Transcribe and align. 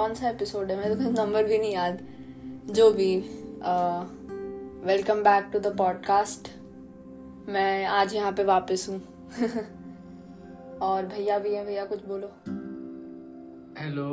कौन 0.00 0.14
सा 0.14 0.28
एपिसोड 0.28 0.70
है? 0.70 0.76
मेरे 0.76 0.94
को 0.94 1.10
नंबर 1.12 1.44
भी 1.44 1.56
नहीं 1.58 1.72
याद। 1.72 1.98
जो 2.72 2.90
भी 2.90 3.16
welcome 4.86 5.22
back 5.22 5.50
to 5.52 5.58
the 5.58 5.74
podcast 5.76 6.48
मैं 7.48 7.84
आज 7.86 8.14
यहाँ 8.14 8.32
पे 8.32 8.44
वापस 8.44 8.86
हूँ। 8.88 8.98
और 10.82 11.06
भैया 11.06 11.38
भी 11.38 11.52
हैं 11.54 11.64
भैया 11.66 11.84
कुछ 11.84 12.04
बोलो। 12.04 12.28
हेलो 13.80 14.06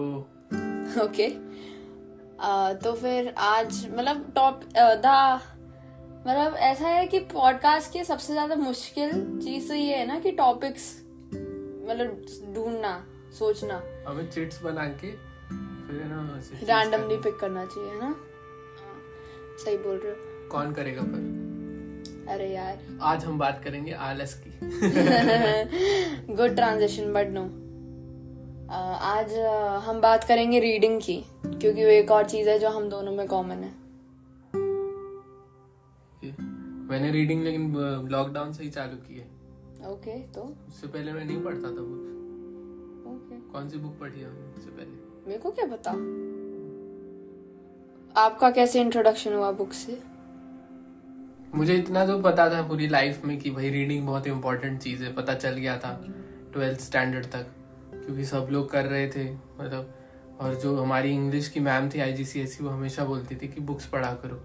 ओके 1.03 1.29
तो 2.83 2.93
फिर 2.93 3.33
आज 3.37 3.85
मतलब 3.91 4.31
टॉप 4.35 4.63
द 4.75 5.13
मतलब 6.27 6.55
ऐसा 6.71 6.87
है 6.87 7.05
कि 7.07 7.19
पॉडकास्ट 7.33 7.91
की 7.93 8.03
सबसे 8.03 8.33
ज़्यादा 8.33 8.55
मुश्किल 8.55 9.11
चीज़ 9.43 9.67
तो 9.67 9.73
ये 9.73 9.95
है 9.95 10.05
ना 10.07 10.19
कि 10.19 10.31
टॉपिक्स 10.41 10.91
मतलब 11.29 12.25
ढूंढना 12.55 12.93
सोचना। 13.39 13.81
हमें 14.07 14.29
चिट्स 14.31 14.61
बना 14.63 14.85
के 14.85 15.26
फिर 15.87 16.01
है 16.01 16.09
ना 16.09 16.21
रैंडमली 16.63 17.17
पिक 17.17 17.35
करना। 17.35 17.65
चाहिए 17.65 17.89
है 17.89 17.99
ना? 17.99 18.05
हाँ, 18.05 18.97
सही 19.65 19.77
बोल 19.77 19.97
रहे 19.97 20.11
हो। 20.11 20.49
कौन 20.49 20.73
करेगा 20.73 21.01
पर 21.05 21.35
अरे 22.29 22.47
यार। 22.49 22.79
आज 23.01 23.23
हम 23.25 23.37
बात 23.39 23.61
करेंगे 23.63 23.91
आलस 24.05 24.33
की। 24.43 24.51
गुड 26.35 26.55
ट्रांजिशन 26.55 27.13
बट 27.13 27.27
नो 27.29 27.43
आज 29.07 29.33
हम 29.85 30.01
बात 30.01 30.23
करेंगे 30.23 30.59
रीडिंग 30.59 30.99
की 31.01 31.17
क्योंकि 31.45 31.83
वो 31.83 31.89
एक 31.89 32.11
और 32.11 32.25
चीज़ 32.29 32.49
है 32.49 32.57
जो 32.59 32.69
हम 32.69 32.89
दोनों 32.89 33.11
में 33.11 33.27
कॉमन 33.27 33.63
है। 33.63 33.71
मैंने 36.89 37.11
रीडिंग 37.11 37.43
लेकिन 37.43 37.73
लॉकडाउन 38.11 38.51
से 38.53 38.63
ही 38.63 38.69
चालू 38.69 38.97
की 39.07 39.15
है। 39.15 39.25
ओके 39.87 40.11
okay, 40.11 40.35
तो? 40.35 40.41
उससे 40.67 40.87
पहले 40.87 41.13
मैं 41.13 41.25
नहीं 41.25 41.41
पढ़ता 41.43 41.67
था 41.67 41.81
बुक्स 41.81 42.11
ओके 43.07 43.39
कौन 43.51 43.69
सी 43.69 43.77
बुक 43.77 43.99
पढ़ी 43.99 44.19
है 44.19 44.29
उससे 44.29 44.69
पहले? 44.71 44.96
मेरे 45.27 45.39
को 45.39 45.51
क्या 45.51 45.65
पता? 45.65 45.91
आपका 48.21 48.51
कैसे 48.51 48.81
इंट्रोडक्शन 48.81 49.33
हुआ 49.33 49.51
बुक 49.51 49.73
से? 49.73 50.03
मुझे 51.55 51.75
इतना 51.75 52.05
तो 52.05 52.19
पता 52.19 52.49
था 52.49 52.67
पूरी 52.67 52.87
लाइफ 52.87 53.25
में 53.25 53.39
कि 53.39 53.51
भाई 53.51 53.69
रीडिंग 53.69 54.07
बहुत 54.07 54.27
इंपॉर्टेंट 54.27 54.81
चीज़ 54.81 55.03
है। 55.03 55.13
पता 55.13 55.33
चल 55.33 55.49
गया 55.49 55.77
था 55.77 56.05
ट्वेल्थ 56.53 56.79
स्टैंडर्ड 56.79 57.25
तक 57.25 57.47
क्योंकि 57.93 58.25
सब 58.25 58.47
लोग 58.51 58.71
कर 58.71 58.85
रहे 58.85 59.09
थे 59.09 59.33
मतलब। 59.33 59.93
और 60.39 60.55
जो 60.55 60.81
हमारी 60.81 61.11
इंग्लिश 61.11 61.49
की 61.49 61.59
मैम 61.59 61.89
थी 61.89 61.99
आईजीसीएसई 61.99 62.63
वो 62.63 62.69
हमेशा 62.69 63.05
बोलती 63.05 63.35
थी 63.35 63.47
कि 63.47 63.61
बुक्स 63.61 63.85
पढ़ा 63.85 64.13
करो। 64.13 64.43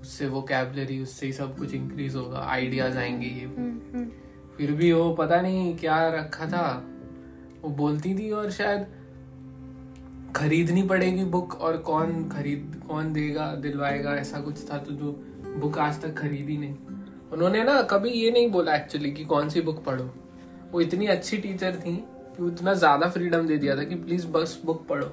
उससे 0.00 0.26
वो 0.26 0.42
कैबलरी 0.42 1.02
उससे 1.02 1.26
ही 1.26 1.32
सब 1.32 1.58
कुछ 1.58 1.74
इंक्रीज 1.74 2.16
होगा 2.16 2.38
आइडियाज़ 2.38 2.98
आएँगे 2.98 3.26
ये। 3.26 3.46
फिर 4.56 4.72
भी 4.72 4.92
वो 4.92 5.14
पता 5.14 5.40
नहीं 5.40 5.76
क्या 5.76 6.08
रखा 6.08 6.46
था। 6.46 6.84
वो 7.62 7.68
बोलती 7.68 8.14
थी 8.18 8.30
और 8.30 8.50
शायद 8.50 9.01
खरीदनी 10.36 10.82
पड़ेगी 10.82 11.24
बुक 11.24 11.54
और 11.54 11.76
कौन 11.76 12.28
खरीद, 12.28 12.80
कौन 12.88 13.12
देगा, 13.12 13.54
दिलवाएगा, 13.54 14.14
ऐसा 14.16 14.40
कुछ 14.40 14.70
था 14.70 14.78
तो 14.78 14.92
जो 14.92 15.10
बुक 15.58 15.78
आज 15.78 16.00
तक 16.02 16.14
खरीदी 16.18 16.56
नहीं। 16.56 16.74
उन्होंने 17.32 17.62
ना 17.64 17.80
कभी 17.82 18.10
ये 18.10 18.30
नहीं 18.30 18.50
बोला 18.50 18.74
एक्चुअली 18.74 19.10
कि 19.10 19.24
कौन 19.24 19.48
सी 19.48 19.60
बुक 19.60 19.82
पढ़ो। 19.84 20.04
वो 20.72 20.80
इतनी 20.80 21.06
अच्छी 21.06 21.36
टीचर 21.38 21.76
थी 21.76 21.94
कि 22.36 22.42
उतना 22.42 22.74
ज़्यादा 22.74 23.08
फ्रीडम 23.08 23.46
दे 23.46 23.56
दिया 23.56 23.76
था 23.76 23.84
कि 23.84 23.94
प्लीज़ 23.94 24.26
बस 24.26 24.60
बुक 24.66 24.86
पढ़ो, 24.88 25.10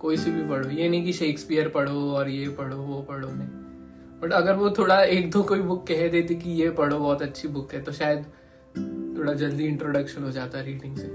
कोई 0.00 0.16
सी 0.16 0.30
भी 0.30 0.48
पढ़ो। 0.48 0.70
ये 0.70 0.88
नहीं 0.88 1.04
कि 1.04 1.12
शेक्सपियर 1.12 1.68
पढ़ो 1.68 2.00
और 2.12 2.28
ये 2.28 2.48
पढ़ो, 2.50 2.76
वो 2.76 3.00
पढ़ो 3.02 3.28
नहीं। 3.28 3.48
बट 4.20 4.32
अगर 4.32 4.54
वो 4.54 4.70
थोड़ा 4.70 5.02
एक 5.02 5.30
दो 5.30 5.42
कोई 5.42 5.60
बुक 5.60 5.86
कह 5.86 6.08
देती 6.08 6.34
कि 6.34 6.50
ये 6.52 6.70
पढ़ो, 6.70 6.98
बहुत 6.98 7.22
अच्छी 7.22 7.48
बुक 7.48 7.74
है 7.74 7.80
तो 7.82 7.92
शायद 7.92 8.24
थोड़ा 9.18 9.32
जल्दी 9.34 9.64
इंट्रोडक्शन 9.64 10.22
हो 10.22 10.30
जाता 10.30 10.60
रीडिंग 10.60 10.96
से। 10.96 11.08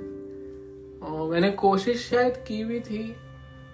और 1.04 1.30
मैंने 1.32 1.52
कोशिश 1.52 2.10
शायद 2.10 2.44
की 2.48 2.64
भी 2.64 2.80
थी 2.80 3.04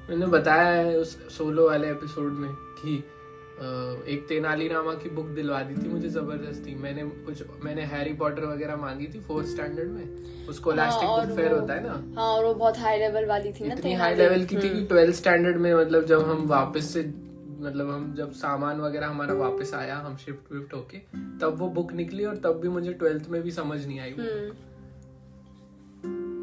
मैंने 0.10 0.26
बताया 0.28 0.70
है 0.72 0.98
उस 0.98 1.18
सोलो 1.38 1.68
वाले 1.70 1.90
एपिसोड 1.92 2.32
में 2.34 2.50
कि 2.82 2.98
एक 4.14 4.26
तेनालीरामा 4.28 4.94
की 4.94 5.10
बुक 5.10 5.26
दिलवा 5.38 5.62
दी 5.64 5.76
थी 5.76 5.90
मुझे 5.90 6.10
ज़बरदस्ती। 6.10 6.76
मैंने 6.76 7.04
कुछ 7.26 7.44
मैंने 7.64 7.82
हैरी 7.94 8.14
पॉटर 8.14 8.46
वगैरह 8.46 8.76
मांगी 8.76 9.08
थी 9.14 9.20
फोर्थ 9.20 9.48
स्टैंडर्ड 9.48 9.90
में। 9.90 10.48
उसको 10.50 10.72
लास्टिक 10.72 11.10
बुक 11.10 11.36
फेयर 11.38 11.52
होता 11.52 11.74
है 11.74 11.84
ना? 11.84 12.22
हाँ 12.22 12.28
और 12.28 12.46
वो 12.46 12.54
बहुत 12.54 12.78
हाई 12.78 13.00
लेवल 13.00 13.26
वाली 13.26 13.52
थी 13.52 13.66
इतनी 13.66 13.94
हाई 13.94 14.16
लेवल 14.16 14.46
की 14.46 14.56
थी 14.56 14.68
हम्म। 14.68 14.80
कि 14.80 14.86
ट्वेल्थ 14.86 15.16
स्टैंडर्ड 15.16 15.58
में 15.58 15.74
मतलब 15.74 16.06
जब 16.06 16.30
हम 16.30 16.46
वापस 16.48 16.94
से 16.94 17.04
मतलब 17.62 17.90
हम 17.90 18.14
जब 18.18 18.32
सामान 18.32 18.80
वगैरह 18.82 19.08
हमारा 19.08 19.34
वापस 19.36 19.74
आया 19.74 19.96
हम 19.98 20.16
शिफ्ट 20.18 20.52
विफ्ट 20.54 20.74
होके 20.74 20.98
तब 21.42 21.58
वो 21.60 21.68
बुक 21.70 21.92
निकली 21.94 22.26
और 22.26 22.38
तब 22.44 22.60
भी 22.62 22.70
मुझे 22.70 22.94
ट्वेल्थ 22.94 23.30
में 23.30 23.42
भी 23.44 23.52
समझ 23.52 23.86
नहीं 23.86 24.00
आई 24.00 24.12
हम्म। 24.12 24.52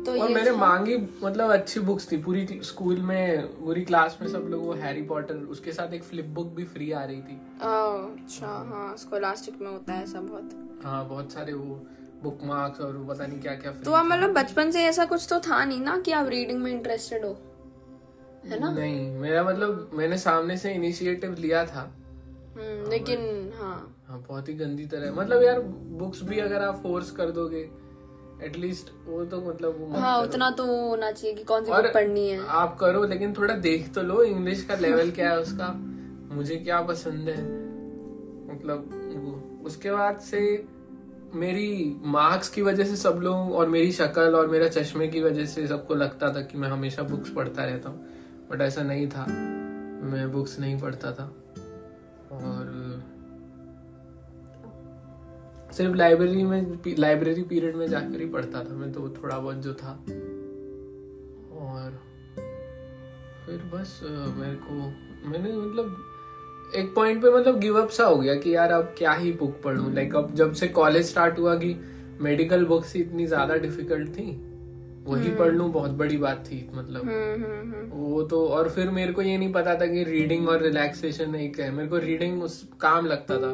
तो 0.07 0.13
और 0.23 0.29
मैंने 0.29 0.51
मांगी 0.51 0.97
मतलब 1.23 1.51
अच्छी 1.53 1.81
बुक्स 1.81 2.11
थी। 2.13 2.17
पूरी 2.23 2.61
स्कूल 2.63 3.01
में 3.03 3.47
पूरी 3.57 3.85
क्लास 3.85 4.19
में 4.23 4.29
सब 4.29 4.47
लोग 4.51 4.65
वो 4.67 4.73
हैरी 4.73 5.03
पॉटर 5.03 5.35
उसके 5.35 5.73
साथ 5.73 5.95
एक 5.95 6.03
फ्लिप 6.03 6.27
बुक 6.35 6.47
भी 6.47 6.65
फ्री 6.65 6.91
आ 6.93 7.05
रही 7.05 7.21
थी। 7.21 7.41
अच्छा 7.63 8.47
हाँ 8.47 8.97
स्कॉलास्टिक 8.97 9.61
में 9.61 9.71
होता 9.71 9.93
है 9.93 10.03
ऐसा 10.03 10.21
बहुत। 10.21 10.81
हाँ 10.85 11.09
बहुत 11.09 11.33
सारे 11.33 11.53
वो 11.53 11.81
बुक 12.23 12.39
मार्क्स 12.45 12.81
और 12.81 13.05
पता 13.09 13.27
नहीं 13.27 13.41
क्या 13.41 13.55
क्या 13.55 13.73
तो 13.85 13.93
आप 13.93 14.07
मतलब 14.07 14.33
बचपन 14.33 14.71
से 14.71 14.83
ऐसा 14.85 15.05
कुछ 15.05 15.27
तो 15.31 15.39
था 15.41 15.65
नहीं 15.65 15.81
ना 15.81 15.99
कि 15.99 16.13
आप 16.13 16.29
रीडिंग 16.29 16.63
में 16.63 16.71
इंटरेस्टेड 16.73 17.25
हो? 17.25 17.37
है 18.47 18.61
ना? 18.61 18.71
नहीं 18.71 19.11
मेरा 19.11 19.43
मतलब 19.45 19.91
मैंने 19.95 20.19
सामने 20.19 20.57
से 20.57 20.73
इनिशिएटिव 20.73 21.35
लिया 21.39 21.65
था। 21.67 21.81
हम्म, 22.57 22.91
लेकिन 22.91 23.53
हाँ। 23.61 24.05
हाँ 24.09 24.19
बहुत 24.29 24.49
ही 24.49 24.55
गंदी 24.55 24.87
तरह 24.87 25.13
मतलब 25.13 25.43
यार 25.43 25.61
बुक्स 26.01 26.23
भी 26.23 26.39
अगर 26.39 26.63
आप 26.63 26.81
फोर्स 26.83 27.11
कर 27.11 27.31
दोगे 27.31 27.69
एटलीस्ट 28.43 28.91
वो 29.07 29.25
तो 29.25 29.41
मतलब 29.41 29.77
वो 29.81 29.99
हाँ 29.99 30.23
उतना 30.23 30.51
तो 30.51 30.67
होना 30.67 31.13
चाहिए 31.13 31.37
कि 31.37 31.45
कौन 31.45 31.65
सी 31.65 31.71
बुक 31.71 31.95
पढ़नी 31.95 32.29
है। 32.29 32.47
आप 32.47 32.79
करो 32.79 33.05
लेकिन 33.05 33.33
थोड़ा 33.33 33.55
देख 33.55 33.95
तो 33.95 34.03
लो 34.03 34.23
इंग्लिश 34.23 34.65
का 34.65 34.75
लेवल 34.75 35.11
क्या 35.11 35.31
है 35.31 35.41
उसका। 35.41 35.75
मुझे 36.35 36.57
क्या 36.57 36.81
पसंद 36.81 37.29
है? 37.29 37.43
मतलब 38.55 38.91
वो- 39.17 39.67
उसके 39.67 39.91
बाद 39.91 40.19
से 40.19 40.65
मेरी 41.35 41.97
मार्क्स 42.05 42.49
की 42.49 42.63
वजह 42.63 42.85
से 42.85 42.97
सब 42.97 43.21
लोग 43.23 43.37
और 43.37 43.69
मेरी 43.69 43.93
शक्ल 43.93 44.35
और 44.35 44.47
मेरा 44.47 44.69
चश्मे 44.69 45.09
की 45.09 45.23
वजह 45.23 45.47
से 45.47 45.67
सबको 45.67 45.95
लगता 45.95 46.33
था 46.33 46.41
कि 46.41 46.59
मैं 46.59 46.69
हमेशा 46.69 47.03
बुक्स 47.03 47.31
पढ़ता 47.31 47.65
रहता 47.65 47.89
हूँ। 47.89 48.07
बट 48.51 48.61
ऐसा 48.61 48.83
नहीं 48.83 49.09
था। 49.09 49.27
मैं 50.07 50.33
बुक्स 50.33 50.61
नहीं 50.61 50.81
पढ़ता 50.81 51.13
था। 51.13 51.25
और 52.33 52.86
सिर्फ़ 55.77 55.95
लाइब्रेरी 55.97 56.43
में 56.45 56.79
लाइब्रेरी 56.99 57.43
पीरियड 57.45 57.77
में 57.77 57.89
जाकर 57.89 58.21
ही 58.21 58.27
पढ़ता 58.29 58.65
था 58.65 58.75
मैं 58.75 58.93
तो 58.93 59.09
थोड़ा 59.17 59.39
बहुत 59.39 59.57
जो 59.57 59.75
था। 59.75 59.93
और 61.63 61.99
फिर 63.47 63.59
बस 63.75 64.01
मेरे 64.05 64.55
को 64.63 64.75
मैंने 65.31 65.53
मतलब 65.53 66.73
एक 66.77 66.95
पॉइंट 66.95 67.23
पे 67.23 67.31
मतलब 67.31 67.59
गिव 67.61 67.81
अप 67.81 67.91
सा 67.91 68.05
हो 68.05 68.17
गया 68.17 68.35
कि 68.35 68.55
यार 68.55 68.73
अब 68.73 68.95
क्या 68.99 69.13
ही 69.13 69.33
बुक 69.33 69.61
पढूं। 69.65 69.93
लाइक 69.95 70.17
अब 70.17 70.35
जब 70.35 70.53
से 70.53 70.69
कॉलेज 70.71 71.07
स्टार्ट 71.07 71.39
हुआ 71.39 71.55
कि 71.57 71.75
मेडिकल 72.21 72.65
बुक्स 72.65 72.95
ही 72.95 73.01
इतनी 73.01 73.27
ज़्यादा 73.27 73.57
डिफ़िकल्ट 73.57 74.09
थी 74.09 74.31
वही 75.07 75.31
पढ़ 75.31 75.53
लूँ 75.53 75.71
बहुत 75.73 75.91
बड़ी 75.91 76.17
बात 76.17 76.45
थी 76.47 76.59
मतलब। 76.75 77.03
हम्म 77.03 77.45
हम्म 77.45 77.73
हम्म। 77.73 77.89
वो 77.91 78.23
तो 78.23 78.47
और 78.49 78.69
फिर 78.69 78.91
मेरे 78.91 79.13
को 79.13 79.23
ये 79.23 79.37
नहीं 79.39 79.53
पता 79.53 79.75
था 79.75 79.87
कि 79.87 80.05
रीडिंग 80.05 80.49
और 80.49 80.63
रिलैक्सेशन 80.63 81.35
एक 81.35 81.61
है। 81.61 81.71
मेरे 81.71 81.89
को 81.89 81.99
रीडिंग 81.99 82.43
उस 82.43 82.63
काम 82.81 83.07
लगता 83.07 83.37
था। 83.37 83.53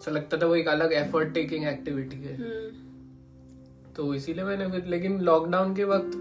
ऐसा 0.00 0.10
लगता 0.10 0.36
था 0.36 0.46
वो 0.46 0.54
एक 0.54 0.68
अलग 0.68 0.92
एफर्ट 0.92 1.34
टेकिंग 1.34 1.66
एक्टिविटी 1.66 2.16
है। 2.16 2.36
हम्म। 2.36 3.92
तो 3.94 4.14
इसीलिए 4.14 4.44
मैंने 4.44 4.70
फिर 4.70 4.84
लेकिन 4.84 5.20
लॉकडाउन 5.20 5.74
के 5.74 5.84
वक्त 5.84 6.16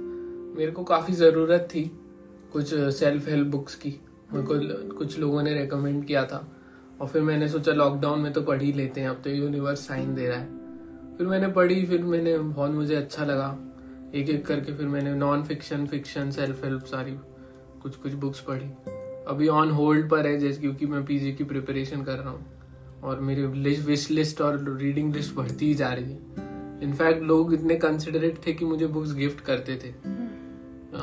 मेरे 0.57 0.71
को 0.71 0.83
काफ़ी 0.83 1.13
ज़रूरत 1.13 1.67
थी 1.75 1.99
कुछ 2.53 2.73
सेल्फ 2.73 3.27
हेल्प 3.29 3.47
बुक्स 3.47 3.75
की। 3.75 3.99
मेरे 4.33 4.45
को 4.47 4.95
कुछ 4.97 5.19
लोगों 5.19 5.43
ने 5.43 5.53
रेकमेंड 5.53 6.05
किया 6.05 6.25
था। 6.25 6.47
और 7.01 7.07
फिर 7.07 7.21
मैंने 7.21 7.47
सोचा 7.49 7.71
लॉकडाउन 7.71 8.19
में 8.19 8.33
तो 8.33 8.41
पढ़ 8.41 8.61
ही 8.61 8.73
लेते 8.73 9.01
हैं। 9.01 9.09
अब 9.09 9.21
तो 9.23 9.29
यूनिवर्स 9.29 9.87
साइन 9.87 10.15
दे 10.15 10.27
रहा 10.27 10.37
है। 10.37 11.17
फिर 11.17 11.27
मैंने 11.27 11.47
पढ़ी 11.47 11.85
फिर 11.85 12.03
मैंने 12.03 12.37
बहुत 12.37 12.71
मुझे 12.71 12.95
अच्छा 12.95 13.25
लगा। 13.25 13.57
एक 14.15 14.29
एक 14.29 14.45
करके 14.45 14.73
फिर 14.73 14.87
मैंने 14.87 15.13
non 15.13 15.43
fiction 15.43 15.85
fiction 15.87 16.31
self 16.31 16.63
help 16.65 16.85
सारी 16.85 17.15
कुछ 17.81 17.95
कुछ 17.95 18.13
बुक्स 18.13 18.39
पढ़ी। 18.39 18.69
अभी 19.27 19.47
ऑन 19.47 19.69
होल्ड 19.69 20.09
पर 20.09 20.27
है 20.27 20.39
जैसे 20.39 20.61
क्योंकि 20.61 20.85
मैं 20.85 21.05
पीजी 21.05 21.33
की 21.33 21.43
प्रिपरेशन 21.43 22.03
कर 22.03 22.17
रहा 22.17 22.29
हूँ। 22.29 22.52
और 23.03 23.19
मेरी 23.19 23.45
विश 23.85 24.09
लिस्ट 24.11 24.41
और 24.41 24.77
रीडिंग 24.81 25.13
लिस्ट 25.15 25.35
बढ़ती 25.35 25.65
ही 25.65 25.73
जा 25.73 25.91
रही 25.93 26.11
है। 26.11 26.81
इनफैक्ट 26.83 27.23
लोग 27.23 27.53
इतने 27.53 27.75
कंसिडरेट 27.75 28.39
थे 28.47 28.53
कि 28.53 28.65
मुझे 28.65 28.87
बुक्स 28.87 29.13
गिफ्ट 29.13 29.41
करते 29.41 29.75
थे। 29.75 29.91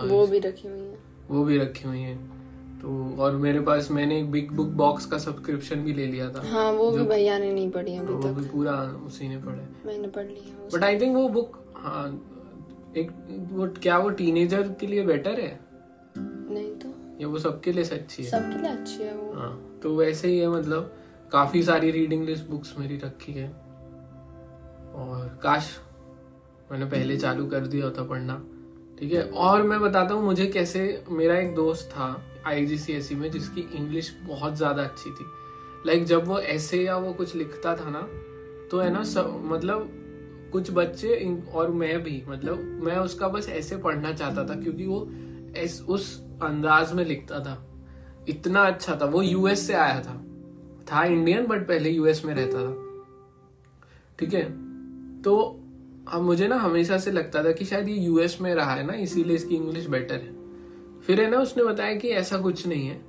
वो 0.08 0.26
भी 0.26 0.38
रखी 0.38 0.68
हुई 0.68 0.80
है। 0.80 0.98
वो 1.30 1.44
भी 1.44 1.58
रखी 1.58 1.88
हुई 1.88 1.98
हैं। 1.98 2.18
तो 2.80 3.16
और 3.22 3.36
मेरे 3.36 3.60
पास 3.60 3.90
मैंने 3.90 4.18
एक 4.18 4.30
बिग 4.30 4.50
बुक 4.52 4.68
बॉक्स 4.74 5.06
का 5.06 5.18
सब्सक्रिप्शन 5.18 5.76
भी 5.76 5.92
ले 5.92 6.06
लिया 6.06 6.28
था। 6.28 6.42
हाँ 6.50 6.70
वो 6.72 6.90
भी 6.90 7.02
भैया 7.02 7.38
ने 7.38 7.52
नहीं 7.52 7.70
पढ़ी 7.70 7.96
अभी 7.96 8.12
वो 8.12 8.22
तक। 8.22 8.28
भी 8.28 8.48
पूरा 8.48 8.72
उसी 9.06 9.28
ने 9.28 9.36
पढ़ा 9.36 9.66
मैंने 9.86 10.08
पढ़ 10.08 10.26
लिया 10.26 10.68
बट 10.74 10.84
आई 10.84 11.00
थिंक 11.00 11.16
वो 11.16 11.28
बुक 11.28 11.58
हाँ 11.76 12.06
एक 12.96 13.10
वो 13.52 13.66
क्या 13.82 13.98
वो 13.98 14.10
टीनेजर 14.10 14.68
के 14.80 14.86
लिए 14.86 15.02
बेटर 15.04 15.40
है? 15.40 15.58
नहीं 16.16 16.70
तो। 16.74 16.94
या 17.20 17.28
वो 17.28 17.38
सबके 17.38 17.72
लिए 17.72 17.84
अच्छी 17.84 18.22
है? 18.22 18.30
सबके 18.30 18.62
लिए 18.62 18.70
अच्छी 18.70 19.02
है 19.02 19.14
वो। 19.16 19.32
हाँ 19.32 19.80
तो 19.82 19.94
वैसे 19.96 20.28
ही 20.28 20.38
है 20.38 20.48
मतलब। 20.48 20.96
काफ़ी 21.32 21.62
सारी 21.62 21.90
रीडिंग 21.90 22.24
लिस्ट 22.24 22.46
बुक्स 22.46 22.74
मेरी 22.78 22.96
रखी 22.96 23.32
है। 23.32 23.48
और 24.94 25.38
काश 25.42 25.68
मैंने 26.72 26.84
पहले 26.86 27.16
चालू 27.16 27.46
कर 27.46 27.66
दिया 27.66 27.84
होता 27.84 28.02
पढ़ना 28.04 28.34
ठीक 28.98 29.12
है? 29.12 29.22
और 29.22 29.62
मैं 29.62 29.80
बताता 29.80 30.14
हूँ 30.14 30.24
मुझे 30.24 30.46
कैसे 30.46 30.82
मेरा 31.08 31.38
एक 31.38 31.54
दोस्त 31.54 31.90
था 31.90 32.22
आईजीसीएसई 32.46 33.14
में 33.14 33.30
जिसकी 33.30 33.60
इंग्लिश 33.74 34.12
बहुत 34.22 34.56
ज़्यादा 34.56 34.82
अच्छी 34.82 35.10
थी। 35.10 35.24
लाइक 35.86 36.04
जब 36.04 36.26
वो 36.26 36.38
ऐसे 36.38 36.82
या 36.84 36.96
वो 36.96 37.12
कुछ 37.12 37.34
लिखता 37.36 37.74
था 37.76 37.90
ना 37.90 38.00
तो 38.70 38.78
है 38.78 38.90
ना 38.90 39.02
सब 39.04 39.40
मतलब 39.44 39.88
कुछ 40.52 40.70
बच्चे 40.70 41.38
और 41.54 41.70
मैं 41.70 42.02
भी 42.02 42.22
मतलब 42.28 42.58
मैं 42.84 42.96
उसका 42.96 43.28
बस 43.28 43.48
ऐसे 43.48 43.76
पढ़ना 43.76 44.12
चाहता 44.12 44.44
था 44.44 44.60
क्योंकि 44.60 44.86
वो 44.86 45.08
ऐस, 45.56 45.80
उस 45.82 46.20
अंदाज 46.42 46.92
में 46.92 47.04
लिखता 47.04 47.38
था। 47.40 47.56
इतना 48.28 48.60
अच्छा 48.62 48.98
था 49.00 49.04
वो 49.04 49.22
यूएस 49.22 49.66
से 49.66 49.74
आया 49.74 50.00
था। 50.00 50.14
था 50.92 51.04
इंडियन 51.04 51.46
बट 51.46 51.68
पहले 51.68 51.90
यूएस 51.90 52.24
में 52.24 52.34
रहता 52.34 52.58
था। 52.58 52.90
ठीक 54.18 54.34
है? 54.34 54.70
तो 55.22 55.60
अब 56.08 56.22
मुझे 56.22 56.48
ना 56.48 56.56
हमेशा 56.56 56.98
से 56.98 57.10
लगता 57.10 57.44
था 57.44 57.52
कि 57.52 57.64
शायद 57.64 57.88
ये 57.88 57.94
यूएस 57.94 58.38
में 58.40 58.54
रहा 58.54 58.74
है 58.74 58.86
ना, 58.86 58.92
इसीलिए 58.92 59.36
इसकी 59.36 59.54
इंग्लिश 59.54 59.86
बेटर 59.86 60.14
है। 60.14 60.40
फिर 61.00 61.20
है 61.20 61.30
ना 61.30 61.38
उसने 61.38 61.64
बताया 61.64 61.94
कि 61.94 62.08
ऐसा 62.08 62.38
कुछ 62.38 62.66
नहीं 62.66 62.88
है। 62.88 63.00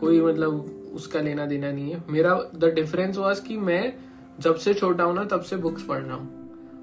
कोई 0.00 0.20
मतलब 0.20 0.76
उसका 0.94 1.20
लेना 1.20 1.46
देना 1.46 1.72
नहीं 1.72 1.90
है। 1.90 2.04
मेरा 2.08 2.50
द 2.54 2.64
डिफरेंस 2.64 3.16
वॉज़ 3.16 3.42
कि 3.42 3.56
मैं 3.56 3.94
जब 4.40 4.56
से 4.56 4.74
छोटा 4.74 5.04
हूँ 5.04 5.14
ना, 5.14 5.24
तब 5.24 5.40
से 5.40 5.56
बुक्स 5.56 5.82
पढ़ 5.82 6.02
रहा 6.02 6.16
हूँ। 6.16 6.40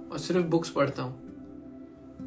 और 0.10 0.18
सिर्फ़ 0.18 0.45
बुक्स 0.45 0.69
पढ़ता 0.69 1.04
हूँ। 1.04 1.28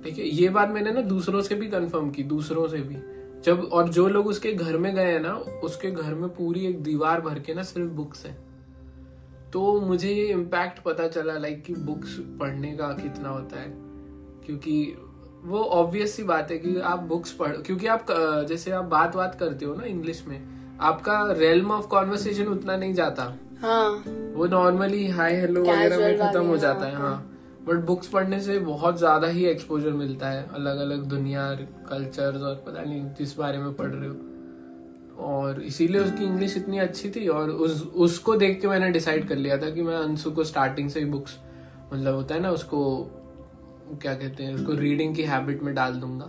ठीक 0.04 0.18
है? 0.18 0.28
ये 0.28 0.48
बात 0.48 0.68
मैंने 0.68 0.92
ना 0.92 1.00
दूसरों 1.00 1.42
से 1.42 1.54
भी 1.54 1.68
कंफर्म 1.68 2.10
की, 2.10 2.22
दूसरों 2.22 2.68
से 2.68 2.76
भी। 2.76 3.19
जब 3.44 3.64
और 3.72 3.88
जो 3.88 4.08
लोग 4.08 4.26
उसके 4.26 4.52
घर 4.52 4.76
में 4.76 4.94
गए 4.94 5.12
हैं 5.12 5.20
ना 5.20 5.34
उसके 5.64 5.90
घर 5.90 6.14
में 6.14 6.28
पूरी 6.28 6.66
एक 6.66 6.82
दीवार 6.82 7.20
भर 7.20 7.38
के 7.38 7.54
ना 7.54 7.62
सिर्फ़ 7.62 7.90
बुक्स 7.90 8.26
है। 8.26 8.32
तो 9.52 9.80
मुझे 9.80 10.12
ये 10.12 10.26
इम्पैक्ट 10.26 10.82
पता 10.82 11.08
चला 11.08 11.38
लाइक 11.38 11.62
कि 11.62 11.74
बुक्स 11.74 12.16
पढ़ने 12.40 12.76
का 12.76 12.88
कितना 12.88 13.28
होता 13.28 13.60
है। 13.60 13.68
क्योंकि 14.46 14.96
वो 15.44 15.58
ऑब्वियस 15.58 16.14
सी 16.14 16.22
बात 16.22 16.50
है 16.50 16.58
कि 16.58 16.80
आप 16.80 16.98
बुक्स 16.98 17.32
पढ़ 17.32 17.56
क्योंकि 17.56 17.86
आप 17.86 18.06
जैसे 18.48 18.70
आप 18.70 18.84
बात 18.84 19.16
बात 19.16 19.34
करते 19.34 19.64
हो 19.64 19.74
ना 19.74 19.84
इंग्लिश 19.84 20.24
में 20.26 20.42
आपका 20.80 21.32
रेलम 21.32 21.70
ऑफ़ 21.70 21.86
कॉन्वर्सेशन 21.86 22.46
उतना 22.46 22.76
नहीं 22.76 22.94
जाता। 22.94 23.22
हाँ। 23.62 24.04
वो 24.34 24.46
नॉर्मली 24.46 25.06
हाय 25.08 25.40
हेलो 25.40 25.62
वगैरह 25.62 25.98
में 25.98 26.18
खत्म 26.18 26.46
हो 26.46 26.56
जाता 26.56 26.86
है। 26.86 26.96
हाँ। 26.96 27.29
बट 27.66 27.74
हाँ। 27.74 27.84
बुक्स 27.86 28.08
पढ़ने 28.08 28.40
से 28.40 28.58
बहुत 28.58 28.98
ज़्यादा 28.98 29.28
ही 29.28 29.44
एक्सपोजर 29.46 29.92
मिलता 29.92 30.30
है। 30.30 30.48
अलग 30.54 30.78
अलग 30.78 31.04
दुनिया 31.04 31.54
कल्चर 31.90 32.38
और 32.38 32.54
पता 32.66 32.82
नहीं 32.82 33.04
जिस 33.18 33.36
बारे 33.38 33.58
में 33.58 33.72
पढ़ 33.74 33.86
रहे 33.86 34.08
हो। 34.08 34.16
और 35.26 35.60
इसीलिए 35.62 36.00
उसकी 36.00 36.24
इंग्लिश 36.24 36.56
इतनी 36.56 36.78
अच्छी 36.78 37.10
थी 37.10 37.28
और 37.28 37.50
उस 37.50 37.82
उसको 37.82 38.36
देख 38.36 38.60
के 38.60 38.68
मैंने 38.68 38.90
डिसाइड 38.90 39.28
कर 39.28 39.36
लिया 39.36 39.58
था 39.58 39.70
कि 39.70 39.82
मैं 39.82 39.96
अंशु 39.96 40.30
को 40.30 40.44
स्टार्टिंग 40.44 40.90
से 40.90 41.00
ही 41.00 41.06
बुक्स 41.06 41.38
मतलब 41.92 42.14
होता 42.14 42.34
है 42.34 42.40
ना 42.40 42.50
उसको 42.50 43.04
क्या 44.02 44.14
कहते 44.14 44.44
हैं 44.44 44.54
उसको 44.54 44.72
रीडिंग 44.72 45.14
की 45.16 45.22
हैबिट 45.22 45.62
में 45.62 45.74
डाल 45.74 45.94
दूँगा। 45.94 46.24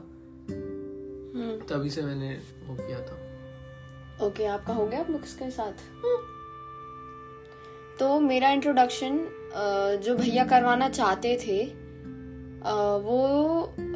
हम्म। 1.36 1.57
तभी 1.68 1.89
से 1.89 2.01
मैंने 2.01 2.31
वो 2.68 2.75
किया 2.75 3.00
था। 3.00 3.13
ओके 4.25 4.44
okay, 4.44 4.48
आपका 4.48 4.74
हो 4.74 4.86
गया 4.86 5.04
बुक्स 5.04 5.36
के 5.36 5.50
साथ? 5.51 5.72
तो 8.00 8.19
मेरा 8.19 8.50
इंट्रोडक्शन 8.50 9.18
जो 9.56 10.15
भैया 10.15 10.44
करवाना 10.45 10.89
चाहते 10.89 11.36
थे 11.38 11.63
वो 13.01 13.19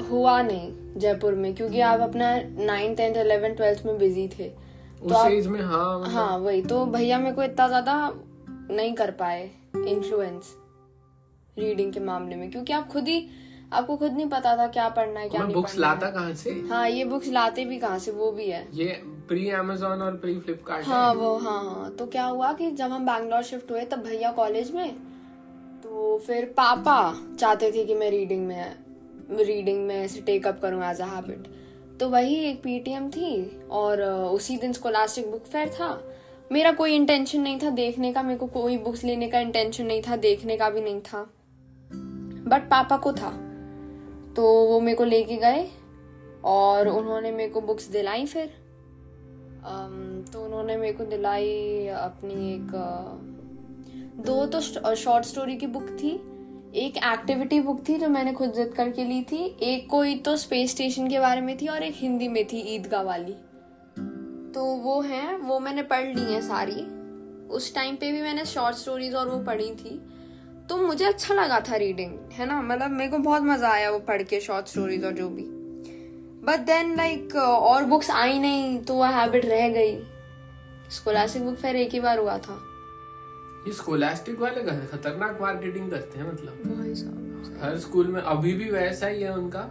हुआ 0.09 0.41
नहीं 0.41 0.99
जयपुर 0.99 1.35
में 1.35 1.53
क्योंकि 1.55 1.81
आप 1.81 1.99
अपना 1.99 2.35
नाइन 2.65 2.95
टेंथ 2.95 3.15
इलेवन 3.15 3.53
ट्वेल्थ 3.53 3.85
में 3.85 3.97
बिज़ी 3.97 4.27
थे। 4.27 4.47
उस 5.03 5.11
तो 5.11 5.25
एज 5.27 5.47
में 5.47 5.61
हाँ 5.61 5.99
मतलब... 5.99 6.13
हाँ 6.13 6.37
वही 6.37 6.61
तो 6.61 6.85
भैया 6.85 7.19
मेरे 7.19 7.35
को 7.35 7.43
इतना 7.43 7.67
ज़्यादा 7.67 8.11
नहीं 8.49 8.93
कर 8.93 9.11
पाए 9.11 9.49
इन्फ्लुएंस 9.75 10.53
रीडिंग 11.57 11.93
के 11.93 11.99
मामले 11.99 12.35
में 12.35 12.49
क्योंकि 12.51 12.73
आप 12.73 12.87
खुद 12.87 13.07
ही 13.07 13.27
आपको 13.73 13.97
खुद 13.97 14.11
नहीं 14.11 14.29
पता 14.29 14.55
था 14.57 14.67
क्या 14.67 14.87
पढ़ना 14.89 15.19
है 15.19 15.29
क्या 15.29 15.43
नहीं 15.43 15.53
बुक्स 15.53 15.77
लाता 15.77 16.09
कहाँ 16.11 16.33
से? 16.33 16.49
हाँ 16.69 16.89
ये 16.89 17.05
बुक्स 17.05 17.27
लाते 17.27 17.65
भी 17.65 17.77
कहाँ 17.77 17.99
से 17.99 18.11
वो 18.11 18.31
भी 18.31 18.49
है। 18.49 18.67
ये 18.73 19.01
प्री 19.27 19.49
अमेजोन 19.49 20.01
और 20.01 20.15
प्री 20.17 20.37
फ्लिपकार्ट 20.39 20.87
हाँ। 20.87 21.13
वो 21.13 21.37
हाँ 21.37 21.63
हाँ 21.63 21.89
तो 21.99 22.05
क्या 22.05 22.25
हुआ 22.25 22.51
कि 22.53 22.71
जब 22.71 22.91
हम 22.91 23.05
बैंगलोर 23.05 23.43
शिफ्ट 23.43 23.71
हुए 23.71 23.85
तब 23.85 24.03
भैया 24.03 24.31
कॉलेज 24.31 24.71
में 24.71 25.14
तो 25.95 26.17
फिर 26.17 26.45
पापा 26.45 26.95
चाहते 27.39 27.71
थे 27.71 27.83
कि 27.85 27.93
मैं 27.95 28.09
रीडिंग 28.11 28.45
में 28.47 28.75
रीडिंग 29.31 29.85
में 29.87 29.95
ऐसे 29.95 30.21
टेकअप 30.21 30.59
करूँ 30.61 30.83
एज 30.83 30.99
अ 31.01 31.05
हैबिट 31.05 31.45
तो 31.99 32.09
वही 32.09 32.35
एक 32.35 32.61
पीटीएम 32.63 33.09
थी 33.09 33.59
और 33.71 34.01
उसी 34.03 34.57
दिन 34.57 34.73
स्कोलास्टिक 34.73 35.29
बुक 35.31 35.43
फेयर 35.43 35.69
था। 35.69 35.87
मेरा 36.51 36.71
कोई 36.71 36.95
इंटेंशन 36.95 37.41
नहीं 37.41 37.59
था 37.59 37.69
देखने 37.69 38.11
का, 38.13 38.23
मेरे 38.23 38.39
को 38.39 38.47
कोई 38.47 38.77
बुक्स 38.77 39.03
लेने 39.03 39.27
का 39.27 39.39
इंटेंशन 39.39 39.85
नहीं 39.85 40.01
था, 40.01 40.15
देखने 40.15 40.57
का 40.57 40.69
भी 40.69 40.81
नहीं 40.81 40.99
था। 41.01 41.21
बट 42.47 42.69
पापा 42.69 42.97
को 42.97 43.13
था। 43.13 43.31
तो 44.35 44.43
वो 44.67 44.79
मेरे 44.79 44.97
को 44.97 45.03
लेके 45.03 45.37
गए 45.37 45.67
और 46.45 46.87
उन्होंने 46.87 47.31
मेरे 47.31 47.49
को 47.49 47.61
बुक्स 47.61 47.87
दिलाई 47.87 48.25
फिर। 48.25 48.47
तो 50.33 50.43
उन्होंने 50.45 50.77
मेरे 50.77 50.93
को 50.93 51.05
दिलाई 51.05 51.87
अपनी 51.87 52.53
एक 52.53 52.71
दो 54.17 54.45
तो 54.45 54.59
शॉर्ट 54.95 55.25
स्टोरी 55.25 55.55
की 55.55 55.67
बुक 55.67 55.87
थी, 55.93 56.09
एक 56.75 56.97
एक्टिविटी 56.97 57.59
बुक 57.59 57.83
थी 57.89 57.97
जो 57.97 58.07
मैंने 58.09 58.33
खुद 58.33 58.53
जिद 58.53 58.73
करके 58.73 59.03
ली 59.03 59.21
थी, 59.21 59.43
एक 59.63 59.89
कोई 59.89 60.15
तो 60.17 60.35
स्पेस 60.37 60.71
स्टेशन 60.71 61.07
के 61.07 61.19
बारे 61.19 61.41
में 61.41 61.57
थी 61.57 61.67
और 61.67 61.83
एक 61.83 61.93
हिंदी 61.97 62.27
में 62.27 62.43
थी, 62.45 62.59
ईदगाह 62.75 63.01
वाली। 63.01 63.33
तो 64.53 64.65
वो 64.83 64.99
है, 65.01 65.37
वो 65.37 65.59
मैंने 65.59 65.83
पढ़ 65.83 66.05
ली 66.07 66.33
है 66.33 66.41
सारी। 66.41 66.81
उस 67.47 67.73
टाइम 67.75 67.95
पे 67.95 68.11
भी 68.11 68.21
मैंने 68.21 68.45
शॉर्ट 68.45 68.75
स्टोरीज 68.75 69.15
और 69.15 69.29
वो 69.29 69.39
पढ़ी 69.43 69.69
थी। 69.71 69.99
तो 70.69 70.77
मुझे 70.77 71.05
अच्छा 71.05 71.33
लगा 71.33 71.59
था 71.59 71.75
रीडिंग 71.75 72.13
है 72.33 72.45
ना? 72.45 72.61
मतलब 72.61 72.91
मेरे 72.91 73.11
को 73.11 73.17
बहुत 73.17 73.41
मज़ा 73.41 73.69
आया 73.69 73.89
वो 73.91 73.99
पढ़ 74.01 74.21
के 74.23 74.39
शॉर्ट 74.39 74.67
स्टोरीज 74.67 75.03
और 75.05 75.11
जो 75.13 75.29
भी। 75.29 75.43
बट 76.45 76.65
देन 76.65 76.95
लाइक 76.95 77.35
और 77.35 77.83
बुक्स 77.85 78.09
आई 78.11 78.39
नहीं 78.39 78.77
तो 78.79 78.93
वह 78.93 79.09
हैबिट 79.09 79.45
रह 79.45 79.67
गई। 79.69 79.97
स्कॉलरशिप 80.91 81.41
बुक 81.41 81.55
फेयर 81.55 81.75
एक 81.75 81.93
ही 81.93 81.99
बार 81.99 82.19
हुआ 82.19 82.37
था। 82.37 82.59
ये 83.67 83.73
स्कोलास्टिक 83.73 84.39
वाले 84.39 84.61
खतरनाक 84.61 85.41
मार्केटिंग 85.41 85.89
करते 85.91 86.19
हैं 86.19 86.31
मतलब। 86.31 87.59
हर 87.61 87.77
स्कूल 87.79 88.07
में 88.07 88.21
अभी 88.21 88.53
भी 88.53 88.69
वैसा 88.71 89.07
ही 89.07 89.21
है 89.21 89.33
उनका। 89.37 89.61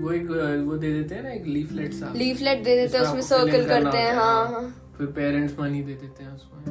वो 0.00 0.10
एक 0.12 0.26
वो 0.66 0.76
दे 0.76 0.92
देते 0.92 1.14
हैं 1.14 1.22
ना 1.22 1.30
एक 1.30 1.46
लीफलेट 1.46 1.92
सा। 1.92 2.12
लीफलेट 2.16 2.62
दे 2.64 2.76
देते 2.76 2.98
हैं 2.98 3.04
उसमें 3.04 3.20
सर्कल 3.22 3.66
करते 3.68 3.98
हैं 3.98 4.14
हाँ 4.14 4.46
हाँ 4.52 4.62
फिर 4.98 5.06
पेरेंट्स 5.06 5.58
मनी 5.60 5.82
दे 5.82 5.94
देते 5.94 6.24
हैं 6.24 6.34
उसमें 6.34 6.62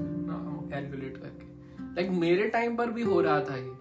कैलकुलेट 0.71 1.17
करके। 1.17 1.45
लाइक 1.95 2.09
मेरे 2.19 2.47
टाइम 2.50 2.75
पर 2.75 2.91
भी 2.91 3.03
हो 3.03 3.19
रहा 3.21 3.39
था 3.39 3.55
ये। 3.57 3.71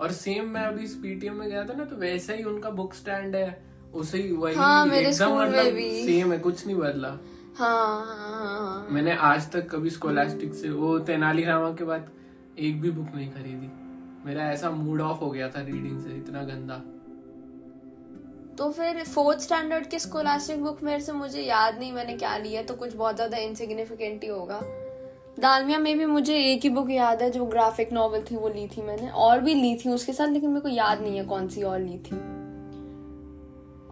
और 0.00 0.12
सेम 0.12 0.48
मैं 0.48 0.62
अभी 0.62 0.86
पीटीएम 1.02 1.34
में 1.34 1.48
गया 1.48 1.64
था 1.64 1.74
ना 1.74 1.84
तो 1.84 1.96
वैसा 1.96 2.32
ही 2.32 2.42
उनका 2.44 2.70
बुक 2.70 2.94
स्टैंड 2.94 3.36
है 3.36 3.48
उसे 3.94 4.18
ही 4.18 4.32
वही 4.32 4.54
हाँ, 4.54 4.86
मेरे 4.86 5.12
स्कूल 5.12 5.30
में 5.30 5.48
मतलब 5.48 5.72
भी। 5.74 6.06
सेम 6.06 6.32
है 6.32 6.38
कुछ 6.38 6.66
नहीं 6.66 6.76
बदला। 6.76 7.18
हाँ, 7.58 8.04
हाँ, 8.06 8.58
हाँ, 8.58 8.86
मैंने 8.90 9.14
आज 9.18 9.50
तक 9.52 9.68
कभी 9.70 9.90
स्कोलास्टिक 9.90 10.52
से 10.54 10.68
वो 10.70 10.98
तेनालीरामा 10.98 11.70
के 11.70 11.84
बाद 11.84 12.06
एक 12.58 12.80
भी 12.80 12.90
बुक 12.90 13.06
नहीं 13.14 13.30
खरीदी। 13.30 13.70
मेरा 14.26 14.44
ऐसा 14.50 14.70
मूड 14.70 15.00
ऑफ़ 15.00 15.18
हो 15.20 15.30
गया 15.30 15.48
था 15.48 15.60
रीडिंग 15.62 15.98
से 16.00 16.16
इतना 16.16 16.42
गंदा। 16.42 16.76
तो 18.58 18.70
फिर 18.72 19.02
फोर्थ 19.04 19.40
स्टैंडर्ड 19.40 19.86
की 19.86 19.98
स्कोलास्टिक 19.98 20.62
बुक 20.64 20.82
मेरे 20.82 21.00
से 21.00 21.12
मुझे 21.12 21.42
याद 21.42 21.78
नहीं 21.78 21.92
मैंने 21.92 22.16
क्या 22.16 22.36
लिया 22.36 22.62
तो 22.62 22.74
कुछ 22.74 22.94
बहुत 22.94 23.16
ज़्यादा 23.16 23.36
इनसिग्निफिकेंट 23.38 24.22
ही 24.24 24.28
होगा। 24.28 24.60
दालमिया 25.40 25.78
में 25.78 25.98
भी 25.98 26.06
मुझे 26.06 26.38
एक 26.44 26.62
ही 26.62 26.70
बुक 26.70 26.90
याद 26.90 27.22
है 27.22 27.30
जो 27.30 27.44
ग्राफिक 27.46 27.92
नॉवल 27.92 28.24
थी 28.30 28.36
वो 28.36 28.48
ली 28.48 28.66
थी 28.68 28.82
मैंने। 28.82 29.08
और 29.08 29.40
भी 29.40 29.54
ली 29.54 29.76
थी 29.76 29.90
उसके 29.90 30.12
साथ 30.12 30.28
लेकिन 30.28 30.50
मेरे 30.50 30.60
को 30.60 30.68
याद 30.68 31.00
नहीं 31.00 31.16
है 31.16 31.24
कौन 31.24 31.48
सी 31.48 31.62
और 31.62 31.80
ली 31.80 31.98
थी। 31.98 32.37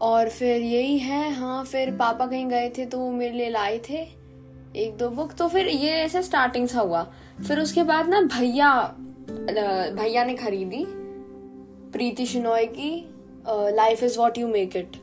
और 0.02 0.28
फिर 0.28 0.62
यही 0.62 0.98
है 0.98 1.32
हाँ 1.34 1.64
फिर 1.64 1.90
पापा 1.96 2.26
कहीं 2.26 2.46
गए 2.48 2.68
थे 2.78 2.86
तो 2.86 2.98
वो 2.98 3.10
मेरे 3.12 3.32
लिए 3.32 3.48
लाए 3.50 3.78
थे 3.88 3.98
एक 4.76 4.96
दो 4.98 5.08
बुक। 5.10 5.32
तो 5.32 5.48
फिर 5.48 5.68
ये 5.68 5.90
ऐसे 5.94 6.22
स्टार्टिंग 6.22 6.66
सा 6.68 6.80
हुआ। 6.80 7.02
फिर 7.46 7.60
उसके 7.60 7.82
बाद 7.84 8.08
ना 8.08 8.20
भैया 8.30 8.72
भैया 9.30 10.24
ने 10.24 10.34
खरीदी 10.36 10.84
प्रीति 11.92 12.26
शिनोय 12.26 12.66
की 12.68 12.90
life 13.48 14.02
is 14.02 14.18
what 14.18 14.38
you 14.38 14.48
make 14.48 14.76
it 14.76 14.96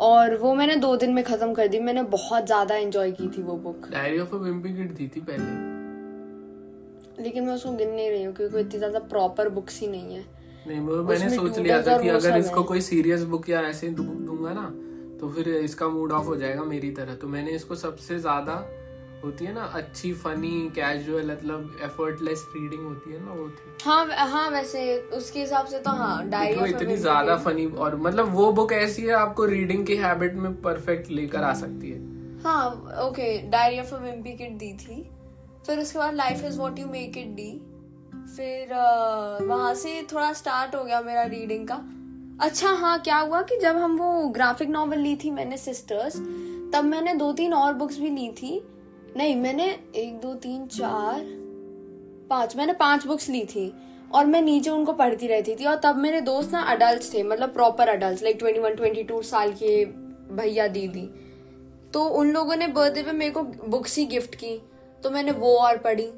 और 0.00 0.36
वो 0.36 0.54
मैंने 0.54 0.76
दो 0.76 0.94
दिन 0.96 1.12
में 1.14 1.22
खत्म 1.24 1.52
कर 1.54 1.68
दी। 1.68 1.78
मैंने 1.80 2.02
बहुत 2.04 2.46
ज़्यादा 2.46 2.74
एंजॉय 2.76 3.10
की 3.12 3.28
थी 3.28 3.42
वो 3.42 3.56
book 3.58 3.88
diary 3.90 4.18
of 4.18 4.34
a 4.34 4.38
wimpy 4.38 4.76
kid 4.76 4.94
दी 4.96 5.08
थी 5.08 5.20
पहले। 5.20 5.72
लेकिन 7.22 7.44
मैं 7.44 7.54
उसको 7.54 7.72
गिन 7.72 7.90
नहीं 7.90 8.10
रही 8.10 8.22
हूँ 8.24 8.34
क्योंकि 8.34 8.60
इतनी 8.60 8.78
ज़्यादा 8.78 8.98
प्रॉपर 9.00 9.48
बुक्स 9.50 9.80
ही 9.80 9.86
नहीं 9.88 10.14
है। 10.14 10.24
नहीं 10.66 10.80
वो 10.80 11.02
मैंने 11.04 11.28
सोच 11.30 11.58
लिया 11.58 11.82
था 11.82 11.96
कि 11.98 12.08
अगर 12.10 12.36
इसको 12.38 12.62
कोई 12.64 12.80
सीरियस 12.82 13.22
बुक 13.32 13.48
या 13.48 13.60
ऐसे 13.64 13.88
दूँगा 13.90 14.52
ना 14.52 14.70
तो 15.20 15.28
फिर 15.28 15.48
इसका 15.48 15.88
मूड 15.88 16.12
ऑफ़ 16.12 16.26
हो 16.26 16.36
जाएगा 16.36 16.64
मेरी 16.64 16.90
तरह। 16.90 17.14
तो 17.14 17.28
मैंने 17.28 17.50
इसको 17.52 17.74
सबसे 17.74 18.18
ज़्यादा 18.18 18.54
होती 19.24 19.44
है 19.44 19.52
ना 19.54 19.62
अच्छी 19.74 20.12
फनी 20.14 20.70
कैजुअल 20.74 21.30
मतलब 21.30 21.76
एफर्टलेस 21.82 22.44
रीडिंग 22.56 22.82
होती 22.84 23.12
है 23.12 23.20
ना 23.24 23.32
वो 23.32 23.48
थी 23.50 23.84
हाँ। 23.84 24.28
हाँ 24.28 24.48
वैसे 24.50 24.96
उसके 25.12 25.40
हिसाब 25.40 25.66
से 25.66 25.78
तो 25.78 25.90
हाँ 25.90 26.28
डायरी 26.28 26.54
तो 26.54 26.66
इतनी 26.66 26.96
ज़्यादा 26.96 27.36
फनी 27.36 27.66
और 27.66 27.96
मतलब 27.98 28.34
वो 28.34 28.50
बुक 28.52 28.72
ऐसी 28.72 29.02
है 29.02 29.12
आपको 29.14 29.44
रीडिंग 29.46 29.86
की 29.86 29.96
हैबिट 29.96 30.34
में 30.36 30.60
परफेक्ट 30.62 31.10
लेकर 31.10 31.42
आ 31.42 31.52
सकती 31.54 31.90
है। 31.90 31.98
हाँ 32.42 32.68
okay 33.02 33.36
diary 33.50 33.80
of 33.80 33.94
a 33.94 33.98
wimpy 33.98 34.32
kid 34.32 34.58
दी 34.58 34.72
थी। 34.74 35.02
फिर 35.66 35.78
उसके 35.78 35.98
बाद 35.98 36.14
life 36.14 36.44
is 36.44 36.58
what 36.58 36.78
you 36.78 36.86
make 36.88 37.18
it 37.18 37.34
D 37.36 37.50
फिर 38.36 38.72
वहाँ 39.46 39.74
से 39.74 40.00
थोड़ा 40.12 40.32
स्टार्ट 40.32 40.74
हो 40.74 40.84
गया 40.84 41.00
मेरा 41.00 41.22
रीडिंग 41.24 41.66
का। 41.68 41.74
अच्छा 42.40 42.70
हाँ 42.70 42.98
क्या 42.98 43.16
हुआ 43.18 43.40
कि 43.42 43.56
जब 43.56 43.76
हम 43.76 43.96
वो 43.98 44.28
ग्राफिक 44.28 44.68
नॉवल 44.68 44.98
ली 44.98 45.14
थी 45.16 45.30
मैंने 45.30 45.56
सिस्टर्स 45.56 46.16
तब 46.74 46.84
मैंने 46.84 47.14
दो 47.14 47.32
तीन 47.32 47.54
और 47.54 47.74
बुक्स 47.74 47.98
भी 47.98 48.10
ली 48.10 48.28
थी। 48.32 48.60
नहीं, 49.16 49.36
मैंने 49.36 49.66
एक, 49.96 50.18
दो, 50.20 50.34
तीन, 50.34 50.66
चार, 50.66 51.20
पाँच, 52.30 52.56
मैंने 52.56 52.72
पाँच 52.72 53.06
बुक्स 53.06 53.28
ली 53.28 53.44
थी 53.44 53.72
और 54.14 54.26
मैं 54.26 54.40
नीचे 54.42 54.70
उनको 54.70 54.92
पढ़ती 54.92 55.26
रहती 55.26 55.54
थी 55.56 55.64
और 55.64 55.76
तब 55.76 55.96
मेरे 55.96 56.20
दोस्त 56.20 56.52
ना 56.52 56.62
अडल्ट 56.64 57.12
थे 57.14 57.22
मतलब 57.22 57.52
proper 57.52 57.88
adult 57.88 58.22
like 58.22 58.38
twenty 58.38 58.60
one 58.60 58.74
twenty 58.74 59.02
two 59.02 59.22
साल 59.22 59.52
के 59.52 59.84
भैया 60.34 60.66
दीदी। 60.68 61.06
तो 61.92 62.04
उन 62.10 62.30
लोगों 62.32 62.56
ने 62.56 62.68
बर्थडे 62.68 63.02
पे 63.02 63.12
मेरे 63.12 63.30
को 63.30 63.42
बुक्स 63.42 63.96
ही 63.98 64.04
गिफ्ट 64.06 64.34
की 64.34 64.56
तो 65.02 65.10
मैंने 65.10 65.32
वो 65.32 65.56
और 65.58 65.78
पढ़ी। 65.78 66.10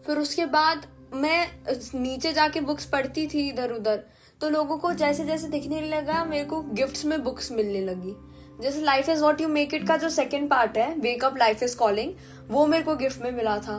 फिर 0.00 0.18
उसके 0.18 0.46
बाद 0.46 0.86
मैं 1.16 1.46
नीचे 1.94 2.32
जाके 2.32 2.60
बुक्स 2.62 2.86
पढ़ती 2.86 3.26
थी 3.26 3.48
इधर 3.48 3.72
उधर 3.72 4.04
तो 4.40 4.48
लोगों 4.50 4.76
को 4.78 4.92
जैसे 4.94 5.24
जैसे 5.24 5.48
दिखने 5.48 5.80
लगा, 5.82 6.24
मेरे 6.24 6.44
को 6.44 6.60
गिफ्ट्स 6.62 7.04
में 7.04 7.22
बुक्स 7.24 7.50
मिलने 7.52 7.80
लगी। 7.82 8.14
जैसे 8.62 8.80
life 8.82 9.08
is 9.08 9.22
what 9.22 9.40
you 9.40 9.48
make 9.48 9.74
it 9.74 9.86
का 9.88 9.96
जो 9.96 10.08
सेकेंड 10.10 10.48
पार्ट 10.50 10.76
है 10.78 10.94
wake up 11.00 11.36
life 11.38 11.62
is 11.62 11.76
calling 11.76 12.12
वो 12.48 12.66
मेरे 12.66 12.84
को 12.84 12.94
गिफ्ट 12.96 13.22
में 13.22 13.30
मिला 13.32 13.58
था। 13.58 13.78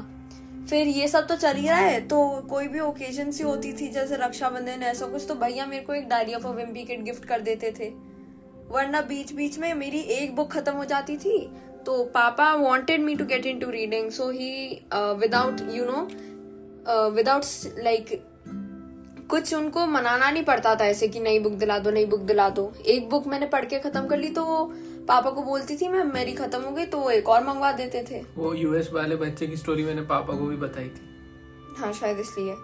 फिर 0.69 0.87
ये 0.87 1.07
सब 1.07 1.27
तो 1.27 1.35
चल 1.35 1.55
ही 1.55 1.67
रहा 1.67 1.77
है 1.77 1.99
तो 2.07 2.19
कोई 2.49 2.67
भी 2.67 2.79
ओकेजन 2.79 3.31
सी 3.31 3.43
होती 3.43 3.71
थी, 3.73 3.87
जैसे 3.87 4.15
रक्षाबंधन 4.17 4.83
ऐसा 4.83 5.05
कुछ 5.05 5.27
तो 5.27 5.35
भैया 5.35 5.65
मेरे 5.65 5.83
को 5.83 5.93
एक 5.93 6.07
diary 6.09 6.33
of 6.33 6.47
wimpy 6.47 6.83
kid 6.83 7.03
gift 7.03 7.25
कर 7.25 7.41
देते 7.41 7.71
थे। 7.79 7.89
वरना 8.69 9.01
बीच 9.03 9.31
बीच 9.33 9.57
में 9.57 9.73
मेरी 9.75 9.99
एक 9.99 10.35
बुक 10.35 10.51
खत्म 10.51 10.71
हो 10.73 10.85
जाती 10.85 11.17
थी 11.17 11.39
तो 11.85 12.03
पापा 12.13 12.53
wanted 12.55 13.01
me 13.01 13.15
to 13.15 13.25
get 13.25 13.45
into 13.59 13.69
reading 13.69 14.09
so 14.11 14.29
he 14.31 14.51
without 14.93 15.61
you 15.71 15.85
know 15.85 16.07
without 16.89 17.43
like 17.83 18.11
कुछ 19.29 19.53
उनको 19.53 19.85
मनाना 19.85 20.29
नहीं 20.31 20.43
पड़ता 20.43 20.73
था 20.75 20.85
ऐसे 20.85 21.07
कि 21.07 21.19
नई 21.19 21.39
बुक 21.39 21.53
दिला 21.53 21.77
दो 21.79 21.91
नई 21.91 22.05
बुक 22.05 22.19
दिला 22.19 22.49
दो। 22.49 22.71
एक 22.85 23.09
बुक 23.09 23.27
मैंने 23.27 23.45
पढ़ 23.45 23.65
के 23.65 23.79
खत्म 23.79 24.05
कर 24.07 24.17
ली 24.17 24.29
तो 24.29 24.43
पापा 25.07 25.29
को 25.29 25.41
बोलती 25.43 25.75
थी 25.77 25.87
मैं 25.87 26.03
मेरी 26.03 26.33
खत्म 26.33 26.61
हो 26.61 26.71
गई। 26.71 26.85
तो 26.85 26.99
वो 26.99 27.09
एक 27.09 27.29
और 27.29 27.43
मंगवा 27.43 27.71
देते 27.71 28.03
थे। 28.11 28.21
वो 28.37 28.53
यूएस 28.53 28.89
वाले 28.93 29.15
बच्चे 29.15 29.47
की 29.47 29.57
स्टोरी 29.57 29.83
मैंने 29.83 30.01
पापा 30.03 30.33
को 30.33 30.45
भी 30.45 30.55
बताई 30.57 30.87
थी। 30.87 31.75
हाँ 31.77 31.91
शायद 31.93 32.19
इसलिए। 32.19 32.55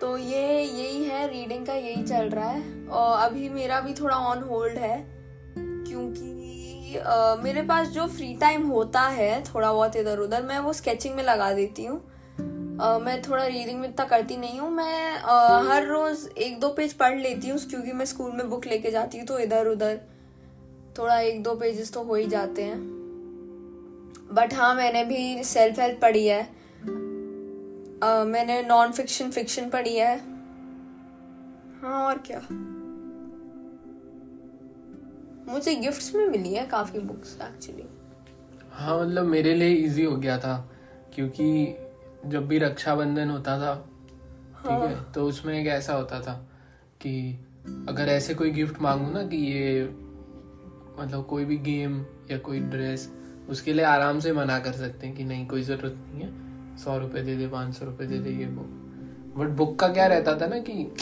तो 0.00 0.16
ये 0.16 0.62
यही 0.62 1.04
है 1.04 1.26
रीडिंग 1.28 1.66
का 1.66 1.74
यही 1.74 2.02
चल 2.02 2.28
रहा 2.28 2.48
है। 2.48 2.86
और 2.86 3.18
अभी 3.20 3.48
मेरा 3.48 3.80
भी 3.80 3.94
थोड़ा 3.94 4.16
ऑन 4.16 4.42
होल्ड 4.42 4.78
है 4.78 4.96
क्योंकि 5.56 6.98
आ, 6.98 7.34
मेरे 7.36 7.62
पास 7.62 7.88
जो 7.88 8.06
फ्री 8.08 8.34
टाइम 8.34 8.66
होता 8.66 9.00
है 9.00 9.42
थोड़ा 9.44 9.72
बहुत 9.72 9.96
इधर 9.96 10.18
उधर 10.18 10.42
मैं 10.42 10.58
वो 10.58 10.72
स्केचिंग 10.72 11.14
में 11.14 11.22
लगा 11.24 11.52
देती 11.52 11.84
हूँ। 11.84 12.00
मैं 13.00 13.20
थोड़ा 13.22 13.44
रीडिंग 13.46 13.80
में 13.80 13.88
इतना 13.88 14.04
करती 14.06 14.36
नहीं 14.36 14.58
हूँ। 14.60 14.70
मैं 14.70 15.14
आ, 15.14 15.58
हर 15.62 15.86
रोज 15.86 16.28
एक 16.38 16.58
दो 16.60 16.68
पेज 16.68 16.92
पढ़ 16.92 17.18
लेती 17.18 17.48
हूँ 17.48 17.58
क्योंकि 17.60 17.92
मैं 17.92 18.04
स्कूल 18.04 18.32
में 18.32 18.48
बुक 18.50 18.66
लेके 18.66 18.90
जाती 18.90 19.18
हूँ 19.18 19.26
तो 19.26 19.38
इधर 19.38 19.66
उधर 19.66 20.00
थोड़ा 20.98 21.18
एक 21.20 21.42
दो 21.42 21.54
पेजेस 21.54 21.92
तो 21.92 22.02
हो 22.02 22.14
ही 22.14 22.26
जाते 22.26 22.62
हैं। 22.62 22.78
बट 24.32 24.54
हाँ 24.54 24.74
मैंने 24.74 25.04
भी 25.04 25.44
सेल्फ 25.44 25.78
हेल्प 25.80 26.00
पढ़ी 26.02 26.26
है। 26.26 26.42
आ, 28.02 28.24
मैंने 28.24 28.62
नॉन 28.62 28.92
फिक्शन 28.92 29.30
फिक्शन 29.30 29.68
पढ़ी 29.68 29.96
है। 29.96 30.16
हाँ 31.82 32.04
और 32.06 32.18
क्या? 32.26 32.40
मुझे 35.52 35.74
गिफ्ट्स 35.74 36.14
में 36.14 36.26
मिली 36.28 36.54
है 36.54 36.66
काफ़ी 36.66 36.98
बुक्स 36.98 37.36
एक्चुअली 37.42 37.84
हाँ 38.72 39.00
मतलब 39.00 39.24
मेरे 39.26 39.54
लिए 39.54 39.74
इजी 39.76 40.04
हो 40.04 40.16
गया 40.16 40.38
था 40.38 40.56
क्योंकि 41.14 41.46
जब 42.26 42.46
भी 42.48 42.58
रक्षाबंधन 42.58 43.30
होता 43.30 43.58
था 43.58 43.74
ठीक 44.58 44.70
है 44.70 44.94
हाँ। 44.94 45.12
तो 45.14 45.24
उसमें 45.24 45.54
एक 45.60 45.66
ऐसा 45.66 45.94
होता 45.94 46.20
था 46.20 46.32
कि 47.00 47.12
अगर 47.88 48.08
ऐसे 48.08 48.34
कोई 48.34 48.50
गिफ्ट 48.50 48.80
मांगू 48.82 49.10
ना 49.10 49.22
कि 49.22 49.36
ये 49.36 49.82
मतलब 51.00 51.24
कोई 51.26 51.44
भी 51.44 51.56
गेम 51.56 52.04
या 52.30 52.38
कोई 52.38 52.60
ड्रेस 52.60 53.10
उसके 53.48 53.72
लिए 53.72 53.84
आराम 53.84 54.20
से 54.20 54.32
मना 54.32 54.58
कर 54.58 54.72
सकते 54.72 55.06
हैं 55.06 55.16
कि 55.16 55.24
नहीं 55.24 55.46
कोई 55.46 55.62
ज़रूरत 55.62 55.94
नहीं 56.08 56.22
है 56.22 56.76
सौ 56.76 56.98
रुपए 56.98 57.22
दे 57.22 57.36
दे 57.36 57.46
पाँच 57.48 57.74
सौ 57.74 57.84
रुपए 57.84 58.06
दे 58.06 58.18
दे 58.18 58.30
ये 58.30 58.46
बुक 58.46 59.38
बट 59.38 59.48
बुक 59.48 59.78
का 59.78 59.88
क्या 59.88 60.06
रहता 60.06 60.36
था 60.40 60.46
ना 60.46 60.58
कि 60.58 60.92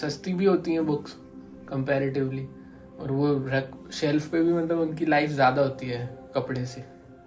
सस्ती 0.00 0.32
भी 0.34 0.44
होती 0.44 0.74
है 0.74 0.80
बुक्स 0.80 1.16
कंपैरेटिवली 1.68 2.46
और 3.00 3.12
वो 3.12 3.32
रख 3.46 3.70
शेल्फ 3.92 4.30
पे 4.30 4.42
भी 4.42 4.52
मतलब 4.52 4.80
उनकी 4.80 5.06
लाइफ 5.06 5.30
ज़्यादा 5.30 5.62
होती 5.62 5.86
है 5.86 6.06
कपड़े 6.34 6.64
से 6.66 6.84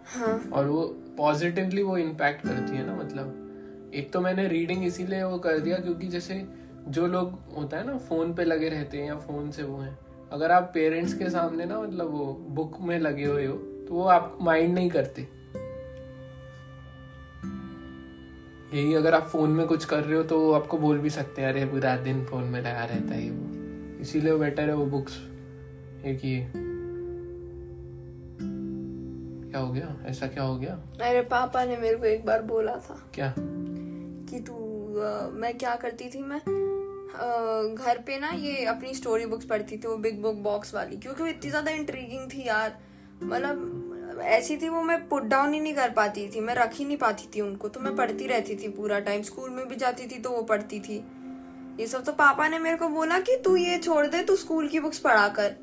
हाँ. 0.07 0.37
और 0.53 0.67
वो 0.67 0.83
पॉजिटिवली 1.17 1.83
वो 1.83 1.97
इम्पैक्ट 1.97 2.43
करती 2.43 2.77
है 2.77 2.85
ना 2.87 2.95
मतलब। 2.95 3.91
एक 3.95 4.11
तो 4.13 4.21
मैंने 4.21 4.47
रीडिंग 4.47 4.85
इसीलिए 4.85 5.23
वो 5.23 5.37
कर 5.37 5.59
दिया 5.59 5.77
क्योंकि 5.77 6.07
जैसे 6.07 6.45
जो 6.87 7.07
लोग 7.07 7.39
होता 7.57 7.77
है 7.77 7.85
ना 7.87 7.97
फ़ोन 7.97 8.33
पे 8.33 8.43
लगे 8.43 8.69
रहते 8.69 8.97
हैं 8.97 9.07
या 9.07 9.15
फ़ोन 9.15 9.51
से 9.51 9.63
वो 9.63 9.77
है, 9.77 9.97
अगर 10.31 10.51
आप 10.51 10.71
पेरेंट्स 10.73 11.13
के 11.13 11.29
सामने 11.29 11.65
ना 11.65 11.81
मतलब 11.81 12.11
वो 12.11 12.25
बुक 12.49 12.77
में 12.81 12.99
लगे 12.99 13.25
हुए 13.25 13.45
हो 13.45 13.55
तो 13.87 13.93
वो 13.93 14.03
आप 14.03 14.37
माइंड 14.41 14.73
नहीं 14.73 14.89
करते। 14.89 15.27
यही 18.73 18.93
अगर 18.93 19.13
आप 19.13 19.23
फ़ोन 19.23 19.49
में 19.49 19.65
कुछ 19.67 19.85
कर 19.85 20.03
रहे 20.03 20.17
हो 20.17 20.23
तो 20.23 20.39
वो 20.39 20.51
आपको 20.51 20.77
बोल 20.77 20.97
भी 20.97 21.09
सकते 21.09 21.41
हैं, 21.41 21.49
अरे, 21.49 21.65
पूरा 21.65 21.95
दिन 21.97 22.25
फ़ोन 22.25 22.43
में 22.43 22.59
लगा 22.59 22.85
रहता 22.85 23.15
है 23.15 23.29
वो। 23.31 24.01
इसीलिए 24.01 24.35
बेटर 24.35 24.69
है 24.69 24.75
वो 24.75 24.85
बुक्स 24.85 25.13
एक 26.05 26.25
ये। 26.25 26.64
क्या 29.55 29.63
हो 29.63 29.71
गया? 29.71 29.95
ऐसा 30.07 30.27
क्या 30.27 30.43
हो 30.43 30.55
गया? 30.57 30.73
अरे 31.01 31.21
पापा 31.23 31.63
ने 31.65 31.75
मेरे 31.77 31.95
को 31.95 32.05
एक 32.05 32.25
बार 32.25 32.41
बोला 32.43 32.71
था। 32.79 32.95
क्या? 33.15 33.33
कि 33.37 34.39
तू 34.39 34.53
मैं 35.33 35.57
क्या 35.57 35.75
करती 35.75 36.09
थी 36.09 36.21
मैं 36.23 36.39
घर 37.75 37.97
पे 38.07 38.17
ना 38.19 38.29
ये 38.29 38.65
अपनी 38.65 38.93
स्टोरी 38.93 39.25
बुक्स 39.25 39.45
पढ़ती 39.45 39.77
थी 39.77 39.87
वो 39.87 39.95
बिग 39.97 40.21
बुक 40.21 40.35
बॉक्स 40.43 40.73
वाली। 40.75 40.97
क्योंकि 40.97 41.23
वो 41.23 41.29
इतनी 41.29 41.49
ज़्यादा 41.49 41.71
इंट्रीगिंग 41.71 42.29
थी 42.31 42.47
यार। 42.47 42.77
मतलब 43.23 44.21
ऐसी 44.21 44.57
थी 44.57 44.69
वो 44.69 44.81
मैं 44.81 45.07
पुट 45.09 45.23
डाउन 45.23 45.53
ही 45.53 45.59
नहीं 45.59 45.73
कर 45.73 45.89
पाती 45.91 46.27
थी। 46.35 46.39
मैं 46.39 46.55
रख 46.55 46.75
ही 46.75 46.85
नहीं 46.85 46.97
पाती 46.97 47.29
थी 47.35 47.41
उनको। 47.41 47.67
तो 47.67 47.79
मैं 47.79 47.95
पढ़ती 47.95 48.27
रहती 48.27 48.55
थी 48.55 48.69
पूरा 48.69 48.99
टाइम 48.99 49.21
स्कूल 49.21 49.49
में 49.49 49.67
भी 49.67 49.75
जाती 49.75 50.07
थी 50.07 50.19
तो 50.19 50.29
वो 50.29 50.41
पढ़ती 50.43 50.79
थी। 50.79 51.03
ये 51.79 51.87
सब 51.87 52.03
तो 52.03 52.11
पापा 52.13 52.47
ने 52.47 52.59
मेरे 52.59 52.77
को 52.77 52.89
बोला 52.89 53.19
कि 53.19 53.41
तू 53.45 53.55
ये 53.55 53.77
छोड़ 53.77 54.05
दे 54.07 54.23
तू 54.23 54.35
स्कूल 54.35 54.67
की 54.67 54.79
बुक्स 54.79 54.99
पढ़ा 54.99 55.27
कर। 55.29 55.55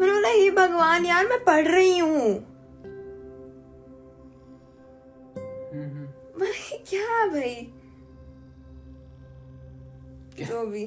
मैंने 0.00 0.12
बोला 0.12 0.28
ये 0.28 0.50
भगवान 0.50 1.06
यार 1.06 1.26
मैं 1.26 1.44
पढ़ 1.44 1.68
रही 1.68 1.98
हूँ। 1.98 2.50
क्या 6.88 7.26
भाई? 7.26 7.54
जो 10.40 10.66
भी। 10.66 10.84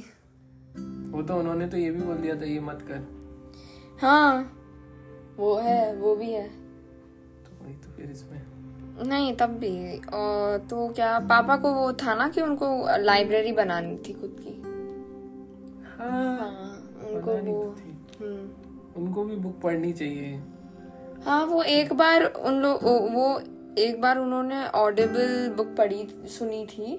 वो 1.11 1.21
तो 1.21 1.35
उन्होंने 1.35 1.67
तो 1.67 1.77
ये 1.77 1.91
भी 1.91 2.01
बोल 2.01 2.15
दिया 2.15 2.35
था 2.35 2.45
ये 2.45 2.59
मत 2.59 2.79
कर। 2.81 3.07
हाँ 4.01 4.53
वो 5.37 5.55
है 5.55 5.95
वो 5.95 6.15
भी 6.15 6.31
है। 6.31 6.47
तो 7.43 7.65
वही 7.65 7.73
तो 7.73 7.91
फिर 7.91 8.11
इसमें। 8.11 8.41
नहीं 9.07 9.35
तब 9.35 9.49
भी। 9.49 9.97
और 9.97 10.57
तो 10.57 10.87
क्या 10.89 11.19
पापा 11.19 11.57
को 11.57 11.73
वो 11.73 11.93
था 11.93 12.15
ना 12.15 12.27
कि 12.29 12.41
उनको 12.41 12.97
लाइब्रेरी 12.97 13.51
बनानी 13.51 13.97
थी 13.97 14.13
खुद 14.13 14.37
की? 14.39 14.61
हाँ, 15.97 16.37
हाँ 16.37 16.75
उनको 17.09 17.31
वो 17.31 17.63
तो 17.63 18.25
हम्म। 18.25 18.66
उनको 18.97 19.23
भी 19.23 19.35
बुक 19.35 19.59
पढ़नी 19.61 19.91
चाहिए। 19.93 20.41
हाँ 21.25 21.45
वो 21.45 21.61
एक 21.63 21.93
बार 21.93 22.23
उन 22.23 22.61
लोग 22.61 22.83
वो 23.13 23.39
एक 23.77 24.01
बार 24.01 24.17
उन्होंने 24.17 24.65
ऑडिबल 24.67 25.53
बुक 25.57 25.75
पढ़ी 25.77 26.07
सुनी 26.29 26.65
थी। 26.65 26.95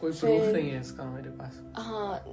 कोई 0.00 0.12
प्रूफ 0.12 0.42
नहीं 0.42 0.70
है 0.70 0.80
इसका 0.80 1.04
मेरे 1.04 1.30
पास। 1.30 1.60
हाँ 1.78 2.24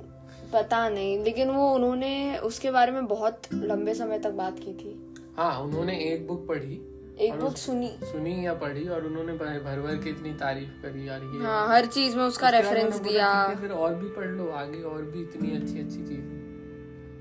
पता 0.54 0.88
नहीं 0.90 1.24
लेकिन 1.24 1.50
वो 1.50 1.74
उन्होंने 1.74 2.38
उसके 2.38 2.72
बारे 2.72 2.92
में 2.92 3.08
बहुत 3.08 3.42
लंबे 3.54 3.94
समय 3.94 4.20
तक 4.20 4.32
बात 4.34 4.60
की 4.60 4.74
थी। 4.74 4.96
हाँ 5.38 5.60
उन्होंने 5.62 5.98
एक 6.04 6.28
बुक 6.28 6.48
पढ़ी। 6.48 6.82
एक 7.20 7.34
बुक 7.34 7.58
सुनी। 7.58 7.88
सुनी 8.04 8.46
या 8.46 8.54
पढ़ी 8.54 8.88
और 8.88 9.06
उन्होंने 9.06 9.34
भर 9.34 9.60
भर 9.62 9.96
के 10.04 10.10
इतनी 10.10 10.34
तारीफ़ 10.34 10.82
करी 10.82 11.08
यार 11.10 11.24
ये 11.24 11.44
हाँ 11.44 11.68
हर 11.68 11.86
चीज़ 11.86 12.18
में 12.18 12.24
उसका 12.24 12.50
रेफरेंस 12.50 13.00
दिया। 13.00 13.32
फिर 13.62 13.72
और 13.72 13.96
भी 13.96 14.10
पढ़ 14.10 14.28
लो 14.28 14.50
आगे 14.52 14.82
और 14.84 15.02
भी 15.02 15.22
इतनी 15.22 15.56
अच्छी 15.56 15.80
अच्छी 15.80 16.04
चीज़। 16.06 16.39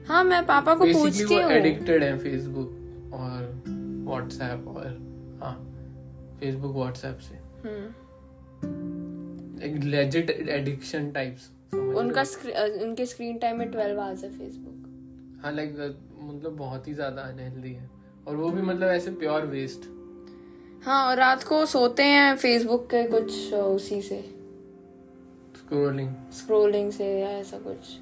हाँ 0.09 0.23
मैं 0.25 0.45
पापा 0.47 0.75
को 0.75 0.85
पूछती 0.85 1.35
हूँ। 1.35 1.51
एडिक्टेड 1.53 2.03
है 2.03 2.17
फेसबुक 2.19 3.13
और 3.15 3.63
व्हाट्सएप 4.07 4.69
और 4.69 4.87
हाँ 5.43 5.55
फेसबुक 6.41 6.75
व्हाट्सएप 6.77 7.19
से। 7.19 7.35
हम्म। 7.65 7.87
एक 9.65 9.75
लेजिट 9.85 10.31
एडिक्शन 10.31 11.11
टाइप्स 11.13 11.49
उनका 11.75 12.23
उनके 12.85 13.07
स्क्रीन 13.07 13.39
टाइम 13.39 13.59
में 13.59 13.71
12 13.73 13.99
आवर्स 13.99 14.25
है 14.25 14.31
फेसबुक 14.31 15.41
हाँ 15.45 15.53
लाइक 15.53 15.77
मतलब 16.21 16.57
बहुत 16.57 16.89
ही 16.89 16.95
ज़्यादा 16.95 17.23
अनहेल्दी 17.23 17.73
है। 17.73 17.91
और 18.29 18.37
वो 18.37 18.51
भी 18.51 18.63
मतलब 18.63 18.89
ऐसे 18.89 19.11
प्योर 19.11 19.47
वेस्ट 19.47 19.89
हाँ 20.85 21.05
और 21.07 21.17
रात 21.17 21.43
को 21.45 21.65
सोते 21.67 22.03
हैं 22.03 22.37
फेसबुक 22.37 22.87
के 22.91 23.03
कुछ 23.05 23.53
उसी 23.55 24.01
से। 24.03 24.21
स्क्रोलिंग 25.59 26.15
स्क्रोलिंग 26.33 26.91
से 26.93 27.07
या 27.21 27.29
ऐसा 27.31 27.59
कुछ। 27.59 27.99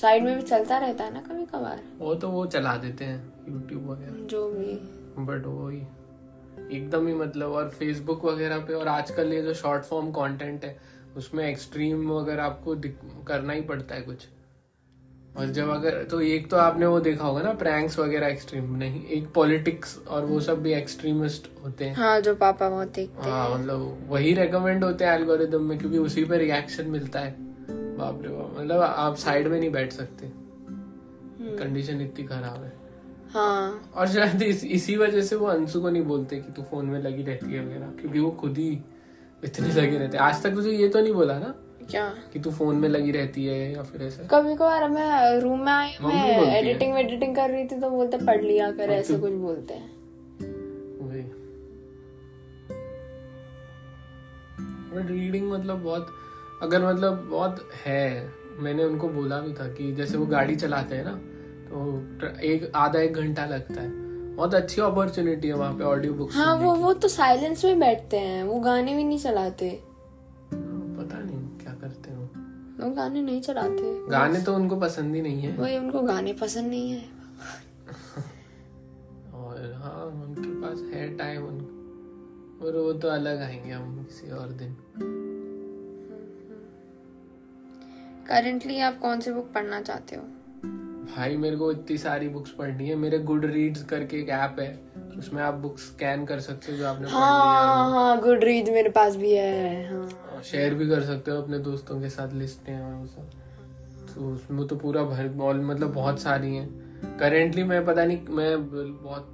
साइड 0.00 0.24
में 0.24 0.36
भी 0.36 0.42
चलता 0.42 0.78
रहता 0.78 1.04
है 1.04 1.14
ना 1.14 1.20
कभी 1.20 1.44
कभार? 1.46 1.80
वो 1.98 2.14
तो 2.14 2.28
वो 2.28 2.46
चला 2.46 2.76
देते 2.76 3.04
हैं 3.04 3.32
यूट्यूब 3.48 3.90
वगैरह। 3.90 4.26
जो 4.26 4.48
भी। 4.50 4.74
बट 5.24 5.46
वो 5.46 5.68
ही 5.68 5.82
एकदम 6.76 7.06
ही 7.06 7.14
मतलब 7.14 7.52
और 7.52 7.68
फेसबुक 7.68 8.24
वगैरह 8.24 8.58
पे 8.58 8.74
और 8.74 8.88
आजकल 8.88 9.32
ये 9.32 9.42
जो 9.42 9.54
शॉर्ट 9.54 9.84
फॉर्म 9.84 10.10
कंटेंट 10.10 10.64
है 10.64 10.76
उसमें 11.16 11.48
एक्सट्रीम 11.48 12.10
वगैरह 12.10 12.44
आपको 12.44 12.74
करना 13.24 13.52
ही 13.52 13.60
पड़ता 13.60 13.94
है 13.94 14.02
कुछ। 14.02 14.26
और 15.38 15.46
जब 15.46 15.68
अगर 15.68 16.02
तो 16.02 16.20
एक 16.20 16.50
तो 16.50 16.56
आपने 16.56 16.86
वो 16.86 17.00
देखा 17.00 17.24
होगा 17.24 17.42
ना 17.42 17.52
प्रैंक्स 17.52 17.98
वगैरह 17.98 18.26
एक्सट्रीम 18.26 18.74
नहीं 18.76 19.04
एक 19.06 19.32
पॉलिटिक्स 19.32 19.98
और 20.08 20.24
वो 20.24 20.40
सब 20.40 20.62
भी 20.62 20.72
एक्सट्रीमिस्ट 20.72 21.48
होते 21.64 21.84
हैं। 21.84 21.94
हाँ 21.94 22.20
जो 22.20 22.34
पापा 22.34 22.68
बहुत 22.70 22.88
देखते 22.88 23.30
हाँ 23.30 23.58
मतलब 23.58 24.06
वही 24.08 24.34
रेकमेंड 24.34 24.84
होते 24.84 25.04
हैं 25.04 25.12
एल्गोरिदम 25.12 25.62
में 25.62 25.78
क्योंकि 25.78 25.98
उसी 25.98 26.24
पे 26.24 26.38
रिएक्शन 26.38 26.90
मिलता 26.90 27.20
है। 27.20 27.53
बाप 27.98 28.22
रे 28.22 28.28
बाप। 28.28 28.56
मतलब 28.60 28.80
आप 28.80 29.16
साइड 29.16 29.48
में 29.48 29.60
नहीं 29.60 29.70
बैठ 29.70 29.92
सकते। 29.92 30.32
कंडीशन 31.58 32.00
इतनी 32.00 32.24
खराब 32.24 32.64
है। 32.64 32.72
हाँ। 33.30 33.90
और 33.96 34.08
शायद 34.08 34.42
इस, 34.42 34.64
इसी 34.64 34.96
वजह 34.96 35.22
से 35.22 35.36
वो 35.36 35.46
अंशु 35.46 35.80
को 35.80 35.90
नहीं 35.90 36.02
बोलते 36.02 36.36
कि 36.36 36.52
तू 36.52 36.62
फ़ोन 36.62 36.86
में 36.86 37.02
लगी 37.02 37.22
रहती 37.22 37.52
है 37.52 37.64
वगैरह 37.66 37.86
क्योंकि 38.00 38.20
वो 38.20 38.30
खुद 38.30 38.58
ही 38.58 38.68
इतने 39.44 39.68
लगे 39.68 39.98
रहते 39.98 40.16
हैं। 40.16 40.24
आज 40.24 40.42
तक 40.42 40.50
तुझे 40.50 40.70
ये 40.70 40.88
तो 40.88 41.00
नहीं 41.00 41.12
बोला 41.12 41.38
ना 41.38 41.54
क्या? 41.90 42.14
कि 42.32 42.40
तू 42.40 42.50
फ़ोन 42.50 42.76
में 42.76 42.88
लगी 42.88 43.10
रहती 43.10 43.46
है 43.46 43.72
या 43.72 43.82
फिर 43.82 44.02
ऐसा? 44.02 44.22
कभी 44.30 44.54
कभार 44.54 44.88
मैं 44.88 45.40
रूम 45.40 45.60
में 45.60 45.72
आई 45.72 45.96
मैं 46.02 46.14
है। 46.14 46.58
एडिटिंग 46.58 47.36
कर 47.36 47.50
रही 47.50 47.64
थी 47.64 47.80
तो 47.80 47.90
बोलते 47.90 48.18
पढ़ 48.18 48.42
लिया 48.42 48.70
कर 48.72 48.90
ऐसे 48.90 49.18
कुछ 49.18 49.32
बोलते 49.32 49.74
हैं। 49.74 49.94
रीडिंग 54.94 55.50
मतलब 55.50 55.82
बहुत 55.82 56.06
अगर 56.62 56.86
मतलब 56.86 57.28
बहुत 57.30 57.68
है 57.86 58.32
मैंने 58.60 58.84
उनको 58.84 59.08
बोला 59.08 59.40
भी 59.40 59.52
था 59.52 59.68
कि 59.68 59.92
जैसे 59.92 60.16
वो 60.16 60.26
गाड़ी 60.26 60.56
चलाते 60.56 60.96
हैं 60.96 61.04
ना 61.04 61.14
तो 61.68 62.40
एक 62.40 62.72
आधा 62.74 63.00
एक 63.00 63.12
घंटा 63.12 63.46
लगता 63.46 63.80
है। 63.80 63.88
बहुत 64.36 64.54
अच्छी 64.54 64.80
अपॉर्चुनिटी 64.80 65.48
है 65.48 65.54
वहाँ 65.54 65.72
पे 65.72 65.84
ऑडियो 65.84 66.14
बुक्स 66.14 66.36
हाँ 66.36 66.54
वो 66.56 66.74
वो 66.74 66.92
तो 66.92 67.08
साइलेंस 67.08 67.64
में 67.64 67.80
बैठते 67.80 68.16
हैं 68.18 68.44
वो 68.44 68.60
गाने 68.60 68.94
भी 68.96 69.04
नहीं 69.04 69.18
चलाते। 69.18 69.70
पता 70.52 71.18
नहीं 71.18 71.58
क्या 71.58 71.74
करते 71.74 72.14
हो 72.14 72.20
वो। 72.20 72.90
गाने 72.94 73.22
नहीं 73.22 73.40
चलाते। 73.40 74.10
गाने 74.10 74.40
तो 74.42 74.54
उनको 74.54 74.76
पसंद 74.76 75.14
ही 75.14 75.22
नहीं 75.22 75.40
है। 75.42 75.56
वही 75.56 75.78
उनको 75.78 76.02
गाने 76.02 76.32
पसंद 76.32 76.66
नहीं 76.66 76.90
है। 76.90 77.04
और 79.34 79.72
हाँ 79.72 80.04
उनके 80.06 80.60
पास 80.62 80.80
है 80.94 81.16
टाइम 81.16 81.46
उन 81.46 81.60
और 82.66 82.76
वो 82.76 82.92
तो 82.92 83.08
अलग 83.08 83.42
आएँगे 83.42 83.70
हम 83.70 84.04
किसी 84.04 84.30
और 84.30 84.48
दिन। 84.48 84.76
करंटली 88.28 88.80
आप 88.80 88.98
कौन 88.98 89.20
सी 89.20 89.32
बुक 89.32 89.52
पढ़ना 89.52 89.80
चाहते 89.80 90.16
हो? 90.16 90.22
भाई 91.16 91.36
मेरे 91.36 91.56
को 91.56 91.72
इतनी 91.72 91.98
सारी 91.98 92.28
बुक्स 92.28 92.50
पढ़नी 92.50 92.88
है। 92.88 92.96
मेरे 92.96 93.18
गुड 93.18 93.44
रीड्स 93.44 93.82
करके 93.82 94.16
एक 94.16 94.28
ऐप 94.28 94.56
है 94.60 94.80
उसमें 95.18 95.42
आप 95.42 95.54
बुक्स 95.54 95.82
स्कैन 95.82 96.26
कर 96.26 96.40
सकते 96.40 96.72
हो 96.72 96.78
जो 96.78 96.86
आपने 96.86 97.08
हाँ। 97.08 97.90
हाँ 97.90 98.20
गुड 98.20 98.44
रीड 98.44 98.68
मेरे 98.68 98.90
पास 98.90 99.16
भी 99.16 99.32
है 99.32 99.92
हाँ। 99.92 100.42
शेयर 100.42 100.74
भी 100.74 100.88
कर 100.88 101.02
सकते 101.02 101.30
हो 101.30 101.42
अपने 101.42 101.58
दोस्तों 101.58 102.00
के 102.00 102.08
साथ 102.08 102.32
लिस्टें 102.32 102.80
और 102.80 102.94
वो 102.94 103.06
तो 104.14 104.32
उसमें 104.32 104.66
तो 104.66 104.76
पूरा 104.76 105.02
भर 105.02 105.62
मतलब 105.64 105.94
बहुत 105.94 106.20
सारी 106.20 106.56
हैं। 106.56 107.18
करेंटली 107.18 107.64
मैं 107.64 107.86
पता 107.86 108.04
नहीं 108.04 108.18
मैं 108.30 108.70
बहुत 109.02 109.30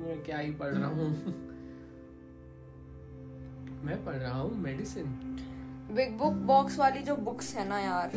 मैं 0.00 0.24
क्या 0.24 0.38
ही 0.38 0.50
पढ़ 0.50 0.66
रहा 0.66 0.88
हूँ। 0.88 1.10
मैं 3.84 4.04
पढ़ 4.04 4.14
रहा 4.14 4.40
हूँ 4.40 4.62
मेडिसिन 4.62 5.06
बिग 5.88 6.16
बुक 6.18 6.32
बॉक्स 6.46 6.78
वाली 6.78 7.00
जो 7.02 7.16
बुक्स 7.16 7.54
है 7.54 7.68
ना 7.68 7.78
यार 7.80 8.16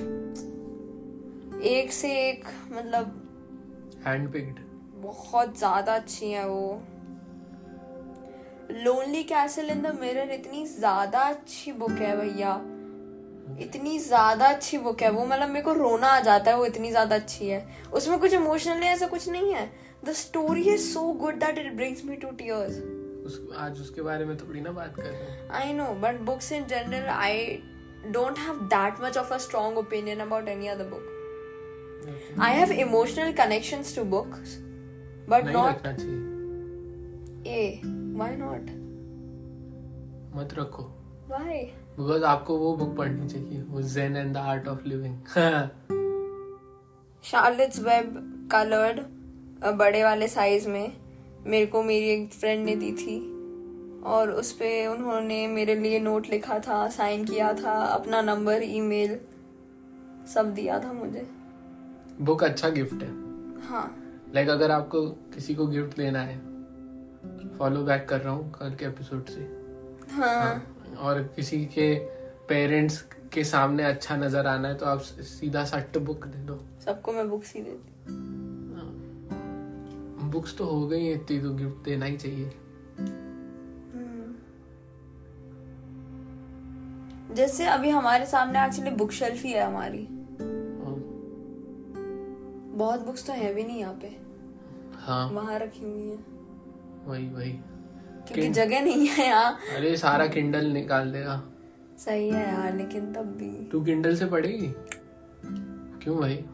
एक 1.67 1.91
से 1.91 2.13
एक 2.19 2.45
मतलब 2.71 4.01
हैंड 4.05 4.31
पिक्ड 4.33 4.59
बहुत 5.01 5.57
ज़्यादा 5.57 5.93
अच्छी 5.93 6.31
है 6.31 6.47
वो। 6.47 6.81
Lonely 8.73 9.23
castle 9.23 9.69
in 9.69 9.81
the 9.81 9.95
mirror 9.99 10.31
इतनी 10.31 10.65
ज़्यादा 10.67 11.19
अच्छी 11.19 11.71
बुक 11.73 11.91
है 11.91 12.15
भैया। 12.17 12.53
इतनी 13.61 13.97
ज़्यादा 13.99 14.47
अच्छी 14.47 14.77
बुक 14.77 15.01
है 15.01 15.09
वो 15.11 15.25
मतलब 15.25 15.49
मेरे 15.49 15.61
को 15.61 15.73
रोना 15.73 16.07
आ 16.07 16.19
जाता 16.19 16.51
है 16.51 16.57
वो 16.57 16.65
इतनी 16.65 16.89
ज़्यादा 16.89 17.15
अच्छी 17.15 17.47
है। 17.47 17.65
उसमें 17.93 18.19
कुछ 18.19 18.33
इमोशनल 18.33 18.83
ऐसा 18.85 19.07
कुछ 19.07 19.29
नहीं 19.29 19.53
है। 19.53 19.69
The 20.05 20.13
story 20.15 20.63
is 20.73 20.81
so 20.83 21.11
good 21.13 21.39
that 21.39 21.57
it 21.57 21.73
brings 21.75 22.05
me 22.05 22.15
to 22.15 22.31
tears 22.33 22.77
उस 23.25 23.39
आज 23.57 23.79
उसके 23.81 24.01
बारे 24.01 24.25
में 24.25 24.37
थोड़ी 24.37 24.61
ना 24.61 24.71
बात 24.71 24.95
कर 24.99 25.49
I 25.53 25.73
know 25.73 25.85
but 26.01 26.19
books 26.25 26.51
in 26.51 26.65
general 26.65 27.07
I 27.09 27.45
don't 28.07 28.37
have 28.39 28.59
that 28.73 29.01
much 29.01 29.17
of 29.17 29.33
a 29.33 29.37
strong 29.37 29.77
opinion 29.77 30.19
about 30.19 30.47
any 30.47 30.67
other 30.67 30.89
book 30.89 32.37
I 32.41 32.55
have 32.55 32.71
emotional 32.71 33.31
connections 33.33 33.95
to 33.95 34.03
books 34.13 34.57
but 35.29 35.47
not 35.47 35.87
a 37.47 37.81
why 37.85 38.35
not 38.35 38.69
मत 40.35 40.53
रखो। 40.53 40.83
व्हाई 41.29 41.59
बिकॉज़ 41.99 42.23
आपको 42.23 42.57
वो 42.57 42.75
book 42.77 42.95
पढ़नी 42.97 43.27
चाहिए 43.29 43.61
वो 43.69 43.81
zen 43.81 44.17
and 44.17 44.33
the 44.33 44.37
art 44.37 44.67
of 44.67 44.87
living 44.87 45.17
Charlotte's 47.23 47.79
web 47.79 48.13
coloured 48.51 48.99
बड़े 49.77 50.03
वाले 50.03 50.27
size 50.27 50.67
में। 50.69 51.08
मेरे 51.47 51.65
को 51.65 51.83
मेरी 51.83 52.09
एक 52.09 52.33
फ्रेंड 52.33 52.65
ने 52.65 52.75
दी 52.75 52.91
थी। 52.91 53.19
और 54.05 54.31
उस 54.31 54.51
पे 54.51 54.87
उन्होंने 54.87 55.47
मेरे 55.47 55.75
लिए 55.75 55.99
नोट 55.99 56.27
लिखा 56.29 56.59
था 56.59 56.87
साइन 56.89 57.25
किया 57.25 57.53
था 57.53 57.71
अपना 57.85 58.21
नंबर 58.21 58.63
ईमेल 58.63 59.19
सब 60.33 60.53
दिया 60.53 60.79
था 60.79 60.93
मुझे। 60.93 61.27
बुक 62.21 62.43
अच्छा 62.43 62.69
गिफ्ट 62.69 63.03
है। 63.03 63.09
हाँ। 63.61 63.85
लाइक 64.35 64.47
like 64.47 64.57
अगर 64.57 64.71
आपको 64.71 65.05
किसी 65.33 65.55
को 65.55 65.67
गिफ्ट 65.67 65.97
देना 65.97 66.21
है 66.21 66.37
फॉलो 67.57 67.81
बैक 67.83 68.07
कर 68.09 68.21
रहा 68.21 68.33
हूँ 68.33 68.51
कल 68.51 68.75
के 68.75 68.85
एपिसोड 68.85 69.25
से। 69.25 69.41
हाँ। 70.11 70.75
और 70.99 71.21
किसी 71.35 71.65
के 71.65 71.93
पेरेंट्स 72.49 73.01
के 73.33 73.43
सामने 73.43 73.83
अच्छा 73.83 74.15
नज़र 74.15 74.47
आना 74.47 74.67
है 74.67 74.75
तो 74.75 74.85
आप 74.85 74.99
सीधा 74.99 75.63
सट्ट 75.65 75.97
बुक 75.97 76.25
दे 76.25 76.45
दो। 76.45 76.59
सबको 76.85 77.13
मैं 77.13 77.29
बुक्स 77.29 77.53
ही 77.55 77.61
देती 77.61 78.48
बुक्स 80.31 80.57
तो 80.57 80.65
हो 80.65 80.87
गई 80.87 81.05
हैं 81.05 81.13
इतनी 81.15 81.39
तो 81.39 81.53
गिफ्ट 81.53 81.83
देना 81.85 82.05
ही 82.05 82.17
चाहिए। 82.17 82.51
जैसे 87.35 87.65
अभी 87.65 87.89
हमारे 87.89 88.25
सामने 88.25 88.65
एक्चुअली 88.65 88.91
बुक 88.91 89.11
शेल्फ 89.11 89.43
ही 89.43 89.51
है 89.51 89.63
हमारी। 89.63 90.07
बहुत 92.77 93.05
बुक्स 93.05 93.25
तो 93.27 93.33
है 93.33 93.53
भी 93.53 93.63
नहीं 93.63 93.79
यहाँ 93.79 93.93
पे। 93.93 94.15
हाँ। 94.95 95.29
वहाँ 95.29 95.59
रखी 95.59 95.83
हुई 95.85 96.07
है। 96.09 96.17
वही 97.05 97.27
वही। 97.29 97.51
क्योंकि 98.27 98.49
जगह 98.49 98.81
नहीं 98.81 99.07
है 99.07 99.27
यहाँ। 99.27 99.51
अरे 99.75 99.95
सारा 99.97 100.27
किंडल 100.27 100.65
निकाल 100.65 101.11
देगा। 101.11 101.41
सही 101.97 102.29
है 102.29 102.47
यार 102.49 102.75
लेकिन 102.75 103.13
तब 103.13 103.35
भी। 103.35 103.49
तू 103.69 103.81
किंडल 103.81 104.15
से 104.15 104.25
पढ़ेगी? 104.25 104.73
क्यों 106.03 106.17
भाई? 106.17 106.45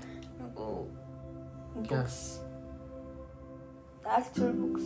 क्या? 1.77 2.03
एक्चुअल 4.05 4.51
बुक्स 4.51 4.81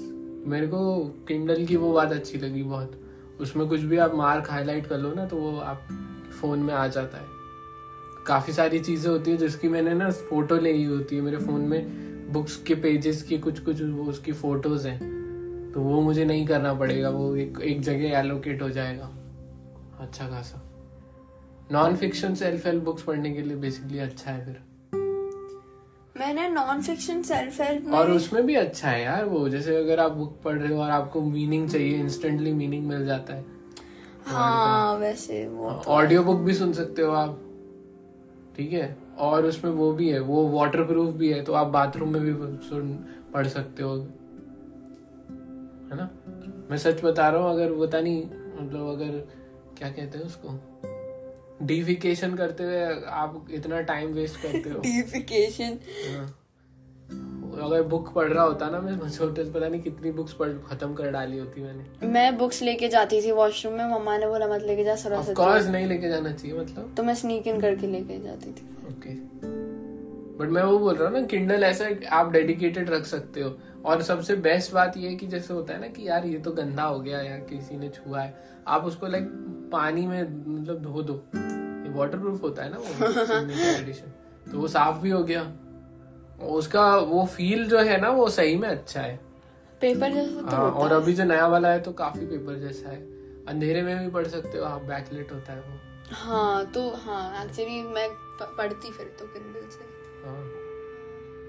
मेरे 0.47 0.67
को 0.67 1.05
किंडल 1.27 1.65
की 1.65 1.75
वो 1.75 1.91
बात 1.93 2.12
अच्छी 2.12 2.38
लगी 2.38 2.63
बहुत। 2.63 2.91
उसमें 3.41 3.67
कुछ 3.67 3.79
भी 3.79 3.97
आप 3.97 4.15
मार्क 4.15 4.49
हाईलाइट 4.49 4.88
कर 4.88 4.97
लो 4.97 5.13
ना 5.13 5.25
तो 5.25 5.38
वो 5.38 5.58
आप 5.60 5.88
फ़ोन 6.41 6.60
में 6.60 6.73
आ 6.73 6.88
जाता 6.88 7.17
है। 7.17 7.27
काफ़ी 8.27 8.53
सारी 8.53 8.79
चीज़ें 8.79 9.12
होती 9.12 9.32
है 9.32 9.38
जिसकी 9.38 9.67
मैंने 9.67 9.93
ना 9.93 10.10
फ़ोटो 10.12 10.58
ली 10.58 10.84
होती 10.84 11.15
है। 11.15 11.21
मेरे 11.21 11.38
फ़ोन 11.38 11.62
में 11.62 12.32
बुक्स 12.34 12.55
के 12.58 12.75
पेजेस 12.75 13.23
की 13.23 13.38
कुछ 13.38 13.60
कुछ 13.60 13.82
वो 13.82 14.03
उसकी 14.03 14.32
फ़ोटोज़ 14.32 14.88
हैं। 14.88 15.71
तो 15.73 15.82
वो 15.82 16.01
मुझे 16.01 16.25
नहीं 16.25 16.45
करना 16.47 16.73
पड़ेगा, 16.73 17.10
वो 17.10 17.36
एक 17.36 17.60
एक 17.62 17.82
जगह 17.82 18.17
एलोकेट 18.19 18.62
हो 18.62 18.69
जाएगा। 18.69 19.12
अच्छा 19.99 20.29
खासा। 20.29 20.62
Non 21.71 21.95
fiction 21.95 22.36
self 22.36 22.65
help 22.65 22.84
books 22.84 23.03
पढ़ने 23.03 23.34
के 23.34 23.41
लिए 23.41 23.58
बेसिकली 23.58 23.99
अच्छा 23.99 24.32
है 24.32 24.45
फिर। 24.45 24.62
मैंने 26.19 26.47
नॉन 26.49 26.82
फिक्शन 26.82 27.21
सेल्फ 27.21 27.60
हेल्प 27.62 27.93
और 27.93 28.12
उसमें 28.12 28.45
भी 28.45 28.55
अच्छा 28.55 28.89
है 28.89 29.03
यार 29.03 29.25
वो 29.25 29.47
जैसे 29.49 29.75
अगर 29.75 29.99
आप 29.99 30.12
बुक 30.12 30.36
पढ़ 30.43 30.58
रहे 30.58 30.73
हो 30.73 30.82
और 30.82 30.89
आपको 30.89 31.21
मीनिंग 31.21 31.69
चाहिए 31.69 31.97
इंस्टेंटली 31.97 32.53
मीनिंग 32.53 32.88
मिल 32.88 33.05
जाता 33.05 33.34
है। 33.34 33.45
हाँ 34.25 34.95
वैसे 34.95 35.45
वो 35.47 35.69
ऑडियो 35.88 36.23
बुक 36.23 36.39
भी 36.39 36.53
सुन 36.53 36.73
सकते 36.73 37.01
हो 37.01 37.12
आप। 37.12 37.39
ठीक 38.58 38.73
है? 38.73 38.97
और 39.17 39.45
उसमें 39.45 39.71
वो 39.71 39.91
भी 39.93 40.10
है 40.10 40.19
वो 40.19 40.47
वाटर 40.49 40.84
प्रूफ 40.84 41.13
भी 41.15 41.29
है 41.29 41.41
तो 41.43 41.53
आप 41.53 41.67
बाथरूम 41.67 42.10
में 42.10 42.21
भी 42.21 42.34
सुन 42.67 42.93
पढ़ 43.34 43.47
सकते 43.47 43.84
हो। 43.84 43.95
है 45.89 45.97
ना? 45.97 46.10
मैं 46.71 46.77
सच 46.77 47.03
बता 47.03 47.29
रहा 47.29 47.41
हूँ 47.41 47.51
अगर 47.51 47.73
पता 47.79 48.01
नहीं 48.01 48.23
मतलब 48.62 48.88
अगर 48.88 49.17
क्या 49.77 49.89
कहते 49.89 50.17
हैं 50.17 50.25
उसको? 50.25 50.49
डिफिकेशन 51.62 52.36
करते 52.36 52.63
हुए 52.63 52.84
आप 53.06 53.48
इतना 53.52 53.82
टाइम 53.82 54.12
वेस्ट 54.13 54.41
करते 54.41 54.69
हो। 54.69 54.80
डिफिकेशन 54.80 55.80
हाँ। 56.10 56.36
अगर 57.63 57.82
बुक 57.84 58.12
पढ़ 58.13 58.28
रहा 58.28 58.43
होता 58.43 58.69
ना 58.69 58.80
मैं 58.80 59.10
छोटे 59.10 59.43
से 59.43 59.52
पता 59.52 59.67
नहीं 59.67 59.82
कितनी 59.82 60.12
बुक्स 60.12 60.34
पढ़ 60.34 60.50
खत्म 60.67 60.93
कर 60.93 61.12
डाली 61.12 61.38
होती 61.38 61.62
मैंने। 61.62 62.08
मैं 62.08 62.38
बुक्स 62.38 62.62
लेके 62.62 62.88
जाती 62.88 63.22
थी 63.22 63.32
वॉशरूम 63.32 63.74
में 63.74 63.86
मम्मा 63.86 64.17
ने 64.17 64.28
बोला 64.28 64.48
मत 64.48 64.62
लेके 64.62 64.84
जा 64.84 64.95
सरस्वती 64.95 65.34
कोर्स 65.34 65.67
नहीं 65.67 65.88
लेके 65.88 66.10
जाना 66.10 66.32
चाहिए 66.32 66.58
मतलब। 66.60 66.93
तो 66.98 67.04
मैं 67.04 67.15
स्नीक 67.15 67.48
इन 67.48 67.60
करके 67.62 67.88
लेके 67.88 68.19
जाती 68.24 68.52
थी। 68.52 68.67
ओके 68.89 69.13
बट 70.39 70.50
मैं 70.50 70.63
वो 70.63 70.78
बोल 70.80 70.95
रहा 70.95 71.08
हूँ 71.10 71.19
ना 71.19 71.26
किंडल 71.28 71.63
ऐसा 71.63 71.89
आप 72.10 72.32
डेडिकेटेड 72.32 72.89
रख 72.89 73.06
सकते 73.06 73.41
हो। 73.41 73.50
और 73.86 74.02
सबसे 74.02 74.36
बेस्ट 74.36 74.74
बात 74.74 74.98
ये 74.98 75.10
है 75.10 75.15
कि 75.15 75.28
जैसे 75.28 75.54
होता 75.54 75.74
है 75.74 75.80
ना 75.82 75.88
कि 75.88 76.08
यार 76.08 76.26
ये 76.26 76.38
तो 76.39 76.52
गंदा 76.52 76.84
हो 76.84 77.00
गया 77.00 77.22
या 77.22 77.38
किसी 77.38 77.78
ने 77.78 77.89
छुआ 77.89 78.22
है 78.22 78.34
आप 78.68 78.86
उसको 78.86 79.08
लाइक 79.08 79.24
पानी 79.72 80.08
में 80.08 80.22
मतलब 80.62 80.82
धो 80.82 81.02
दो। 81.02 81.13
ये 81.36 81.94
वाटर 81.96 82.18
प्रूफ 82.18 82.44
होता 82.44 82.63
है 82.63 82.70
ना 82.72 82.78
वो 82.78 82.86
एडिशन 83.80 84.13
तो 84.52 84.60
वो 84.60 84.68
साफ़ 84.68 84.98
भी 84.98 85.10
हो 85.10 85.24
गया। 85.24 85.42
उसका 86.48 86.96
वो 86.98 87.26
फील 87.26 87.68
जो 87.70 87.80
है 87.80 88.02
ना 88.02 88.10
वो 88.10 88.30
सही 88.30 88.56
में 88.58 88.70
अच्छा 88.70 89.02
है। 89.02 89.15
पेपर 89.82 90.13
जैसा 90.13 90.42
तो 90.42 90.56
हाँ 90.56 90.72
और। 90.72 90.92
अभी 90.92 91.13
जो 91.13 91.24
नया 91.24 91.48
वाला 91.48 91.70
है 91.70 91.80
तो 91.80 91.92
काफ़ी 91.92 92.26
पेपर 92.26 92.56
जैसा 92.56 92.89
है। 92.89 93.02
अंधेरे 93.48 93.82
में 93.82 94.00
भी 94.00 94.12
पढ़ 94.12 94.28
सकते 94.28 94.58
हो 94.58 94.63
आप 94.65 94.82
बैकलेट 94.82 95.32
होता 95.32 95.54
है 95.54 95.60
वो। 95.60 95.80
हाँ 96.12 96.65
तो 96.65 96.89
हाँ 96.96 97.46
एक्चुअली 97.46 97.82
मैं 97.84 98.10
पढ़ती 98.42 98.92
फिर 98.92 99.15
तो 99.20 99.26
किंडल 99.26 99.70
से। 99.70 99.84
हाँ। 100.28 100.59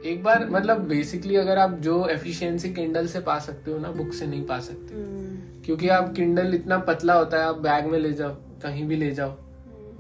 एक 0.06 0.22
बार 0.22 0.48
मतलब 0.50 0.80
बेसिकली 0.80 1.36
अगर 1.36 1.58
आप 1.58 1.72
जो 1.78 2.06
एफिशिएंसी 2.06 2.72
किंडल 2.74 3.06
से 3.06 3.20
पा 3.20 3.38
सकते 3.38 3.70
हो 3.70 3.78
ना 3.78 3.90
बुक 3.92 4.12
से 4.12 4.26
नहीं 4.26 4.44
पा 4.46 4.58
सकते। 4.60 4.94
हम्म, 4.94 5.62
क्योंकि 5.64 5.88
आप 5.88 6.12
किंडल 6.14 6.54
इतना 6.54 6.78
पतला 6.78 7.14
होता 7.14 7.36
है 7.36 7.44
आप 7.44 7.58
बैग 7.58 7.86
में 7.86 7.98
ले 7.98 8.12
जाओ 8.12 8.34
कहीं 8.62 8.86
भी 8.88 8.96
ले 8.96 9.10
जाओ 9.10 9.30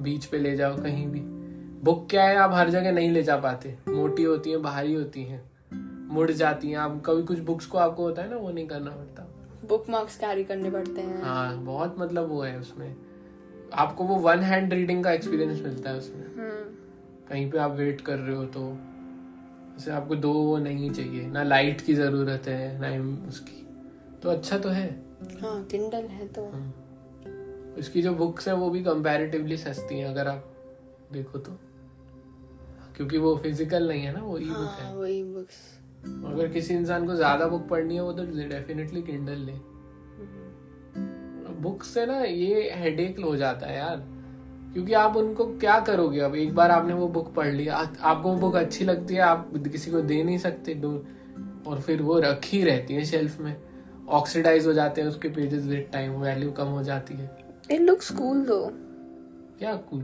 बीच 0.00 0.24
पे 0.24 0.38
ले 0.38 0.56
जाओ 0.56 0.76
कहीं 0.76 1.06
भी। 1.08 1.20
बुक 1.84 2.06
क्या 2.10 2.24
है 2.24 2.36
आप 2.36 2.54
हर 2.54 2.70
जगह 2.70 2.92
नहीं 2.92 3.10
ले 3.10 3.22
जा 3.22 3.36
पाते। 3.36 3.76
मोटी 3.88 4.22
होती 4.22 4.50
है 4.50 4.56
भारी 4.56 4.94
होती 4.94 5.24
है 5.24 5.42
मुड़ 6.10 6.30
जाती 6.30 6.68
हैं। 6.68 6.76
आप 6.76 7.02
कभी 7.06 7.22
कुछ 7.22 7.38
बुक्स 7.38 7.66
को 7.66 7.78
आपको 7.78 8.02
होता 8.02 8.22
है 8.22 8.30
ना 8.30 8.36
वो 8.36 8.50
नहीं 8.50 8.66
करना 8.66 8.90
पड़ता। 8.90 9.28
बुक 9.68 9.90
मार्क्स 9.90 10.16
कैरी 10.16 10.44
करने 10.44 10.70
पड़ते 10.70 11.00
हैं। 11.00 11.22
हाँ 11.22 11.56
बहुत 11.56 11.96
मतलब 11.98 12.28
वो 12.28 12.42
है 12.42 12.58
उसमें। 12.58 12.96
आपको 13.74 14.04
वो 14.04 14.14
वन 14.14 14.38
हैंड 14.38 14.72
रीडिंग 14.72 15.04
का 15.04 15.12
एक्सपीरियंस 15.12 15.60
मिलता 15.62 15.90
है 15.90 15.96
उसमें। 15.96 16.26
हम्म, 16.26 16.64
कहीं 17.28 17.50
पे 17.50 17.58
आप 17.58 17.70
वेट 17.70 18.00
कर 18.00 18.18
रहे 18.18 18.36
हो 18.36 18.44
तो। 18.44 18.78
जैसे 19.80 19.90
आपको 19.90 20.14
दो 20.16 20.32
वो 20.32 20.56
नहीं 20.58 20.90
चाहिए। 20.90 21.26
ना 21.26 21.42
लाइट 21.42 21.80
की 21.80 21.94
ज़रूरत 21.94 22.46
है 22.48 22.78
ना 22.80 22.88
उसकी। 23.28 23.66
तो 24.22 24.30
अच्छा 24.30 24.58
तो 24.58 24.68
है। 24.68 24.88
हाँ 25.40 25.62
किंडल 25.64 26.06
है 26.08 26.26
तो। 26.28 26.42
इसकी 27.80 28.02
जो 28.02 28.12
बुक्स 28.14 28.48
है 28.48 28.54
वो 28.54 28.68
भी 28.70 28.82
कंपैरेटिवली 28.84 29.56
सस्ती 29.56 29.98
हैं 29.98 30.06
अगर 30.06 30.28
आप 30.28 30.44
देखो 31.12 31.38
तो। 31.38 31.52
क्योंकि 32.96 33.18
वो 33.18 33.34
फ़िज़िकल 33.36 33.88
नहीं 33.88 34.02
है 34.02 34.12
ना 34.12 34.22
वो 34.22 34.38
ई 34.38 34.44
बुक 34.44 34.56
हाँ 34.56 34.76
है। 34.80 34.96
वही 34.96 35.22
बुक्स 35.24 35.56
अगर 36.26 36.48
किसी 36.48 36.74
इंसान 36.74 37.06
को 37.06 37.14
ज़्यादा 37.14 37.46
बुक 37.46 37.68
पढ़नी 37.68 37.94
है 37.94 38.02
वो 38.02 38.12
तो 38.12 38.24
डेफिनेटली 38.48 39.02
किंडल 39.02 39.38
ले। 39.40 39.52
बुक 41.62 41.82
से 41.84 42.06
ना 42.06 42.20
ये 42.20 42.70
हेडेक 42.74 43.20
हो 43.20 43.36
जाता 43.36 43.66
है 43.66 43.76
यार। 43.78 43.98
क्योंकि 44.72 44.92
आप 44.92 45.16
उनको 45.16 45.44
क्या 45.44 45.80
करोगे 45.80 46.20
अब? 46.20 46.34
एक 46.34 46.54
बार 46.54 46.70
आपने 46.70 46.94
वो 46.94 47.08
बुक 47.08 47.34
पढ़ 47.34 47.48
लिया। 47.48 47.76
आ- 47.76 47.86
आपको 48.00 48.28
वो 48.28 48.36
बुक 48.36 48.54
अच्छी 48.54 48.84
लगती 48.84 49.14
है 49.14 49.20
आप 49.20 49.52
किसी 49.56 49.90
को 49.90 50.00
दे 50.00 50.22
नहीं 50.22 50.38
सकते। 50.38 50.74
और 51.66 51.80
फिर 51.80 52.02
वो 52.02 52.18
रखी 52.18 52.64
रहती 52.64 52.94
है 52.94 53.04
शेल्फ 53.04 53.40
में। 53.40 53.56
ऑक्सीडाइज 54.08 54.66
हो 54.66 54.72
जाते 54.72 55.00
हैं 55.00 55.08
उसके 55.08 55.28
पेजेस 55.28 55.64
विद 55.64 55.88
टाइम 55.92 56.12
वैल्यू 56.12 56.52
कम 56.52 56.64
हो 56.64 56.82
जाती 56.82 57.14
है। 57.14 57.38
इट 57.70 57.80
लुक्स 57.80 58.10
कूल 58.10 58.40
दो 58.40 58.70
क्या 59.58 59.74
cool 59.74 60.00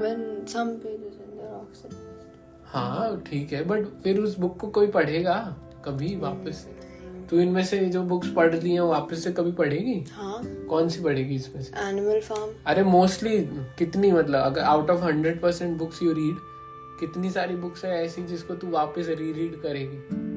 when 0.00 0.46
some 0.48 0.68
pages 0.68 1.12
in 1.12 1.36
there 1.36 1.54
oxygen 1.54 2.30
हाँ 2.64 3.20
ठीक 3.20 3.52
है 3.52 3.64
बट 3.64 3.84
फिर 3.84 4.20
उस 4.20 4.38
बुक 4.38 4.60
को 4.60 4.68
कोई 4.68 4.86
पढ़ेगा? 4.86 5.56
कभी 5.84 6.16
वापस 6.16 6.68
तो 7.30 7.40
इनमें 7.40 7.64
से 7.64 7.78
जो 7.86 8.02
बुक्स 8.02 8.28
पढ़ 8.28 8.54
ली 8.54 8.72
हैं 8.72 8.80
वापस 8.80 9.24
से 9.24 9.32
कभी 9.32 9.52
पढ़ेगी? 9.52 10.04
हाँ। 10.12 10.44
कौन 10.44 10.88
सी 10.88 11.02
पढ़ेगी 11.02 11.34
इसमें 11.34 11.62
से? 11.62 11.88
एनिमल 11.88 12.20
फार्म 12.20 12.52
अरे 12.66 12.82
मोस्टली 12.82 13.38
कितनी 13.78 14.12
मतलब 14.12 14.40
अगर 14.40 14.60
out 14.60 14.90
of 14.90 15.00
hundred 15.00 15.40
percent 15.42 15.78
books 15.78 16.02
you 16.02 16.12
read 16.12 16.36
कितनी 17.00 17.30
सारी 17.30 17.56
बुक्स 17.56 17.84
है 17.84 18.04
ऐसी 18.04 18.22
जिसको 18.22 18.54
तू 18.54 18.70
वापस 18.70 19.06
री 19.08 19.32
रीड 19.32 19.62
करेगी 19.62 20.34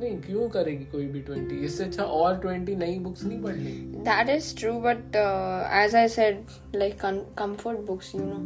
नहीं 0.00 0.20
क्यों 0.22 0.48
करेगी 0.48 0.84
कोई 0.84 1.06
भी 1.06 1.20
ट्वेंटी 1.20 1.56
इससे 1.56 1.84
अच्छा 1.84 2.02
और 2.02 2.38
ट्वेंटी 2.38 2.76
नई 2.76 2.98
बुक्स 2.98 3.24
नहीं 3.24 3.42
पढ़ 3.42 3.54
ली 3.54 4.04
That 4.04 4.28
is 4.34 4.50
true, 4.60 4.76
but 4.84 5.16
uh, 5.22 5.62
as 5.78 5.94
I 5.94 6.04
said, 6.16 6.38
like 6.82 6.96
com- 6.98 7.24
comfort 7.40 7.84
books, 7.88 8.14
you 8.14 8.22
know, 8.22 8.42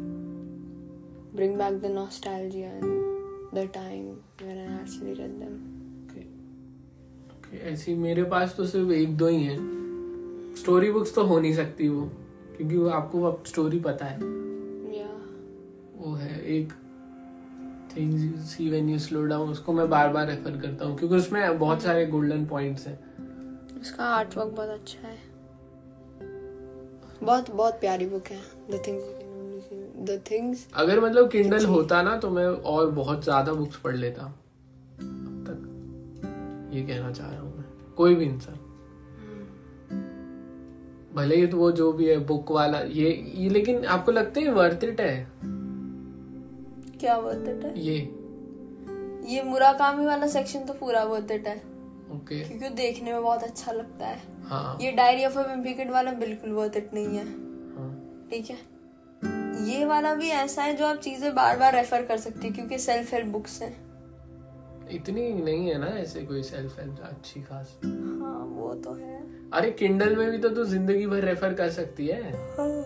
bring 1.35 1.59
back 1.59 1.81
the 1.81 1.93
nostalgia 1.99 2.73
and 2.81 3.03
the 3.53 3.67
time 3.67 4.23
when 4.41 4.59
I 4.59 4.73
actually 4.81 5.72
ऐसी 7.53 7.95
मेरे 7.95 8.23
पास 8.25 8.55
तो 8.57 8.67
सिर्फ़ 8.67 8.91
एक 8.93 9.17
दो 9.17 9.27
ही 9.27 9.43
हैं। 9.45 10.55
स्टोरी 10.57 10.91
बुक्स 10.91 11.15
तो 11.15 11.25
हो 11.25 11.39
नहीं 11.41 11.55
सकती 11.55 11.89
वो 11.89 12.03
क्योंकि 12.57 12.77
वो 12.77 12.89
आपको 12.91 13.23
अब 13.23 13.43
स्टोरी 13.47 13.79
पता 13.81 14.07
है। 14.07 14.19
Yeah. 14.93 15.13
वो 15.97 16.15
है 16.15 16.41
एक 16.49 16.73
things 17.97 18.23
you 18.23 18.43
see 18.47 18.69
when 18.71 18.89
you 18.89 18.99
slow 18.99 19.25
down 19.27 19.51
उसको 19.51 19.73
मैं 19.73 19.89
बार 19.91 20.09
बार 20.09 20.27
रेफर 20.27 20.57
करता 20.57 20.85
हूँ 20.85 20.99
क्योंकि 20.99 21.17
उसमें 21.17 21.59
बहुत 21.59 21.83
सारे 21.83 22.07
गोल्डन 22.07 22.45
पॉइंट्स 22.47 22.87
हैं। 22.87 22.99
उसका 23.81 24.05
आर्ट 24.05 24.37
वर्क 24.37 24.53
बहुत 24.53 24.69
अच्छा 24.69 25.09
है। 25.09 25.19
बहुत 27.23 27.51
बहुत 27.51 27.81
प्यारी 27.81 28.07
बुक 28.07 28.27
है। 28.27 28.41
द 28.71 28.83
थिंग्स 28.87 29.05
द 30.01 30.21
थिंग्स 30.31 30.67
अगर 30.75 31.01
मतलब 31.01 31.29
किंडल 31.31 31.65
होता 31.65 32.03
ना 32.03 32.17
तो 32.17 32.31
मैं 32.31 32.47
और 32.47 32.91
बहुत 32.91 33.25
ज़्यादा 33.25 33.53
बुक्स 33.53 33.77
पढ़ 33.77 33.97
लेता। 33.97 34.33
ये 36.73 36.83
कहना 36.83 37.13
चाह 37.13 37.31
रहा 37.31 37.41
हूँ 37.41 37.59
मैं। 37.59 37.65
कोई 37.97 38.15
भी 38.15 38.25
इंसान। 38.25 38.55
भले 41.15 41.37
ही 41.37 41.47
तो 41.47 41.57
वो 41.57 41.73
जो 41.73 41.93
भी 41.93 42.09
है 42.09 42.19
बुक 42.19 42.53
वाला 42.53 42.79
ये 42.79 43.33
ये 43.35 43.49
लेकिन 43.49 43.85
आपको 43.85 44.13
लगता 44.13 44.41
है 44.41 44.53
वर्थ 44.53 44.85
इट 44.85 45.01
है? 45.01 45.29
क्या 47.01 47.17
वर्थ 47.17 47.49
इट 47.49 47.65
है? 47.65 47.81
ये। 47.81 47.99
ये 49.35 49.43
मुराकामी 49.43 50.07
वाला 50.07 50.27
सेक्शन 50.27 50.61
तो 50.61 50.73
पूरा 50.73 51.05
वर्थ 51.05 51.31
इट 51.31 51.49
है। 51.49 51.57
Okay 51.57 52.45
okay. 52.45 52.49
क्योंकि 52.49 52.77
देखने 52.77 53.13
में 53.13 53.23
बहुत 53.23 53.43
अच्छा 53.43 53.73
लगता 53.73 54.07
है। 54.07 54.23
हाँ। 54.45 54.79
ये 54.81 54.93
डायरी 54.93 55.25
ऑफ़ 55.25 55.39
अ 55.39 55.91
वाला 55.91 56.13
बिल्कुल 56.13 56.51
वर्थ 56.51 56.77
इट 56.77 56.91
नहीं 56.95 57.07
है। 57.07 57.25
ठीक 58.31 58.51
हाँ? 58.51 58.59
है 58.59 58.73
ये 59.71 59.85
वाला 59.85 60.15
भी 60.15 60.29
ऐसा 60.29 60.63
है 60.63 60.77
जो 60.77 60.87
आप 60.87 60.97
चीज़ें 60.97 61.35
बार 61.35 61.59
बार 61.59 61.75
रेफर 61.75 62.03
कर 62.03 62.17
सकती 62.17 62.49
है 62.49 62.55
क्योंकि 62.55 62.79
सेल्फ 62.79 63.15
हेल्प 63.15 63.27
बुक्स 63.27 63.63
हैं। 63.63 63.92
इतनी 64.91 65.29
नहीं 65.35 65.69
है 65.69 65.79
ना 65.79 65.87
ऐसे 65.99 66.23
कोई 66.23 66.43
सेल्फ 66.43 66.79
हेल्प 66.81 67.01
अच्छी 67.05 67.41
खास। 67.43 67.77
हाँ 67.85 68.39
वो 68.49 68.75
तो 68.85 68.95
है। 68.95 69.21
अरे 69.53 69.71
किंडल 69.71 70.17
में 70.17 70.31
भी 70.31 70.39
तो 70.39 70.49
तू 70.49 70.65
ज़िंदगी 70.65 71.07
भर 71.07 71.25
रेफर 71.25 71.55
कर 71.55 71.71
सकती 71.71 72.07
है। 72.07 72.23
हाँ। 72.59 72.85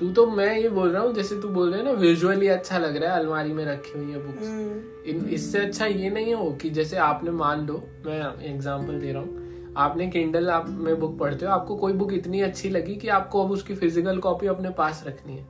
तू 0.00 0.10
तो 0.12 0.26
मैं 0.26 0.56
ये 0.58 0.68
बोल 0.68 0.90
रहा 0.90 1.02
हूँ 1.02 1.12
जैसे 1.14 1.36
तू 1.40 1.48
बोल 1.48 1.72
रहे 1.72 1.82
ना 1.82 1.90
विजुअली 1.92 2.46
अच्छा 2.48 2.78
लग 2.78 2.96
रहा 2.96 3.12
है 3.14 3.20
अलमारी 3.20 3.52
में 3.52 3.64
रखी 3.64 3.98
हुई 3.98 4.12
है 4.12 4.18
बुक्स 4.26 4.46
हम्म, 4.46 4.80
इन 5.10 5.24
इससे 5.34 5.58
अच्छा 5.58 5.86
ये 5.86 6.10
नहीं 6.10 6.34
हो 6.34 6.50
कि 6.52 6.70
जैसे 6.70 6.96
आपने 6.96 7.30
मान 7.30 7.66
लो 7.66 7.82
मैं 8.06 8.44
एग्जांपल 8.44 9.00
दे 9.00 9.12
रहा 9.12 9.22
हूँ 9.22 9.72
आपने 9.76 10.06
किंडल 10.08 10.48
आप 10.50 10.68
में 10.68 10.98
बुक 11.00 11.18
पढ़ते 11.18 11.46
हो 11.46 11.52
आपको 11.52 11.76
कोई 11.76 11.92
बुक 11.92 12.12
इतनी 12.12 12.40
अच्छी 12.40 12.68
लगी 12.68 12.96
कि 12.96 13.08
आपको 13.08 13.44
अब 13.44 13.50
उसकी 13.50 13.74
फ़िज़िकल 13.74 14.18
कॉपी 14.18 14.46
अपने 14.46 14.70
पास 14.78 15.02
रखनी 15.06 15.36
है। 15.36 15.44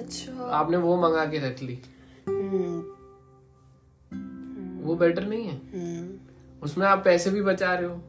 अच्छा। 0.00 0.50
आपने 0.52 0.76
वो 0.76 0.96
मंगा 1.02 1.24
के 1.24 1.38
रख 1.48 1.62
ली। 1.62 1.78
हम्म, 2.28 2.82
वो 4.84 4.94
बेटर 4.96 5.24
नहीं 5.24 5.44
है। 5.44 5.56
हम्म, 5.72 6.18
उसमें 6.62 6.86
आप 6.86 7.04
पैसे 7.04 7.30
भी 7.30 7.42
बचा 7.42 7.72
रहे 7.74 7.86
हो। 7.86 8.00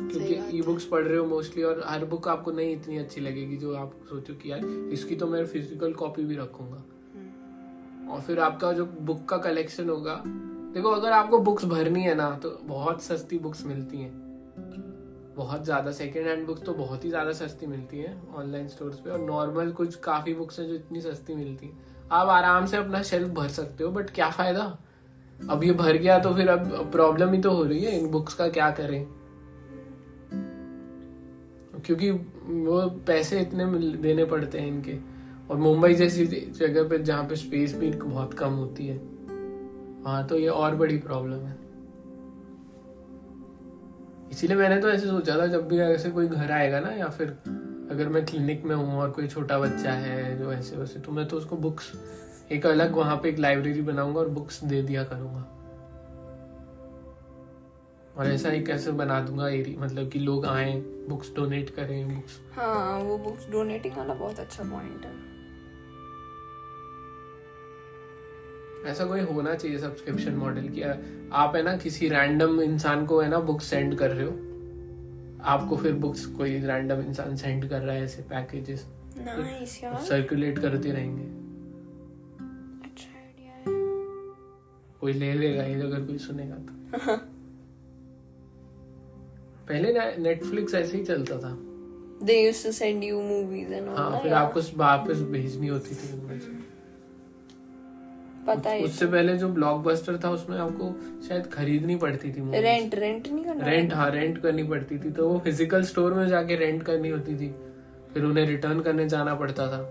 क्योंकि 0.00 0.34
ई 0.58 0.60
बुक्स 0.62 0.84
पढ़ 0.86 1.02
रहे 1.02 1.16
हो 1.16 1.24
मोस्टली 1.26 1.62
और 1.62 1.82
हर 1.86 2.04
बुक 2.04 2.28
आपको 2.28 2.50
नहीं 2.52 2.72
इतनी 2.72 2.98
अच्छी 2.98 3.20
लगेगी 3.20 3.56
जो 3.56 3.74
आप 3.76 3.92
सोचो 4.10 4.34
कि 4.34 4.50
यार 4.50 4.64
इसकी 4.92 5.16
तो 5.16 5.26
मैं 5.26 5.44
फ़िज़िकल 5.46 5.92
कॉपी 5.94 6.24
भी 6.24 6.36
रखूँगा। 6.36 6.82
और 8.10 8.20
फिर 8.20 8.40
आपका 8.40 8.72
जो 8.72 8.86
बुक 9.02 9.24
का 9.28 9.36
कलेक्शन 9.38 9.88
होगा 9.88 10.22
देखो 10.74 10.90
अगर 10.90 11.12
आपको 11.12 11.38
बुक्स 11.40 11.64
भरनी 11.66 12.02
है 12.02 12.14
ना 12.14 12.30
तो 12.42 12.50
बहुत 12.64 13.02
सस्ती 13.02 13.38
बुक्स 13.38 13.64
मिलती 13.66 13.98
हैं। 13.98 14.12
बहुत 15.36 15.64
ज़्यादा 15.64 15.92
सेकेंड 15.92 16.26
हैंड 16.26 16.46
बुक्स 16.46 16.62
तो 16.62 16.72
बहुत 16.74 17.04
ही 17.04 17.08
ज़्यादा 17.10 17.32
सस्ती 17.32 17.66
मिलती 17.66 17.98
हैं 17.98 18.34
ऑनलाइन 18.34 18.68
स्टोर्स 18.68 18.98
पे 19.00 19.10
और 19.10 19.20
नॉर्मल 19.20 19.70
कुछ 19.72 19.94
काफ़ी 20.00 20.34
बुक्स 20.34 20.58
हैं 20.60 20.66
जो 20.68 20.74
इतनी 20.74 21.00
सस्ती 21.00 21.34
मिलती 21.34 21.66
हैं। 21.66 22.08
आप 22.12 22.28
आराम 22.28 22.66
से 22.66 22.76
अपना 22.76 23.02
शेल्फ 23.02 23.28
भर 23.30 23.48
सकते 23.50 23.84
हो 23.84 23.90
बट 23.90 24.10
क्या 24.10 24.30
फ़ायदा? 24.30 24.66
अब 25.40 25.64
ये 25.64 25.72
भर 25.72 25.96
गया 25.96 26.18
तो 26.18 26.34
फिर 26.34 26.48
अब 26.48 26.90
प्रॉब्लम 26.92 27.32
ही 27.32 27.40
तो 27.40 27.50
हो 27.50 27.62
रही 27.64 27.84
है, 27.84 27.98
इन 27.98 28.10
बुक्स 28.10 28.34
का 28.34 28.48
क्या 28.48 28.70
करें? 28.70 29.06
क्योंकि 31.86 32.10
वो 32.10 32.80
पैसे 33.06 33.40
इतने 33.40 33.64
देने 33.96 34.24
पड़ते 34.24 34.58
हैं 34.58 34.68
इनके। 34.68 34.98
और 35.50 35.56
मुंबई 35.56 35.94
जैसी 35.94 36.26
जगह 36.26 36.88
पे 36.88 36.98
जहाँ 36.98 37.24
पे 37.24 37.36
स्पेस 37.36 37.74
भी 37.74 37.90
बहुत 37.90 38.34
कम 38.34 38.52
होती 38.54 38.86
है 38.86 38.96
हाँ 40.04 40.26
तो 40.26 40.38
ये 40.38 40.48
और 40.48 40.74
बड़ी 40.74 40.98
प्रॉब्लम 40.98 41.46
है। 41.46 41.58
इसीलिए 44.32 44.56
मैंने 44.56 44.80
तो 44.80 44.90
ऐसे 44.90 45.06
सोचा 45.06 45.38
था, 45.38 45.46
जब 45.46 45.68
भी 45.68 45.78
ऐसे 45.78 46.10
कोई 46.10 46.26
घर 46.28 46.50
आएगा 46.52 46.80
ना, 46.80 46.90
या 46.90 47.08
फिर 47.08 47.28
अगर 47.90 48.08
मैं 48.08 48.24
क्लिनिक 48.26 48.64
में 48.64 48.74
हूँ 48.76 48.98
और 48.98 49.10
कोई 49.10 49.28
छोटा 49.28 49.58
बच्चा 49.58 49.92
है 49.92 50.38
जो 50.38 50.52
ऐसे 50.52 50.76
वैसे 50.76 51.00
तो 51.00 51.12
मैं 51.12 51.26
तो 51.28 51.36
उसको 51.36 51.56
बुक्स 51.56 51.92
एक 52.52 52.66
अलग 52.66 52.94
वहाँ 52.94 53.16
पे 53.16 53.28
एक 53.28 53.38
लाइब्रेरी 53.38 53.82
बनाऊँगा 53.82 54.20
और 54.20 54.28
बुक्स 54.28 54.62
दे 54.64 54.82
दिया 54.82 55.04
करूँगा। 55.04 55.46
और 58.16 58.26
ऐसा 58.26 58.50
ही 58.50 58.62
कैसे 58.64 58.92
बना 58.92 59.20
दूँगा 59.20 59.48
एरिया 59.48 59.80
मतलब 59.80 60.08
कि 60.10 60.18
लोग 60.18 60.46
आए 60.46 60.72
बुक्स 61.08 61.34
डोनेट 61.36 61.70
करें 61.70 62.14
बुक्स 62.14 62.38
हाँ 62.54 62.98
वो 62.98 63.18
बुक्स 63.18 63.48
डोनेटिंग 63.50 63.96
वाला 63.96 64.14
बहुत 64.14 64.40
अच्छा 64.40 64.64
पॉइंट 64.64 65.04
है। 65.04 65.12
ऐसा 68.90 69.04
कोई 69.04 69.20
होना 69.20 69.54
चाहिए 69.54 69.78
सब्सक्रिप्शन 69.78 70.34
मॉडल 70.34 70.68
कि 70.68 70.82
आप 70.82 71.56
है 71.56 71.62
ना 71.62 71.76
किसी 71.76 72.08
रैंडम 72.08 72.60
इंसान 72.62 73.06
को 73.06 73.20
है 73.20 73.28
ना 73.28 73.38
बुक्स 73.40 73.64
सेंड 73.64 73.98
कर 73.98 74.10
रहे 74.10 74.26
हो। 74.26 74.32
आपको 75.44 75.76
फिर 75.76 75.92
बुक्स 75.96 76.24
कोई 76.26 76.58
रैंडम 76.58 77.00
इंसान 77.00 77.36
सेंड 77.36 77.68
कर 77.68 77.80
रहा 77.80 77.94
है 77.96 78.04
ऐसे 78.04 78.22
पैकेजेस 78.22 78.86
सर्कुलेट 80.08 80.58
करते 80.58 80.90
रहेंगे। 80.92 81.39
कोई 85.00 85.12
ले 85.14 85.32
लेगा 85.34 85.62
ये 85.64 85.80
अगर 85.82 86.00
कोई 86.06 86.18
सुनेगा 86.18 86.54
तो। 86.56 87.16
पहले 89.68 89.92
ना 89.92 90.04
नेटफ्लिक्स 90.18 90.74
ऐसे 90.74 90.96
ही 90.96 91.04
चलता 91.04 91.36
था। 91.38 91.56
They 92.22 92.40
used 92.40 92.64
to 92.64 92.72
send 92.72 93.04
you 93.04 93.20
movies 93.22 93.72
and 93.72 93.88
हाँ 93.88 94.20
फिर 94.22 94.32
आपको 94.34 94.60
वापस 94.78 95.20
भेजनी 95.30 95.66
होती 95.68 95.94
थी 95.94 96.12
उनमें 96.14 96.38
से 96.40 96.58
पता 98.46 98.70
है। 98.70 98.82
उससे 98.84 99.06
पहले 99.06 99.36
जो 99.38 99.48
ब्लॉकबस्टर 99.48 100.18
था 100.24 100.30
उसमें 100.30 100.56
आपको 100.58 100.92
शायद 101.28 101.46
खरीदनी 101.46 101.96
पड़ती 101.96 102.28
थी 102.28 102.40
movies। 102.40 102.62
रेंट 102.62 102.94
रेंट 102.94 103.28
नहीं 103.28 103.44
करना 103.44 103.66
रेंट 103.66 103.92
हाँ 103.92 104.10
रेंट 104.10 104.38
करनी 104.38 104.62
पड़ती 104.64 104.98
थी। 104.98 105.10
तो 105.10 105.28
वो 105.28 105.38
फ़िज़िकल 105.38 105.82
स्टोर 105.84 106.14
में 106.14 106.26
जाके 106.28 106.56
रेंट 106.56 106.82
करनी 106.82 107.08
होती 107.08 107.34
थी। 107.36 107.48
फिर 108.12 108.24
उन्हें 108.24 108.46
रिटर्न 108.46 108.80
करने 108.80 109.08
जाना 109.08 109.34
पड़ता 109.34 109.66
था। 109.66 109.82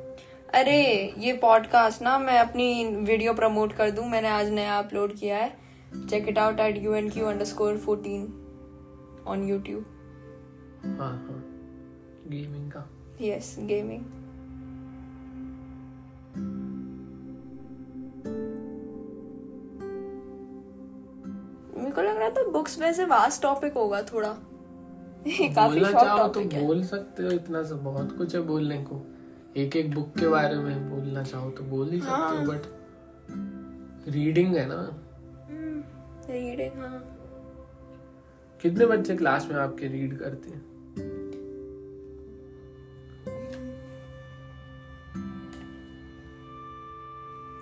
अरे 0.53 0.75
ये 1.17 1.33
पॉडकास्ट 1.33 2.01
ना 2.01 2.17
मैं 2.19 2.38
अपनी 2.39 2.85
वीडियो 2.85 3.33
प्रमोट 3.33 3.73
कर 3.73 3.91
दूँ 3.91 4.05
मैंने 4.09 4.27
आज 4.27 4.49
नया 4.49 4.77
अपलोड 4.79 5.13
किया 5.13 5.38
है। 5.38 5.49
Check 6.09 6.27
it 6.29 6.38
out 6.38 6.59
at 6.59 6.77
U 6.77 6.93
N 6.93 7.09
Q 7.09 7.25
underscore 7.45 7.77
fourteen 7.77 8.23
on 9.27 9.47
YouTube 9.49 9.85
हाँ 10.85 11.12
हाँ। 11.12 11.43
गेमिंग 12.29 12.71
का। 12.71 12.89
यस 13.21 13.55
गेमिंग 13.59 14.01
मेरे 21.77 21.91
को 21.91 22.01
लग 22.01 22.17
रहा 22.17 22.29
था 22.29 22.49
बुक्स 22.51 22.79
में 22.79 22.93
से 22.93 23.05
वास्ट 23.05 23.41
टॉपिक 23.41 23.73
होगा 23.73 24.01
थोड़ा। 24.01 24.29
काफ़ी 25.27 25.79
शॉर्ट 25.79 25.93
चाहो 25.93 26.17
तो 26.17 26.33
टॉपिक 26.33 26.53
है। 26.53 26.65
बोल 26.67 26.83
सकते 26.83 27.23
हो 27.23 27.29
इतना 27.29 27.63
सब 27.63 27.83
बहुत 27.83 28.17
कुछ 28.17 28.35
है 28.35 28.41
बोलने 28.41 28.77
को। 28.83 28.95
एक 29.57 29.75
एक 29.75 29.93
बुक 29.95 30.19
के 30.19 30.27
बारे 30.27 30.55
में 30.55 30.89
बोलना 30.89 31.23
चाहो 31.23 31.51
तो 31.51 31.63
बोल 31.63 31.89
ही 31.89 31.99
सकते 31.99 32.12
हाँ। 32.12 32.45
हो। 32.45 32.51
बट 32.51 32.62
रीडिंग 34.09 34.55
है 34.55 34.65
ना? 34.65 34.99
रीडिंग 36.29 36.79
हाँ। 36.79 37.15
कितने 38.62 38.85
बच्चे 38.85 39.15
क्लास 39.15 39.47
में 39.51 39.55
आपके 39.55 39.88
रीड 39.88 40.17
करते 40.19 40.49
हैं? 40.49 40.69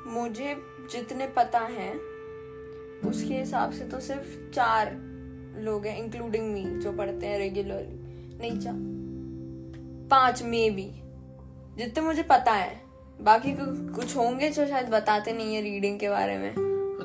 मुझे 0.08 0.56
जितने 0.91 1.28
पता 1.28 1.60
है 1.60 1.93
उसके 3.10 3.34
हिसाब 3.34 3.71
से 3.71 3.86
तो 3.86 4.00
सिर्फ़ 4.00 4.52
चार 4.52 4.91
लोग 5.62 5.86
हैं 5.86 5.97
इंक्लूडिंग 5.97 6.54
मी 6.54 6.65
जो 6.80 6.91
पढ़ते 6.91 7.26
हैं 7.26 7.38
रेगुलरली 7.39 8.38
नहीं 8.38 8.60
चार 8.60 8.76
पाँच 10.10 10.43
मे 10.43 10.69
भी 10.69 10.91
जितने 11.78 12.04
मुझे 12.04 12.24
पता 12.24 12.52
है। 12.54 12.82
बाकी 13.22 13.54
कुछ 13.96 14.16
होंगे 14.18 14.50
जो 14.50 14.68
शायद 14.68 14.90
बताते 14.90 15.34
नहीं 15.34 15.56
है 15.56 15.62
रीडिंग 15.62 16.00
के 16.00 16.10
बारे 16.10 16.38
में। 16.38 16.54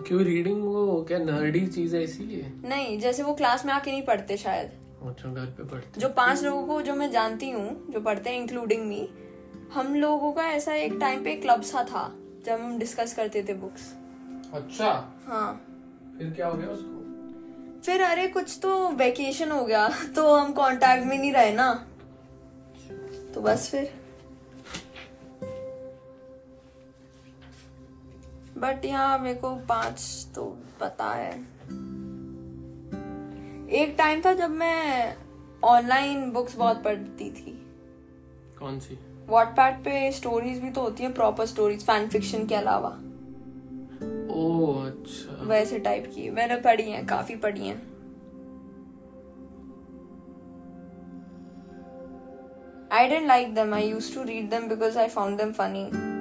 क्यों 0.06 0.22
रीडिंग 0.22 0.62
वो 0.64 1.02
क्या 1.08 1.18
नर्डी 1.18 1.66
चीज़ 1.66 1.96
है 1.96 2.02
इसीलिए? 2.04 2.52
नहीं 2.64 2.98
जैसे 2.98 3.22
वो 3.22 3.34
क्लास 3.34 3.64
में 3.66 3.72
आके 3.72 3.90
नहीं 3.90 4.02
पढ़ते 4.02 4.36
शायद। 4.36 4.70
अच्छा 5.06 5.28
घर 5.28 5.46
पे 5.46 5.64
पढ़ते 5.64 6.00
जो 6.00 6.08
पाँच 6.08 6.42
लोगों 6.42 6.66
को 6.66 6.80
जो 6.82 6.94
मैं 6.94 7.10
जानती 7.10 7.50
हूँ 7.50 7.86
जो 7.90 8.00
पढ़ते 8.00 8.30
हैं 8.30 8.36
इंक्लूडिंग 8.36 8.84
मी 8.86 9.08
हम 9.74 9.94
लोगों 9.94 10.32
का 10.32 10.42
ऐसा 10.48 10.74
एक 10.74 10.96
टाइम 11.00 11.24
पे 11.24 11.34
क्लब 11.34 11.62
सा 11.62 11.84
था 11.84 12.04
जब 12.46 12.60
हम 12.60 12.78
डिस्कस 12.78 13.14
करते 13.14 13.42
थे 13.42 13.54
बुक्स 13.54 13.92
अच्छा? 14.54 14.90
हाँ। 15.26 15.52
फिर 16.18 16.30
क्या 16.30 16.46
हो 16.46 16.58
गया 16.58 16.68
उसको? 16.68 17.80
फिर 17.82 18.02
अरे 18.02 18.26
कुछ 18.28 18.58
तो 18.62 18.88
वेकेशन 18.88 19.50
हो 19.50 19.64
गया 19.64 19.88
तो 20.16 20.34
हम 20.34 20.52
कांटेक्ट 20.52 21.06
में 21.06 21.18
नहीं 21.18 21.32
रहे 21.32 21.52
ना। 21.54 21.72
तो 23.34 23.40
बस 23.40 23.68
फिर। 23.70 24.01
बट 28.58 28.84
यहाँ 28.84 29.18
मेरे 29.18 29.40
को 29.40 29.54
पाँच 29.56 30.26
तो 30.34 30.58
पता 30.80 31.04
है। 31.04 31.32
एक 33.72 33.94
टाइम 33.98 34.22
था 34.24 34.32
जब 34.34 34.50
मैं 34.50 35.16
ऑनलाइन 35.64 36.30
बुक्स 36.30 36.56
बहुत 36.56 36.82
पढ़ती 36.84 37.30
थी। 37.30 37.52
कौन 38.58 38.78
सी? 38.80 38.98
वॉटपैड 39.26 39.78
पे 39.78 40.12
स्टोरीज 40.12 40.58
भी 40.58 40.70
तो 40.70 40.80
होती 40.80 41.02
हैं 41.02 41.12
प्रॉपर 41.14 41.46
स्टोरीज 41.46 41.86
फ़ैन 41.86 42.08
फिक्शन 42.08 42.46
के 42.46 42.54
अलावा। 42.54 42.88
ओ 44.34 44.74
अच्छा। 44.86 45.42
वैसे 45.44 45.78
टाइप 45.78 46.12
की। 46.14 46.30
मैंने 46.30 46.56
पढ़ी 46.56 46.90
हैं 46.90 47.06
काफ़ी 47.06 47.36
पढ़ी 47.36 47.68
हैं। 47.68 47.92
I 52.94 53.08
didn't 53.08 53.28
like 53.28 53.54
them. 53.54 53.70
I 53.72 53.82
used 53.82 54.12
to 54.14 54.24
read 54.24 54.50
them 54.50 54.68
because 54.68 54.96
I 54.96 55.08
found 55.08 55.40
them 55.40 55.52
funny. 55.54 56.11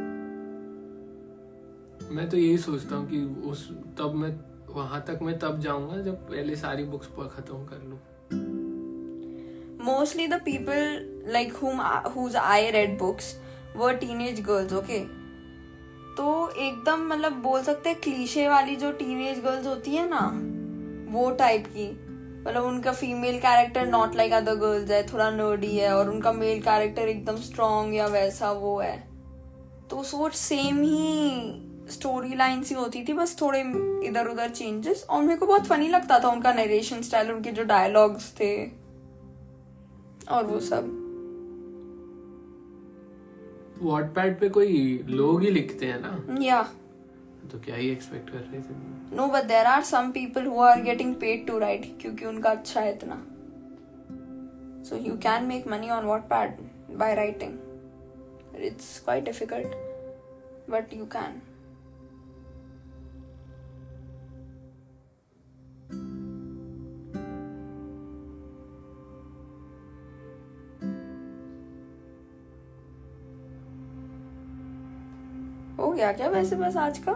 मैं 2.11 2.29
तो 2.29 2.37
यही 2.37 2.57
सोचता 2.57 2.95
हूँ 2.95 3.09
कि 3.09 3.23
उस, 3.49 3.69
तब 3.99 4.13
मैं, 4.15 4.29
वहाँ 4.75 5.03
तक 5.07 5.19
मैं 5.21 5.39
तब 5.39 5.59
जाऊँगा 5.59 6.01
जब 6.01 6.15
पहले 6.29 6.55
सारी 6.55 6.83
बुक्स 6.83 7.07
पर 7.07 7.27
खत्म 7.27 7.65
कर 7.65 7.83
लूँ 7.89 7.99
Mostly 9.85 10.27
the 10.27 10.37
people, 10.39 11.05
like 11.25 11.53
whom 11.53 11.79
whose 12.13 12.35
I 12.35 12.69
read 12.71 12.97
books 12.99 13.29
were 13.75 13.93
teenage 13.97 14.41
girls. 14.43 14.73
Okay. 14.73 14.99
तो 16.17 16.49
एकदम 16.49 17.07
मतलब 17.07 17.33
बोल 17.33 17.61
सकते 17.63 17.89
हैं 17.89 17.99
क्लीशे 17.99 18.47
वाली 18.47 18.75
जो 18.75 18.91
टीनेज 18.91 19.39
गर्ल्स 19.39 19.67
होती 19.67 19.95
है 19.95 20.07
ना, 20.09 20.19
वो 21.13 21.31
टाइप 21.31 21.65
की 21.67 21.89
मतलब 22.47 22.63
उनका 22.63 22.91
female 22.91 23.39
character 23.39 23.85
not 23.85 24.15
like 24.15 24.33
other 24.33 24.55
girls 24.55 24.91
है, 24.91 25.03
थोड़ा 25.07 25.29
नर्डी 25.31 25.75
है 25.77 25.95
और 25.95 26.09
उनका 26.09 26.33
मेल 26.33 26.61
कैरेक्टर 26.61 27.01
एकदम 27.01 27.35
स्ट्रॉन्ग 27.35 27.95
या 27.95 28.07
वैसा 28.07 28.51
वो 28.51 28.79
है 28.79 28.95
तो 29.89 30.03
सोच 30.03 30.33
सेम 30.33 30.81
ही 30.81 31.70
स्टोरी 31.91 32.35
लाइन 32.35 32.63
सी 32.63 32.75
होती 32.75 33.03
थी 33.07 33.13
बस 33.13 33.35
थोड़े 33.41 33.59
इधर 34.07 34.27
उधर 34.27 34.49
चेंजेस 34.49 35.05
और 35.09 35.21
मेरे 35.23 35.39
को 35.39 35.45
बहुत 35.45 35.65
फनी 35.65 35.87
लगता 35.87 36.19
था 36.19 36.29
उनका 36.29 36.53
नरेशन 36.53 37.01
स्टाइल 37.01 37.31
उनके 37.31 37.51
जो 37.51 37.63
डायलॉग्स 37.65 38.31
थे 38.39 38.51
और 40.29 40.45
वो 40.45 40.59
सब। 40.59 40.97
वॉटपैड 43.81 44.39
पे 44.39 44.49
कोई 44.49 45.03
लोग 45.09 45.41
ही 45.43 45.51
लिखते 45.51 45.85
हैं 45.85 45.99
ना? 46.01 46.43
या 46.43 46.61
तो 47.51 47.59
क्या 47.59 47.75
ही 47.75 47.89
एक्सपेक्ट 47.89 48.29
कर 48.29 48.37
रहे 48.37 48.59
थे? 48.59 49.15
No 49.15 49.27
but 49.27 49.43
there 49.43 49.65
are 49.65 49.81
some 49.83 50.11
people 50.11 50.45
who 50.45 50.59
are 50.61 50.81
getting 50.81 51.15
paid 51.15 51.45
to 51.47 51.57
write 51.59 51.91
क्योंकि 52.01 52.25
उनका 52.25 52.51
अच्छा 52.51 52.81
है 52.81 52.93
इतना। 52.95 53.15
So 54.89 54.95
you 54.97 55.17
can 55.23 55.43
make 55.43 55.67
money 55.67 55.89
on 55.89 56.05
Wattpad 56.29 56.57
by 56.97 57.15
writing 57.15 57.57
it's 58.63 58.99
quite 58.99 59.23
difficult 59.25 60.69
but 60.71 60.93
you 60.93 61.05
can 61.05 61.41
हो 75.91 75.95
गया 75.95 76.11
क्या 76.11 76.27
वैसे 76.29 76.55
बस 76.55 76.75
आज 76.77 76.97
का? 76.97 77.13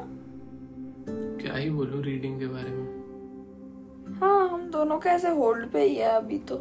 क्या 1.41 1.53
ही 1.55 1.69
बोलूँ 1.69 2.01
रीडिंग 2.03 2.39
के 2.39 2.47
बारे 2.47 2.69
में? 2.69 4.15
हाँ 4.21 4.49
हम 4.49 4.69
दोनों 4.71 4.97
का 4.99 5.11
ऐसे 5.11 5.29
होल्ड 5.29 5.69
पे 5.71 5.83
ही 5.83 5.95
है 5.95 6.09
अभी 6.11 6.39
तो। 6.39 6.55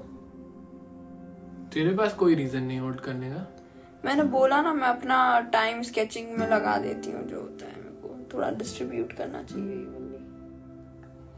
तेरे 1.75 1.95
पास 1.97 2.15
कोई 2.15 2.35
रीजन 2.35 2.63
नहीं 2.63 2.79
होल्ड 2.81 3.01
करने 3.01 3.31
का? 3.31 3.47
मैंने 4.05 4.23
बोला 4.31 4.61
ना 4.63 4.73
मैं 4.75 4.89
अपना 4.89 5.19
टाइम 5.53 5.83
स्केचिंग 5.83 6.29
में 6.39 6.47
लगा 6.49 6.77
देती 6.79 7.13
हूँ 7.13 7.27
जो 7.29 7.41
होता 7.41 7.67
है 7.67 7.77
मेरे 7.77 7.97
को। 8.03 8.17
थोड़ा 8.35 8.51
डिस्ट्रीब्यूट 8.51 9.13
करना 9.13 9.43
चाहिए 9.43 9.87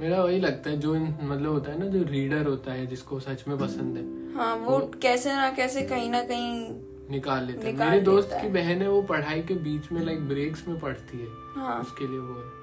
मेरा 0.01 0.23
वही 0.23 0.41
लगता 0.41 0.71
है 0.71 0.79
जो 0.79 0.95
मतलब 0.95 1.51
होता 1.53 1.73
है 1.73 1.79
ना 1.79 1.87
जो 1.87 2.03
रीडर 2.03 2.47
होता 2.47 2.73
है 2.73 2.87
जिसको 2.87 3.21
सच 3.21 3.45
में 3.49 3.59
पसंद 3.59 3.97
है। 3.97 4.35
हाँ 4.35 4.55
वो, 4.57 4.79
वो 4.79 4.91
कैसे 5.03 5.35
ना 5.37 5.51
कैसे 5.51 5.83
कहीं 5.83 6.11
ना 6.11 6.23
कहीं 6.23 6.96
निकाल 7.11 7.45
लेता 7.47 7.67
है। 7.67 7.75
मेरे 7.81 8.01
दोस्त 8.01 8.31
की 8.33 8.49
बहन 8.49 8.83
है 8.83 8.89
वो 8.89 9.01
पढ़ाई 9.05 9.43
के 9.43 9.55
बीच 9.65 9.91
में 9.93 10.01
लाइक 10.05 10.29
ब्रेक्स 10.29 10.67
में 10.69 10.79
पढ़ती 10.81 11.19
है। 11.19 11.27
हाँ। 11.57 11.81
उसके 11.81 12.07
लिए 12.07 12.19
वो 12.19 12.35
है। 12.35 12.55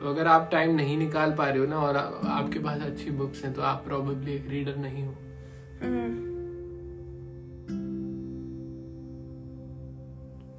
तो 0.00 0.08
अगर 0.08 0.26
आप 0.26 0.48
टाइम 0.52 0.74
नहीं 0.74 0.96
निकाल 0.98 1.32
पा 1.32 1.48
रहे 1.48 1.58
हो 1.58 1.66
ना 1.66 1.78
और 1.78 1.96
आ, 1.96 2.00
आपके 2.30 2.58
पास 2.58 2.82
अच्छी 2.82 3.10
बुक्स 3.10 3.44
हैं 3.44 3.52
तो 3.54 3.62
आप 3.62 3.82
प्रोबेबली 3.84 4.34
एक 4.34 4.48
रीडर 4.50 4.76
नहीं 4.76 5.04
हो। 5.04 5.12
हम्म, 5.82 6.28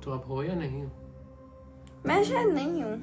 तो 0.04 0.12
आप 0.12 0.28
हो 0.28 0.44
या 0.44 0.54
नहीं 0.56 0.84
हो? 0.84 0.92
मैं 2.06 2.24
शायद 2.24 2.48
नहीं 2.48 2.84
हूँ। 2.84 2.94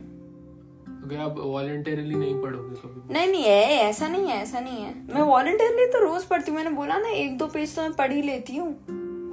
अगर 1.05 1.17
आप 1.17 1.35
वॉलेंटरली 1.39 2.15
नहीं 2.15 2.35
पढ़ोगे 2.43 2.75
कभी 2.77 3.15
नहीं 3.15 3.29
नहीं 3.29 3.45
है 3.45 3.77
ऐसा 3.81 4.09
नहीं 4.09 4.27
है 4.27 4.37
ऐसा 4.43 4.61
नहीं 4.61 4.83
है। 4.83 4.95
मैं 5.15 5.23
वॉलंटियरली 5.23 5.87
तो 5.87 5.99
रोज 6.01 6.25
पढ़ती 6.25 6.51
हूँ। 6.51 6.57
मैंने 6.57 6.77
बोला 6.77 6.99
ना 6.99 7.09
एक 7.09 7.37
दो 7.39 7.47
पेज 7.47 7.75
तो 7.77 7.83
मैं 7.83 7.93
पढ़ 7.93 8.13
ही 8.13 8.23
लेती 8.23 8.57
हूँ। 8.57 8.73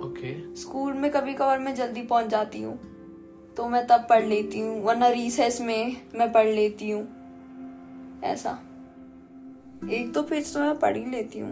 ओके 0.05 0.55
स्कूल 0.55 0.93
में 0.93 1.11
कभी 1.11 1.33
कभार 1.33 1.59
मैं 1.59 1.75
जल्दी 1.75 2.01
पहुँच 2.01 2.27
जाती 2.27 2.61
हूँ 2.61 2.77
तो 3.57 3.67
मैं 3.67 3.85
तब 3.87 4.05
पढ़ 4.09 4.23
लेती 4.25 4.59
हूँ 4.59 4.81
वरना 4.83 5.07
रिसेस 5.07 5.61
में 5.61 5.95
मैं 6.15 6.31
पढ़ 6.31 6.47
लेती 6.47 6.89
हूँ 6.89 7.01
ऐसा। 8.23 8.51
एक 9.91 10.11
दो 10.13 10.21
पेज 10.23 10.53
तो 10.53 10.59
मैं 10.59 10.77
पढ़ 10.79 10.97
ही 10.97 11.05
लेती 11.05 11.39
हूँ। 11.39 11.51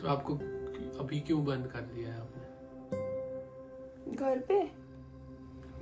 तो 0.00 0.08
आपको 0.08 0.34
अभी 1.00 1.20
क्यों 1.20 1.44
बंद 1.44 1.66
कर 1.66 1.80
दिया 1.80 2.12
है 2.12 2.20
आपने? 2.20 2.44
घर 4.16 4.38
पे? 4.38 4.60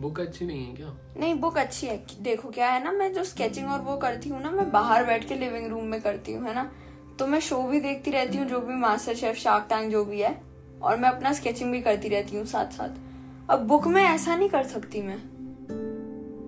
बुक 0.00 0.20
अच्छी 0.20 0.46
नहीं 0.46 0.66
है 0.66 0.74
क्या? 0.74 0.94
नहीं 1.16 1.34
बुक 1.34 1.58
अच्छी 1.58 1.86
है। 1.86 2.04
देखो 2.22 2.50
क्या 2.50 2.68
है 2.70 2.82
ना 2.84 2.92
मैं 2.92 3.12
जो 3.12 3.24
स्केचिंग 3.24 3.70
और 3.70 3.80
वो 3.80 3.96
करती 3.96 4.28
हूँ 4.28 4.40
ना 4.42 4.50
मैं 4.50 4.70
बाहर 4.70 5.04
बैठ 5.06 5.28
के 5.28 5.34
लिविंग 5.34 5.66
रूम 5.66 5.84
में 5.84 6.00
करती 6.02 6.32
हूँ 6.32 6.46
है 6.48 6.54
ना? 6.54 6.70
तो 7.18 7.26
मैं 7.26 7.40
शो 7.40 7.62
भी 7.62 7.80
देखती 7.80 8.10
रहती 8.10 8.38
हूँ 8.38 8.46
जो 8.46 8.60
भी 8.60 8.74
मास्टर 8.74 9.14
शेफ 9.14 9.36
शार्क 9.36 9.66
टैंक 9.68 9.90
जो 9.92 10.04
भी 10.04 10.20
है 10.20 10.40
और 10.82 10.96
मैं 10.96 11.08
अपना 11.08 11.32
स्केचिंग 11.32 11.72
भी 11.72 11.80
करती 11.82 12.08
रहती 12.08 12.36
हूँ 12.36 12.44
साथ 12.46 12.70
साथ 12.70 13.50
अब 13.50 13.66
बुक 13.66 13.86
में 13.86 14.02
ऐसा 14.02 14.36
नहीं 14.36 14.48
कर 14.48 14.62
सकती 14.62 15.02
मैं। 15.02 15.18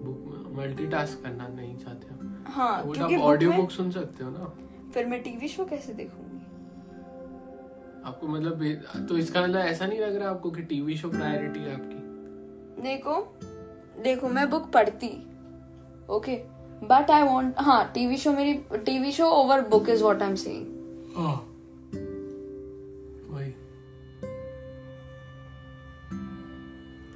बुक 0.05 0.24
में 0.26 0.57
मल्टीटास्क 0.57 1.22
करना 1.22 1.48
नहीं 1.48 1.76
चाहते 1.76 2.14
हम 2.14 2.44
हाँ 2.48 2.83
वो 2.83 2.92
क्योंकि 2.92 3.16
ऑडियो 3.16 3.52
बुक 3.52 3.70
सुन 3.70 3.90
सकते 3.90 4.24
हो 4.24 4.31
ना? 4.31 4.52
फिर 4.94 5.07
मैं 5.07 5.22
टीवी 5.22 5.48
शो 5.48 5.64
कैसे 5.64 5.92
देखूँगी? 5.92 6.22
आपको 8.05 8.26
मतलब 8.29 9.07
तो 9.09 9.18
इसका 9.18 9.42
मतलब 9.42 9.61
ऐसा 9.61 9.87
नहीं 9.87 10.00
लग 10.00 10.16
रहा 10.16 10.31
आपको 10.31 10.50
कि 10.50 10.62
टीवी 10.62 10.96
शो 10.96 11.09
प्रायोरिटी 11.11 11.61
है 11.61 11.74
आपकी? 11.74 12.83
देखो 12.83 13.20
देखो 14.02 14.29
मैं 14.29 14.50
बुक 14.50 14.70
पढ़ती 14.70 15.09
ओके 16.11 16.37
बट 16.84 17.10
आई 17.10 17.22
वांट 17.22 17.54
हाँ 17.58 17.90
टीवी 17.94 18.16
शो 18.16 18.32
मेरी 18.32 18.54
TV 18.78 19.12
show 19.12 19.24
over 19.24 19.60
book 19.60 19.88
is 19.88 20.02
what 20.02 20.22
I 20.22 20.28
am 20.28 20.34
saying 20.34 20.66
हाँ। 21.16 21.52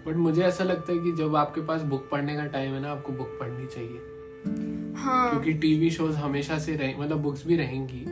बट 0.06 0.16
मुझे 0.16 0.42
ऐसा 0.42 0.64
लगता 0.64 0.92
है 0.92 0.98
कि 0.98 1.12
जब 1.12 1.36
आपके 1.36 1.60
पास 1.60 1.82
बुक 1.82 2.08
पढ़ने 2.12 2.36
का 2.36 2.46
टाइम 2.46 2.72
है 2.72 2.80
ना 2.80 2.90
आपको 2.90 3.12
बुक 3.12 3.36
पढ़नी 3.40 3.66
चाहिए। 3.66 4.94
हाँ। 4.96 5.30
क्योंकि 5.30 5.52
टीवी 5.52 5.90
शोज़ 5.90 6.16
हमेशा 6.16 6.58
से 6.58 6.76
रहे 6.76 6.94
मतलब 6.98 7.18
बुक्स 7.18 7.46
भी 7.46 7.56
रहेंगी। 7.56 8.04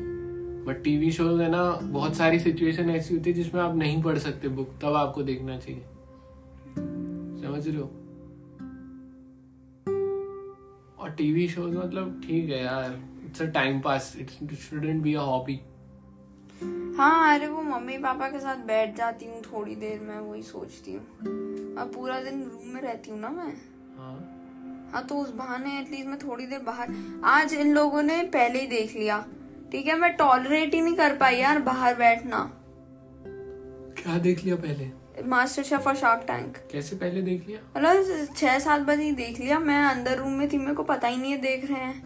बट 0.64 0.82
टीवी 0.82 1.12
शोज़ 1.12 1.42
है 1.42 1.50
ना 1.50 1.72
बहुत 1.82 2.14
सारी 2.14 2.38
सिचुएशन 2.38 2.90
ऐसी 2.90 3.14
होती 3.14 3.30
है 3.30 3.36
जिसमें 3.36 3.62
आप 3.62 3.76
नहीं 3.76 4.02
पढ़ 4.02 4.18
सकते 4.18 4.48
बुक 4.48 4.68
तब 4.82 4.94
आपको 4.94 5.22
देखना 5.22 5.58
चाहिए। 5.58 5.82
समझ 7.42 7.68
रहे 7.68 7.76
हो? 7.76 7.90
और 11.08 11.14
टीवी 11.14 11.48
शोज़ 11.48 11.76
मतलब 11.76 12.20
ठीक 12.26 12.50
है 12.50 12.62
यार। 12.62 12.98
It's 13.26 13.42
a 13.42 13.46
time 13.54 13.80
pass 13.80 14.12
it's 14.18 14.60
shouldn't 14.60 15.02
be 15.02 15.14
a 15.14 15.20
hobby 15.20 15.60
हाँ 16.98 17.34
अरे 17.34 17.46
वो 17.46 17.62
मम्मी 17.62 17.96
पापा 17.98 18.28
के 18.28 18.38
साथ 18.40 18.64
बैठ 18.66 18.96
जाती 18.96 19.26
हूँ 19.26 19.40
थोड़ी 19.42 19.74
देर 19.76 20.00
मैं 20.00 20.18
वही 20.20 20.42
सोचती 20.42 20.92
हूँ। 20.92 21.76
अब 21.78 21.90
पूरा 21.94 22.20
दिन 22.22 22.42
रूम 22.42 22.74
में 22.74 22.80
रहती 22.82 23.10
हूँ 23.10 23.18
ना 23.20 23.28
मैं। 23.28 23.52
हाँ। 23.98 24.90
हाँ 24.92 25.04
तो 25.06 25.18
उस 25.18 25.30
बहाने 25.30 25.78
एटलीस्ट 25.78 26.06
मैं 26.06 26.18
थोड़ी 26.18 26.46
देर 26.46 26.58
बाहर 26.58 26.94
आज 27.24 27.54
इन 27.54 27.72
लोगों 27.74 28.02
ने 28.02 28.22
पहले 28.34 28.60
ही 28.60 28.66
देख 28.66 28.96
लिया। 28.96 29.24
ठीक 29.72 29.86
है 29.86 29.98
मैं 29.98 30.12
टॉलरेट 30.16 30.74
ही 30.74 30.80
नहीं 30.80 30.96
कर 30.96 31.16
पाई 31.16 31.36
यार 31.36 31.58
बाहर 31.62 31.94
बैठना। 31.94 32.40
क्या 34.02 34.18
देख 34.18 34.44
लिया 34.44 34.56
पहले? 34.56 34.90
मास्टर 35.26 35.62
शेफ 35.62 35.86
और 35.86 35.96
शार्क 35.96 36.24
टैंक। 36.26 36.56
कैसे 36.72 36.96
पहले 36.96 37.22
देख 37.22 37.48
लिया? 37.48 37.60
मतलब 37.76 38.28
छह 38.36 38.58
सात 38.58 38.80
बजे 38.80 39.02
ही 39.02 39.12
देख 39.12 39.40
लिया। 39.40 39.58
मैं 39.58 39.82
अंदर 39.82 40.18
रूम 40.18 40.32
में 40.32 40.52
थी 40.52 40.58
मेरे 40.58 40.74
को 40.74 40.82
पता 40.82 41.08
ही 41.08 41.16
नहीं 41.16 41.32
है 41.32 41.38
देख 41.38 41.70
रहे 41.70 41.80
हैं। 41.80 42.00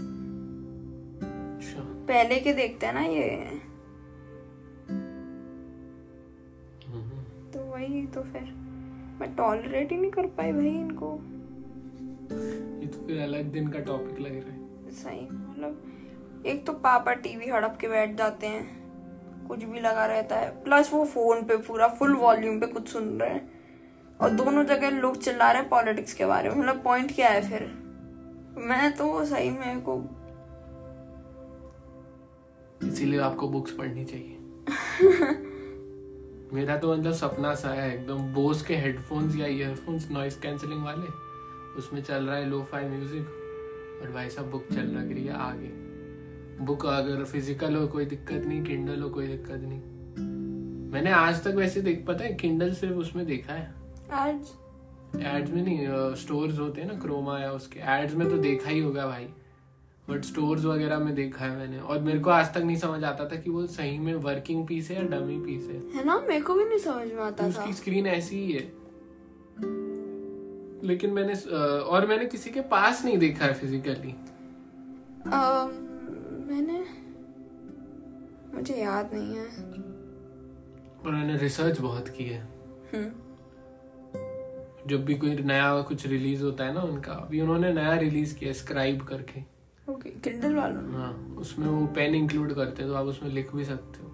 अच्छा। 1.56 1.82
पहले 2.08 2.40
के 2.40 2.52
देखते 2.52 2.86
हैं 2.86 2.94
ना 2.94 3.00
ये। 3.00 3.30
हम्म। 6.86 7.50
तो 7.50 7.72
वही 7.72 8.06
तो 8.06 8.22
फिर। 8.22 8.42
मैं 9.20 9.34
टॉलरेट 9.36 9.92
ही 9.92 9.98
नहीं 9.98 10.10
कर 10.10 10.26
पाई 10.26 10.52
भाई 10.52 10.68
इनको। 10.68 11.18
ये 12.80 12.86
तो 12.86 13.06
फिर 13.06 13.20
अलग 13.20 13.44
दिन 13.44 13.68
का 13.68 13.78
टॉपिक 13.78 14.20
लग 14.20 14.34
रहा 14.34 14.54
है। 14.54 14.90
सही 14.90 15.28
मतलब 15.30 15.92
एक 16.46 16.66
तो 16.66 16.72
पापा 16.72 17.12
टीवी 17.12 17.48
हड़प 17.48 17.78
के 17.80 17.88
बैठ 17.88 18.14
जाते 18.14 18.46
हैं। 18.46 18.81
कुछ 19.48 19.64
भी 19.64 19.80
लगा 19.80 20.06
रहता 20.06 20.36
है। 20.36 20.64
प्लस 20.64 20.92
वो 20.92 21.04
फ़ोन 21.04 21.42
पे 21.42 21.56
पूरा 21.56 21.88
फुल 21.88 22.16
वॉल्यूम 22.16 22.60
पे 22.60 22.66
कुछ 22.66 22.88
सुन 22.88 23.20
रहे 23.20 23.30
हैं। 23.30 23.62
और 24.20 24.30
दोनों 24.30 24.64
जगह 24.64 24.90
लोग 24.90 25.16
चिल्ला 25.16 25.52
रहे 25.52 25.60
हैं 25.60 25.70
पॉलिटिक्स 25.70 26.14
के 26.14 26.26
बारे 26.26 26.48
में। 26.48 26.56
मतलब 26.56 26.82
पॉइंट 26.82 27.14
क्या 27.14 27.28
है 27.28 27.50
फिर? 27.50 27.62
मैं 28.58 28.96
तो 28.96 29.24
सही 29.24 29.50
मेरे 29.50 29.80
को 29.80 30.04
इसीलिए 32.84 33.20
आपको 33.20 33.48
बुक्स 33.48 33.70
पढ़नी 33.70 34.04
चाहिए। 34.04 34.38
मेरा 36.52 36.76
तो 36.76 36.96
मतलब 36.96 37.12
सपना 37.12 37.54
सा 37.54 37.68
है 37.68 37.94
एकदम। 37.94 38.32
बोस 38.34 38.62
के 38.62 38.76
हेडफोन्स 38.76 39.36
या 39.36 39.46
ईयरफोन्स 39.46 40.10
नॉइस 40.10 40.38
कैंसिलिंग 40.38 40.84
वाले 40.84 41.06
उसमें 41.78 42.02
चल 42.02 42.24
रहा 42.24 42.36
है 42.36 42.46
लो 42.46 42.62
फाई 42.62 42.84
म्यूज़िक 42.84 44.02
और 44.02 44.10
भाई 44.10 44.30
साहब 44.30 44.50
बुक 44.50 44.64
चल 44.72 44.80
रहा 44.80 45.02
है 45.02 45.30
आगे। 45.30 45.91
बुक 46.60 46.86
अगर 46.86 47.24
फ़िज़िकल 47.24 47.76
हो 47.76 47.86
कोई 47.86 48.04
दिक्कत 48.04 48.44
नहीं 48.46 48.62
किंडल 48.62 49.02
हो 49.02 49.08
कोई 49.10 49.26
दिक्कत 49.26 49.60
नहीं। 49.62 49.80
मैंने 50.92 51.10
आज 51.10 51.42
तक 51.44 51.54
वैसे 51.56 51.80
देख 51.80 52.04
पता 52.08 52.24
है 52.24 52.32
किंडल 52.34 52.72
सिर्फ़ 52.74 52.96
उसमें 52.96 53.24
देखा 53.26 53.52
है। 53.52 53.74
आज 54.12 54.50
एड्स 55.16 55.50
में 55.50 55.62
नहीं 55.62 56.14
स्टोर्स 56.16 56.58
होते 56.58 56.80
हैं 56.80 56.88
ना 56.88 56.98
क्रोमा 56.98 57.38
या 57.38 57.52
उसके। 57.52 57.80
एड्स 57.92 58.14
में 58.14 58.28
तो 58.30 58.36
देखा 58.38 58.70
ही 58.70 58.80
होगा 58.80 59.06
भाई। 59.06 59.28
बट 60.08 60.24
स्टोर्स 60.24 60.64
वगैरह 60.64 60.98
में 60.98 61.14
देखा 61.14 61.44
है 61.44 61.56
मैंने। 61.56 61.78
और 61.78 61.98
मेरे 62.00 62.18
को 62.18 62.30
आज 62.30 62.52
तक 62.54 62.60
नहीं 62.60 62.76
समझ 62.76 63.02
आता 63.04 63.24
था 63.24 63.36
कि 63.36 63.50
वो 63.50 63.66
सही 63.66 63.98
में 63.98 64.14
वर्किंग 64.14 64.66
पीस 64.66 64.90
है 64.90 64.96
या 64.96 65.02
डमी 65.08 65.38
पीस 65.38 65.68
है। 65.68 65.80
है 65.96 66.04
ना? 66.04 66.18
मेरे 66.18 66.40
को 66.40 66.54
भी 66.54 66.64
नहीं 66.64 66.78
समझ 66.78 67.06
में 67.06 67.22
आता 67.22 67.46
उसकी 67.46 67.58
था। 67.58 67.62
उसकी 67.62 67.72
स्क्रीन 67.72 68.06
ऐसी 68.06 68.36
ही 68.36 68.52
है। 68.52 68.70
लेकिन 70.84 71.10
मैंने 71.10 71.34
और 71.80 72.06
मैंने 72.06 72.26
किसी 72.26 72.50
के 72.50 72.60
पास 72.70 73.04
नहीं 73.04 73.18
देखा 73.18 73.44
है 73.44 73.54
फिजिकली 73.54 74.14
अम, 75.26 75.70
मैंने 76.52 76.78
मुझे 78.54 78.74
याद 78.74 79.10
नहीं 79.14 79.36
है। 79.36 79.44
और 81.06 81.12
मैंने 81.12 81.36
रिसर्च 81.36 81.80
बहुत 81.80 82.08
की 82.08 82.24
है। 82.24 82.40
हम्म, 82.94 83.10
जब 84.88 85.04
भी 85.04 85.14
कोई 85.14 85.36
नया 85.36 85.80
कुछ 85.82 86.06
रिलीज़ 86.06 86.42
होता 86.42 86.64
है 86.64 86.74
ना 86.74 86.80
उनका 86.80 87.12
अभी 87.12 87.40
उन्होंने 87.40 87.72
नया 87.72 87.94
रिलीज़ 87.94 88.34
किया 88.36 88.52
स्क्राइब 88.52 89.02
करके। 89.02 89.40
ओके 89.92 90.10
किंडल 90.10 90.54
वालों? 90.54 90.92
हाँ 90.92 91.36
उसमें 91.38 91.66
वो 91.66 91.86
पेन 91.86 92.14
इंक्लूड 92.14 92.52
करते 92.52 92.82
हैं 92.82 92.90
तो 92.90 92.96
आप 92.96 93.06
उसमें 93.06 93.30
लिख 93.30 93.54
भी 93.54 93.64
सकते 93.64 94.02
हो। 94.02 94.08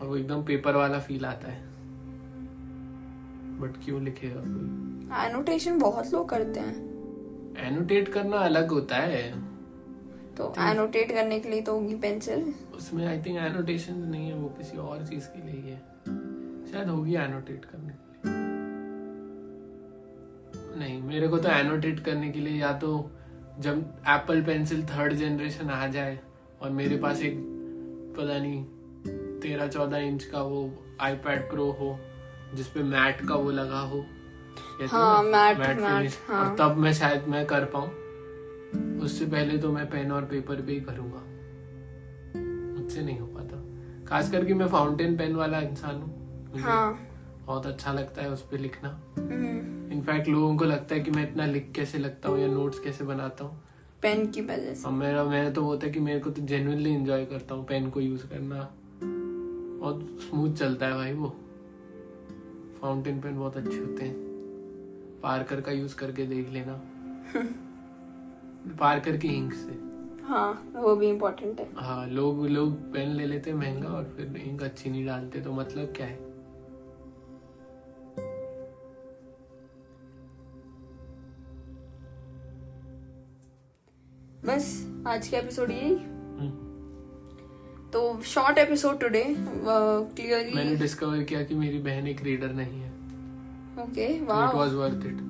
और 0.00 0.08
वो 0.08 0.16
एकदम 0.16 0.42
पेपर 0.42 0.76
वाला 0.76 0.98
फील 0.98 1.26
आता 1.26 1.48
है। 1.48 1.62
बट 3.60 3.84
क्यों 3.84 4.02
लिखेगा 4.02 4.40
कोई? 4.40 5.26
एनोटेशन 5.26 5.78
बहुत 5.78 6.12
लोग 6.12 6.28
करते 6.28 6.60
हैं। 6.60 6.76
एनोटेट 7.58 8.08
करना 8.08 8.36
अलग 8.36 8.70
होता 8.70 8.96
है। 8.96 9.51
तो 10.36 10.54
एनोटेट 10.58 11.12
करने 11.12 11.40
के 11.40 11.48
लिए 11.48 11.60
तो 11.62 11.72
होगी 11.72 11.94
पेंसिल 11.94 12.54
उसमें 12.76 13.06
आई 13.06 13.18
थिंक 13.22 13.38
एनोटेशन 13.38 13.94
नहीं 13.94 14.28
है 14.28 14.34
वो 14.34 14.48
किसी 14.48 14.76
और 14.78 15.06
चीज़ 15.06 15.28
के 15.28 15.52
लिए 15.52 15.72
है 15.72 15.78
शायद 16.72 16.88
होगी 16.88 17.14
एनोटेट 17.14 17.64
करने 17.64 17.88
के 17.88 18.28
लिए। 18.28 18.42
नहीं 20.80 21.02
मेरे 21.02 21.28
को 21.28 21.38
तो 21.38 21.48
एनोटेट 21.48 22.00
करने 22.00 22.30
के 22.30 22.40
लिए 22.40 22.60
या 22.60 22.72
तो 22.72 23.10
जब 23.58 23.78
एप्पल 24.08 24.42
पेंसिल 24.42 24.86
थर्ड 24.86 25.12
जनरेशन 25.12 25.70
आ 25.70 25.86
जाए 25.86 26.20
और 26.62 26.70
मेरे 26.70 26.96
पास 26.96 27.22
एक 27.22 27.34
पता 28.18 28.38
नहीं 28.38 28.64
तेरह 29.40 29.66
चौदह 29.66 29.98
इंच 29.98 30.24
का 30.24 30.42
वो 30.42 30.70
आईपैड 31.00 31.50
प्रो 31.50 31.70
हो 31.70 31.98
जिसपे 32.54 32.82
मैट 32.82 33.28
का 33.28 33.34
वो 33.34 33.50
लगा 33.50 33.80
हो। 33.80 34.04
हाँ, 34.90 35.22
मैट- 35.22 35.60
मैट 35.60 35.80
मैट, 35.80 36.10
finish। 36.10 36.30
हाँ। 36.30 36.50
और 36.50 36.56
तब 36.56 36.76
मैं 36.76 36.92
शायद 36.92 37.24
मैं 37.28 37.46
कर 37.46 37.64
पाऊँ। 37.64 38.01
उससे 39.02 39.26
पहले 39.26 39.58
तो 39.58 39.72
मैं 39.72 39.90
पेन 39.90 40.12
और 40.12 40.24
पेपर 40.24 40.62
पे 40.62 40.72
ही 40.72 40.80
करूँगा। 40.80 41.22
मुझसे 42.80 43.02
नहीं 43.02 43.18
हो 43.18 43.26
पाता। 43.26 43.64
खास 44.04 44.30
करके 44.30 44.54
मैं 44.54 44.68
फाउंटेन 44.68 45.16
पेन 45.16 45.36
वाला 45.36 45.60
इंसान 45.60 45.94
हूँ। 45.94 46.60
हाँ। 46.60 47.08
बहुत 47.46 47.66
अच्छा 47.66 47.92
लगता 47.92 48.22
है 48.22 48.30
उस 48.30 48.42
पर 48.42 48.58
लिखना। 48.58 49.02
हम्म, 49.18 49.92
इनफैक्ट 49.92 50.28
लोगों 50.28 50.56
को 50.56 50.64
लगता 50.64 50.94
है 50.94 51.00
कि 51.00 51.10
मैं 51.10 51.30
इतना 51.30 51.46
लिख 51.46 51.72
कैसे 51.76 51.98
लगता 51.98 52.28
हूँ 52.28 52.38
या 52.38 52.46
नोट्स 52.46 52.78
कैसे 52.78 53.04
बनाता 53.04 53.44
हूँ। 53.44 53.62
पेन 54.02 54.26
की 54.26 54.40
वजह 54.40 54.74
से। 54.74 54.86
और 54.86 54.92
मेरा 54.92 55.24
मेरा 55.24 55.50
तो 55.50 55.62
होता 55.62 55.86
है 55.86 55.92
कि 55.92 56.00
मेरे 56.00 56.20
को 56.20 56.30
तो 56.30 56.42
जेनुअनली 56.42 56.94
एंजॉय 56.94 57.24
करता 57.24 57.54
हूँ 57.54 57.66
पेन 57.66 57.90
को 57.90 58.00
यूज़ 58.00 58.26
करना। 58.26 58.74
बहुत 59.80 60.18
स्मूथ 60.20 60.54
चलता 60.54 60.86
है 60.86 60.94
भाई 60.94 61.12
वो। 61.12 61.28
फाउंटेन 62.80 63.20
पेन 63.20 63.38
बहुत 63.38 63.56
अच्छे 63.56 63.78
होते 63.78 64.04
हैं। 64.04 64.14
पार्कर 65.22 65.60
का 65.60 65.72
यूज़ 65.72 65.96
करके 65.96 66.26
देख 66.26 66.48
लेना। 66.48 66.80
पार्कर 68.68 69.16
की 69.16 69.28
इंक 69.28 69.52
से। 69.54 69.80
हाँ 70.24 70.72
वो 70.74 70.94
भी 70.96 71.08
इम्पोर्टेंट 71.08 71.60
है। 71.60 71.68
हाँ 71.76 72.06
लोग 72.08 72.46
लोग 72.48 72.74
पेन 72.92 73.08
ले 73.08 73.26
लेते 73.26 73.50
हैं 73.50 73.56
महँगा 73.58 73.88
और 73.88 74.04
फिर 74.16 74.36
इंक 74.44 74.62
अच्छी 74.62 74.90
नहीं 74.90 75.04
डालते 75.06 75.40
तो 75.40 75.52
मतलब 75.52 75.92
क्या 75.96 76.06
है? 76.06 76.18
बस 84.46 84.70
आज 85.06 85.28
का 85.28 85.38
एपिसोड 85.38 85.70
यही। 85.70 85.94
हम्म। 85.94 86.50
तो 87.92 88.00
शॉर्ट 88.24 88.58
एपिसोड 88.58 88.98
टुडे 89.00 89.24
क्लियरली 89.28 90.54
मैंने 90.54 90.74
डिस्कवर 90.76 91.22
किया 91.22 91.42
कि 91.42 91.54
मेरी 91.54 91.78
बहन 91.78 92.06
एक 92.08 92.22
रीडर 92.24 92.52
नहीं 92.52 92.80
है। 92.80 92.90
Okay 93.82 94.06
it 94.06 94.28
was 94.28 94.72
worth 94.74 95.06
it 95.06 95.20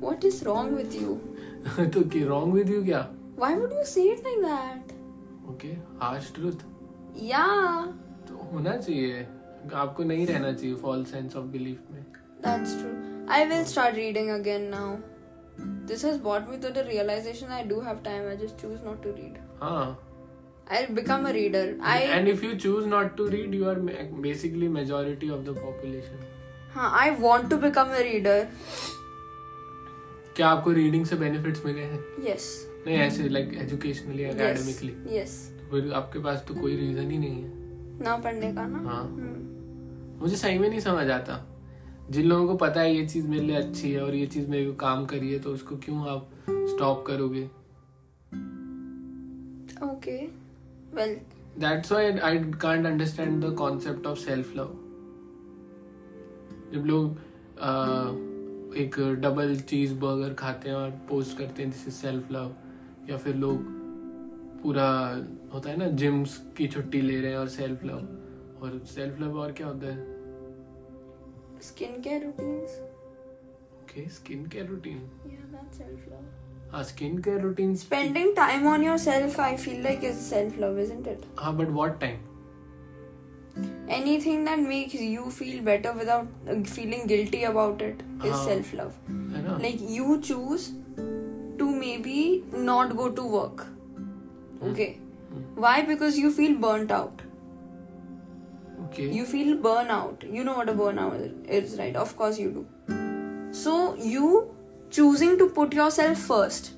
what 0.00 0.24
is 0.24 0.44
wrong 0.44 0.76
with 0.76 0.94
you 0.94 1.18
तो 1.94 2.00
की 2.10 2.24
रॉन्ग 2.24 2.54
विद 2.54 2.70
यू 2.70 2.82
क्या? 2.84 3.00
Why 3.38 3.54
would 3.54 3.72
you 3.72 3.84
say 3.84 4.02
it 4.12 4.26
like 4.26 4.38
that 4.44 4.92
okay 5.50 5.68
harsh 6.04 6.32
truth 6.34 6.64
या 7.22 7.46
तो 8.28 8.48
होना 8.52 8.76
चाहिए। 8.76 9.26
आपको 9.74 10.04
नहीं 10.04 10.26
रहना 10.26 10.52
चाहिए 10.52 10.74
फॉल्स 10.82 11.10
सेंस 11.12 11.36
ऑफ़ 11.36 11.46
बिलीफ 11.56 11.80
में। 11.92 12.02
That's 12.46 12.76
true 12.80 12.90
I 13.34 13.44
will 13.46 13.64
start 13.72 13.96
reading 13.96 14.28
again 14.40 14.68
now 14.74 14.96
this 15.88 16.04
has 16.04 16.20
brought 16.22 16.48
me 16.50 16.56
to 16.58 16.68
the 16.68 16.84
realisation 16.86 17.52
I 17.52 17.64
do 17.72 17.80
have 17.88 18.00
time 18.04 18.28
I 18.28 18.36
just 18.36 18.60
choose 18.62 18.84
not 18.84 19.02
to 19.02 19.10
read 19.16 19.38
हाँ। 19.62 20.06
I'll 20.78 20.90
become 20.96 21.24
a 21.28 21.30
reader. 21.34 21.60
I 21.92 21.94
and 22.16 22.28
if 22.32 22.42
you 22.46 22.50
choose 22.64 22.84
not 22.90 23.08
to 23.20 23.24
read, 23.30 23.54
you 23.60 23.64
are 23.70 23.78
basically 24.26 24.66
majority 24.74 25.30
of 25.36 25.40
the 25.46 25.54
population. 25.62 26.20
Huh, 26.74 26.90
I 26.98 27.06
want 27.24 27.48
to 27.52 27.58
become 27.64 27.90
a 27.94 28.02
reader. 28.08 28.36
क्या 30.40 30.48
आपको 30.48 30.70
reading 30.72 31.04
से 31.06 31.16
benefits 31.16 31.64
मिले 31.64 31.80
हैं 31.82 32.00
Yes. 32.26 32.44
नहीं 32.86 32.96
ऐसे 32.98 33.28
like 33.28 33.52
educationally 33.62 34.22
academically 34.24 34.92
Yes. 35.16 35.32
फिर 35.70 35.92
आपके 35.94 36.18
पास 36.18 36.44
तो 36.48 36.54
कोई 36.54 36.76
रीजन 36.76 37.10
ही 37.10 37.18
नहीं 37.18 37.42
है 37.42 38.02
ना 38.04 38.16
पढ़ने 38.16 38.52
का 38.52 38.66
ना. 38.66 38.78
हाँ 38.88 39.02
हम्म. 39.02 40.18
मुझे 40.20 40.36
सही 40.36 40.58
में 40.58 40.68
नहीं 40.68 40.80
समझ 40.80 41.08
आता 41.10 41.36
जिन 42.10 42.26
लोगों 42.26 42.46
को 42.46 42.54
पता 42.56 42.80
है 42.80 42.94
ये 42.94 43.06
चीज़ 43.06 43.26
मेरे 43.28 43.42
लिए 43.46 43.56
अच्छी 43.56 43.90
है 43.92 44.02
और 44.04 44.14
ये 44.14 44.26
चीज़ 44.26 44.48
मेरे 44.50 44.64
को 44.66 44.72
काम 44.76 45.04
करी 45.06 45.32
है 45.32 45.38
तो 45.38 45.50
उसको 45.54 45.76
क्यों 45.84 46.08
आप 46.10 46.30
स्टॉप 46.50 47.04
करोगे 47.06 47.48
Okay. 49.84 50.20
Well, 50.96 51.12
that's 51.60 51.92
why 51.92 52.10
I 52.28 52.38
can't 52.62 52.86
understand 52.86 53.44
the 53.44 53.54
concept 53.56 54.06
of 54.06 54.18
self 54.18 54.56
love 54.56 54.72
जब 56.74 56.86
लोग 56.86 57.16
अ, 57.58 57.70
एक 58.76 58.96
डबल 59.22 59.56
चीज़ 59.70 59.94
बर्गर 60.00 60.34
खाते 60.38 60.68
हैं 60.68 60.76
और 60.76 60.90
पोस्ट 61.08 61.36
करते 61.38 61.62
हैं 61.62 61.70
दिस 61.70 61.86
इज़ 61.88 61.94
सेल्फ 61.94 62.30
लव 62.32 62.54
या 63.10 63.16
फिर 63.16 63.34
लोग 63.36 63.62
पूरा 64.62 64.88
होता 65.54 65.70
है 65.70 65.76
ना 65.76 65.86
जिम्स 66.02 66.36
की 66.56 66.66
छुट्टी 66.68 67.00
ले 67.00 67.20
रहे 67.20 67.30
हैं 67.30 67.38
और 67.38 67.48
सेल्फ 67.48 67.84
लव 67.84 68.62
और 68.64 68.80
सेल्फ 68.94 69.20
लव 69.20 69.38
और 69.40 69.52
क्या 69.52 69.66
होता 69.66 69.86
है 69.86 70.18
skincare 71.64 72.20
routines. 72.24 72.76
Okay 73.82 74.08
skin 74.10 74.46
care 74.48 74.66
routine 74.66 74.98
Yeah, 75.26 75.42
that's 75.54 75.80
self-love. 75.80 76.70
हाँ 76.72 76.82
skin 76.84 77.18
care 77.22 77.40
routine 77.40 77.74
Spending 77.76 78.30
time 78.38 78.66
on 78.66 78.84
yourself, 78.86 79.38
I 79.46 79.56
feel 79.56 79.82
like 79.86 80.06
is 80.10 80.20
self-love, 80.28 80.78
isn't 80.84 81.10
it? 81.14 81.26
हाँ 81.38 81.56
but 81.56 81.68
what 81.68 82.00
time 82.00 82.18
anything 83.88 84.44
that 84.44 84.60
makes 84.60 84.94
you 84.94 85.30
feel 85.30 85.62
better 85.62 85.92
without 85.92 86.26
feeling 86.66 87.06
guilty 87.06 87.44
about 87.44 87.82
it 87.82 88.02
is 88.24 88.32
uh-huh. 88.32 88.40
uh, 88.40 88.44
self 88.44 88.72
love 88.74 88.96
like 89.62 89.80
you 89.80 90.20
choose 90.20 90.72
to 91.60 91.70
maybe 91.70 92.44
not 92.52 92.96
go 92.96 93.10
to 93.10 93.22
work. 93.22 93.66
Hmm. 94.60 94.70
Okay? 94.70 94.92
Hmm. 95.32 95.42
Why? 95.64 95.82
Because 95.82 96.18
you 96.18 96.30
feel 96.32 96.56
burnt 96.58 96.90
out. 96.90 97.22
Okay. 98.86 99.10
You 99.10 99.24
feel 99.24 99.56
burnout. 99.56 100.24
You 100.38 100.44
know 100.44 100.54
what 100.54 100.68
a 100.68 100.72
burnout 100.72 101.48
is 101.48 101.78
right? 101.78 101.96
Of 101.96 102.16
course 102.16 102.38
you 102.38 102.50
do. 102.58 103.52
So 103.52 103.94
you 103.96 104.54
choosing 104.90 105.38
to 105.38 105.48
put 105.48 105.72
yourself 105.72 106.18
first 106.18 106.72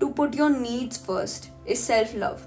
to 0.00 0.10
put 0.20 0.34
your 0.34 0.50
needs 0.50 0.96
first 0.96 1.50
is 1.66 1.82
self 1.82 2.14
love 2.14 2.46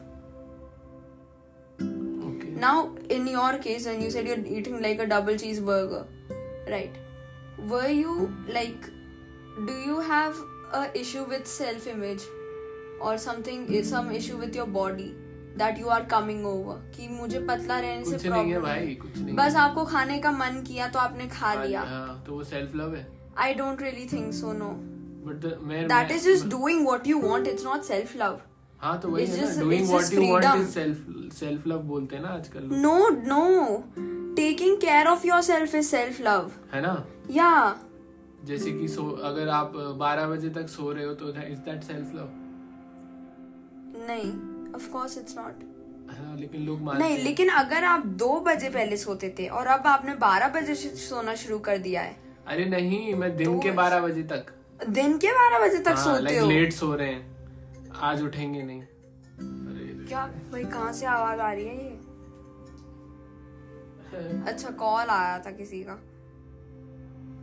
Now, 2.61 2.95
in 3.09 3.27
your 3.27 3.57
case, 3.59 3.85
when 3.87 4.01
you 4.01 4.09
said 4.11 4.27
you're 4.27 4.45
eating 4.57 4.81
like 4.81 4.99
a 4.99 5.07
double 5.07 5.39
cheeseburger, 5.43 6.05
right? 6.69 6.99
Were 7.71 7.87
you 7.87 8.33
like, 8.47 8.89
do 9.67 9.79
you 9.85 9.99
have 10.01 10.37
a 10.73 10.83
issue 10.99 11.23
with 11.23 11.47
self-image 11.47 12.21
or 13.01 13.17
something, 13.17 13.83
some 13.83 14.11
issue 14.11 14.37
with 14.37 14.55
your 14.55 14.67
body 14.67 15.15
that 15.55 15.77
you 15.77 15.89
are 15.89 16.03
coming 16.05 16.45
over? 16.45 16.77
कि 16.97 17.07
मुझे 17.07 17.39
पतला 17.47 17.79
रहने 17.79 18.19
से 18.19 18.29
नहीं 18.29 18.51
है 18.51 18.59
भाई 18.61 18.93
कुछ 19.01 19.17
नहीं 19.17 19.35
बस 19.35 19.55
आपको 19.63 19.85
खाने 19.85 20.19
का 20.21 20.31
मन 20.31 20.61
किया 20.67 20.87
तो 20.87 20.99
आपने 20.99 21.27
खा 21.27 21.47
हाँ, 21.47 21.65
लिया 21.65 21.81
हाँ, 21.81 22.23
तो 22.27 22.33
वो 22.33 22.43
सेल्फ 22.43 22.75
लव 22.75 22.95
है 22.95 23.07
I 23.37 23.53
don't 23.53 23.81
really 23.81 24.07
think 24.13 24.33
so 24.33 24.53
no 24.53 24.69
but 25.25 25.45
that 25.93 26.11
is 26.11 26.29
just 26.29 26.47
doing 26.49 26.85
what 26.87 27.07
you 27.07 27.19
want 27.21 27.47
it's 27.47 27.65
not 27.65 27.83
self 27.83 28.15
love 28.15 28.39
हाँ 28.81 28.99
तो 28.99 29.09
वही 29.09 29.25
है 29.25 29.37
ना 29.41 29.47
just- 29.47 29.59
doing 29.59 29.81
it's 29.81 29.91
what 29.91 30.03
just 30.05 30.13
you 30.13 30.31
want 30.31 30.43
freedom. 30.45 30.61
Is 30.61 30.69
self 30.69 31.33
self 31.33 31.67
love 31.67 31.79
बोलते 31.83 32.15
हैं 32.15 32.23
ना 32.23 32.29
आजकल। 32.29 32.69
No 32.75 33.09
no 33.09 33.83
taking 34.35 34.77
care 34.77 35.07
of 35.07 35.27
yourself 35.41 35.75
is 35.75 35.87
self 35.87 36.21
love 36.21 36.51
है 36.73 36.81
ना? 36.81 37.05
या 37.31 37.51
जैसे 38.45 38.71
कि 38.71 38.87
सो 38.87 39.09
अगर 39.23 39.49
आप 39.49 39.73
12 39.99 40.27
बजे 40.27 40.49
तक 40.49 40.67
सो 40.69 40.91
रहे 40.91 41.05
हो 41.05 41.13
तो 41.13 41.29
इज़ 41.29 41.59
दैट 41.59 41.83
सेल्फ 41.83 42.15
लव 42.15 42.29
नहीं 44.07 44.31
ऑफ़ 44.75 44.89
कोर्स 44.89 45.17
इट्स 45.17 45.35
नॉट 45.37 45.69
लेकिन 46.39 46.65
लोग 46.65 46.81
मानते 46.81 47.03
नहीं 47.03 47.17
लेकिन 47.23 47.49
अगर 47.49 47.83
आप 47.83 48.05
दो 48.05 48.39
बजे 48.39 48.69
पहले 48.69 48.97
सोते 48.97 49.35
थे 49.39 49.47
और 49.47 49.67
अब 49.67 49.87
आपने 49.87 50.15
बारह 50.15 50.47
बजे 50.47 50.75
से 50.75 50.89
सोना 50.89 51.35
शुरू 51.35 51.59
कर 51.59 51.77
दिया 51.77 52.01
है 52.01 52.15
अरे 52.47 52.65
नहीं 52.65 53.13
मैं 53.15 53.35
दिन 53.37 53.53
तो 53.53 53.59
के 53.59 53.71
12 53.71 53.99
बजे 54.01 54.23
तक। 54.23 54.45
दिन 54.89 55.17
के 55.17 55.27
बारह 55.31 55.65
बजे 55.67 55.77
तक 55.79 55.95
हाँ, 55.97 56.17
सोते 56.17 56.37
हो। 56.37 56.47
लेट 56.47 56.73
सो 56.73 56.93
रहे 56.95 57.07
हैं। 57.07 57.30
आज 57.99 58.21
उठेंगे 58.23 58.63
नहीं। 58.63 58.81
अरे 58.81 60.05
क्या 60.07 60.25
भाई 60.51 60.63
कहाँ 60.63 60.93
से 60.93 61.05
आवाज़ 61.05 61.39
आ 61.39 61.53
रही 61.53 61.65
है 61.65 61.75
ये? 61.75 61.99
अच्छा 64.47 64.69
कॉल 64.69 65.07
आया 65.07 65.39
था 65.39 65.51
किसी 65.51 65.83
का। 65.83 65.93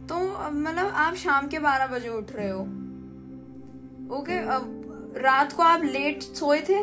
तो 0.07 0.49
मतलब 0.51 0.87
आप 0.87 1.15
शाम 1.15 1.49
के 1.49 1.59
बारह 1.59 1.87
बजे 1.87 2.09
उठ 2.09 2.33
रहे 2.33 2.51
हो। 2.51 2.61
ओके 4.19 4.39
अब 4.39 4.85
रात 5.17 5.53
को 5.53 5.63
आप 5.63 5.83
लेट 5.83 6.23
सोए 6.23 6.61
थे? 6.61 6.83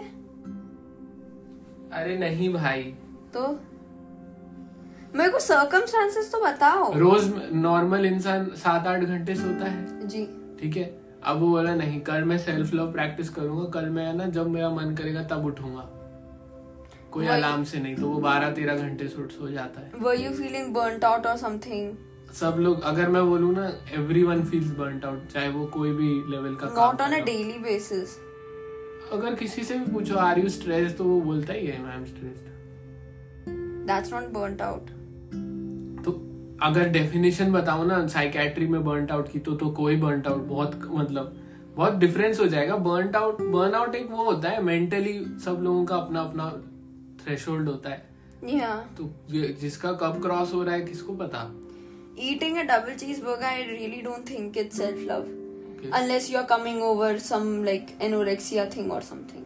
अरे 1.94 2.18
नहीं 2.18 2.54
भाई। 2.54 2.84
तो? 3.34 3.60
मेरे 5.16 5.30
को 5.30 5.40
सर्कमस्टांसेस 5.40 6.32
तो 6.32 6.42
बताओ। 6.42 6.94
रोज 6.94 7.52
नॉर्मल 7.54 8.06
इंसान 8.06 8.50
सात 8.50 8.88
आठ 8.88 9.00
घंटे 9.00 9.36
सोता 9.36 9.66
है। 9.66 10.08
जी। 10.08 10.26
ठीक 10.60 10.78
है? 10.78 11.05
अब 11.26 11.40
वो 11.40 11.50
बोला 11.50 11.74
नहीं 11.76 12.00
कल 12.02 12.24
मैं 12.24 12.38
सेल्फ 12.38 12.74
लव 12.74 12.92
प्रैक्टिस 12.92 13.30
करूँगा। 13.30 13.64
कल 13.72 13.90
मैं 13.90 14.06
है 14.08 14.16
ना 14.18 14.26
जब 14.30 14.50
मेरा 14.50 14.70
मन 14.70 14.96
करेगा 14.96 15.24
तब 15.24 15.46
उठूँगा। 15.46 15.90
कोई 17.12 17.28
अलार्म 17.28 17.64
से 17.64 17.80
नहीं 17.80 17.96
तो 17.96 18.08
वो 18.08 18.20
बारह 18.20 18.52
तेरह 18.52 18.78
घंटे 18.78 19.08
सो 19.08 19.28
सो 19.30 19.50
जाता 19.52 19.82
है। 19.82 19.92
Were 20.02 20.20
you 20.22 20.32
feeling 20.32 20.74
burnt 20.74 21.06
out 21.06 21.26
और 21.26 21.38
समथिंग 21.38 21.96
सब 22.34 22.56
लोग 22.60 22.82
अगर 22.82 23.10
मैं 23.10 23.26
बोलूँ 23.30 23.54
ना 23.54 23.66
every 23.94 24.24
one 24.24 24.44
feels 24.46 24.72
burnt 24.78 25.06
out 25.06 25.28
चाहे 25.28 25.50
वो 25.50 25.66
कोई 25.74 25.92
भी 25.94 26.10
लेवल 26.32 26.56
का 26.56 26.68
not 26.76 27.02
on 27.02 27.14
a 27.14 27.24
daily 27.26 27.58
basis 27.60 28.18
अगर 29.12 29.36
किसी 29.36 29.64
से 29.64 29.78
भी 29.80 29.92
पूछो 29.94 30.16
आर 30.18 30.40
यू 30.40 30.50
स्ट्रेस 30.50 30.98
तो 30.98 31.04
वो 31.04 31.20
बोलता 31.22 31.54
ही 31.54 31.68
है 31.68 31.78
I 31.86 31.98
am 31.98 32.06
stressed 32.06 32.54
that's 33.88 34.14
not 34.14 34.24
burnt 34.34 34.62
out 34.62 34.90
अगर 36.64 36.90
डेफिनेशन 36.90 37.52
बताओ 37.52 37.84
ना 37.84 38.08
साइकेट्री 38.08 38.68
में 38.68 38.84
बर्नट 38.86 39.12
आउट 39.12 39.32
की 39.32 39.40
तो 39.40 39.56
तो 39.56 39.70
कोई 39.70 39.96
बर्नट 39.96 40.28
आउट 40.28 40.42
बहुत 40.42 40.80
मतलब 40.86 41.36
बहुत 41.76 41.94
डिफरेंस 41.94 42.40
हो 42.40 42.46
जाएगा। 42.46 42.76
बर्नट 42.76 43.16
आउट 43.16 43.42
बर्न 43.42 43.74
आउट 43.74 43.96
एक 43.96 44.10
वो 44.12 44.24
होता 44.24 44.50
है 44.50 44.62
मेंटली 44.64 45.14
सब 45.46 45.60
लोगों 45.62 45.86
का 45.86 45.96
अपना 45.96 46.22
अपना 46.22 46.50
थ्रेशोल्ड 47.26 47.70
होता 47.70 47.90
है। 47.90 48.04
या 48.50 48.76
तो 48.98 49.12
जिसका 49.62 49.92
कब 49.92 50.22
क्रॉस 50.22 50.54
हो 50.54 50.64
रहा 50.64 50.76
है 50.76 50.82
किसको 50.82 51.14
पता? 51.14 51.52
Eating 52.18 52.58
a 52.58 52.64
double 52.68 52.96
cheeseburger 53.00 53.50
i 53.52 53.62
really 53.70 54.02
don't 54.04 54.26
think 54.26 54.58
it's 54.58 54.78
self 54.78 55.02
love 55.08 55.26
Okay. 55.76 55.90
unless 55.90 56.30
you're 56.30 56.48
coming 56.48 56.82
over 56.82 57.10
some 57.20 57.50
like 57.66 57.90
anorexia 58.00 58.64
thing 58.76 58.92
or 58.92 59.02
something. 59.08 59.44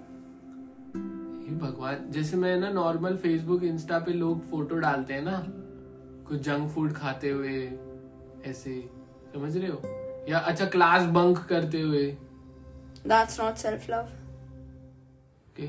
भगवान 1.61 2.11
जैसे 2.11 2.37
मैं 2.37 2.55
ना 2.57 2.69
नॉर्मल 2.71 3.15
फेसबुक 3.15 3.63
इंस्टा 3.63 3.99
पे 3.99 4.13
लोग 4.13 4.49
फ़ोटो 4.51 4.75
डालते 4.75 5.13
हैं 5.13 5.21
ना 5.21 5.37
कुछ 6.29 6.41
जंक 6.41 6.69
फ़ूड 6.69 6.93
खाते 6.93 7.29
हुए 7.29 7.57
ऐसे 8.45 8.89
समझ 9.33 9.57
रहे 9.57 9.69
हो? 9.69 9.81
या 10.29 10.39
अच्छा 10.39 10.65
क्लास 10.65 11.05
बंक 11.09 11.37
करते 11.49 11.81
हुए। 11.81 12.17
That's 13.07 13.37
not 13.39 13.61
self 13.65 13.87
love 13.89 14.09
okay 15.49 15.67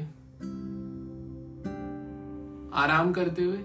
आराम 2.80 3.12
करते 3.12 3.44
हुए? 3.44 3.64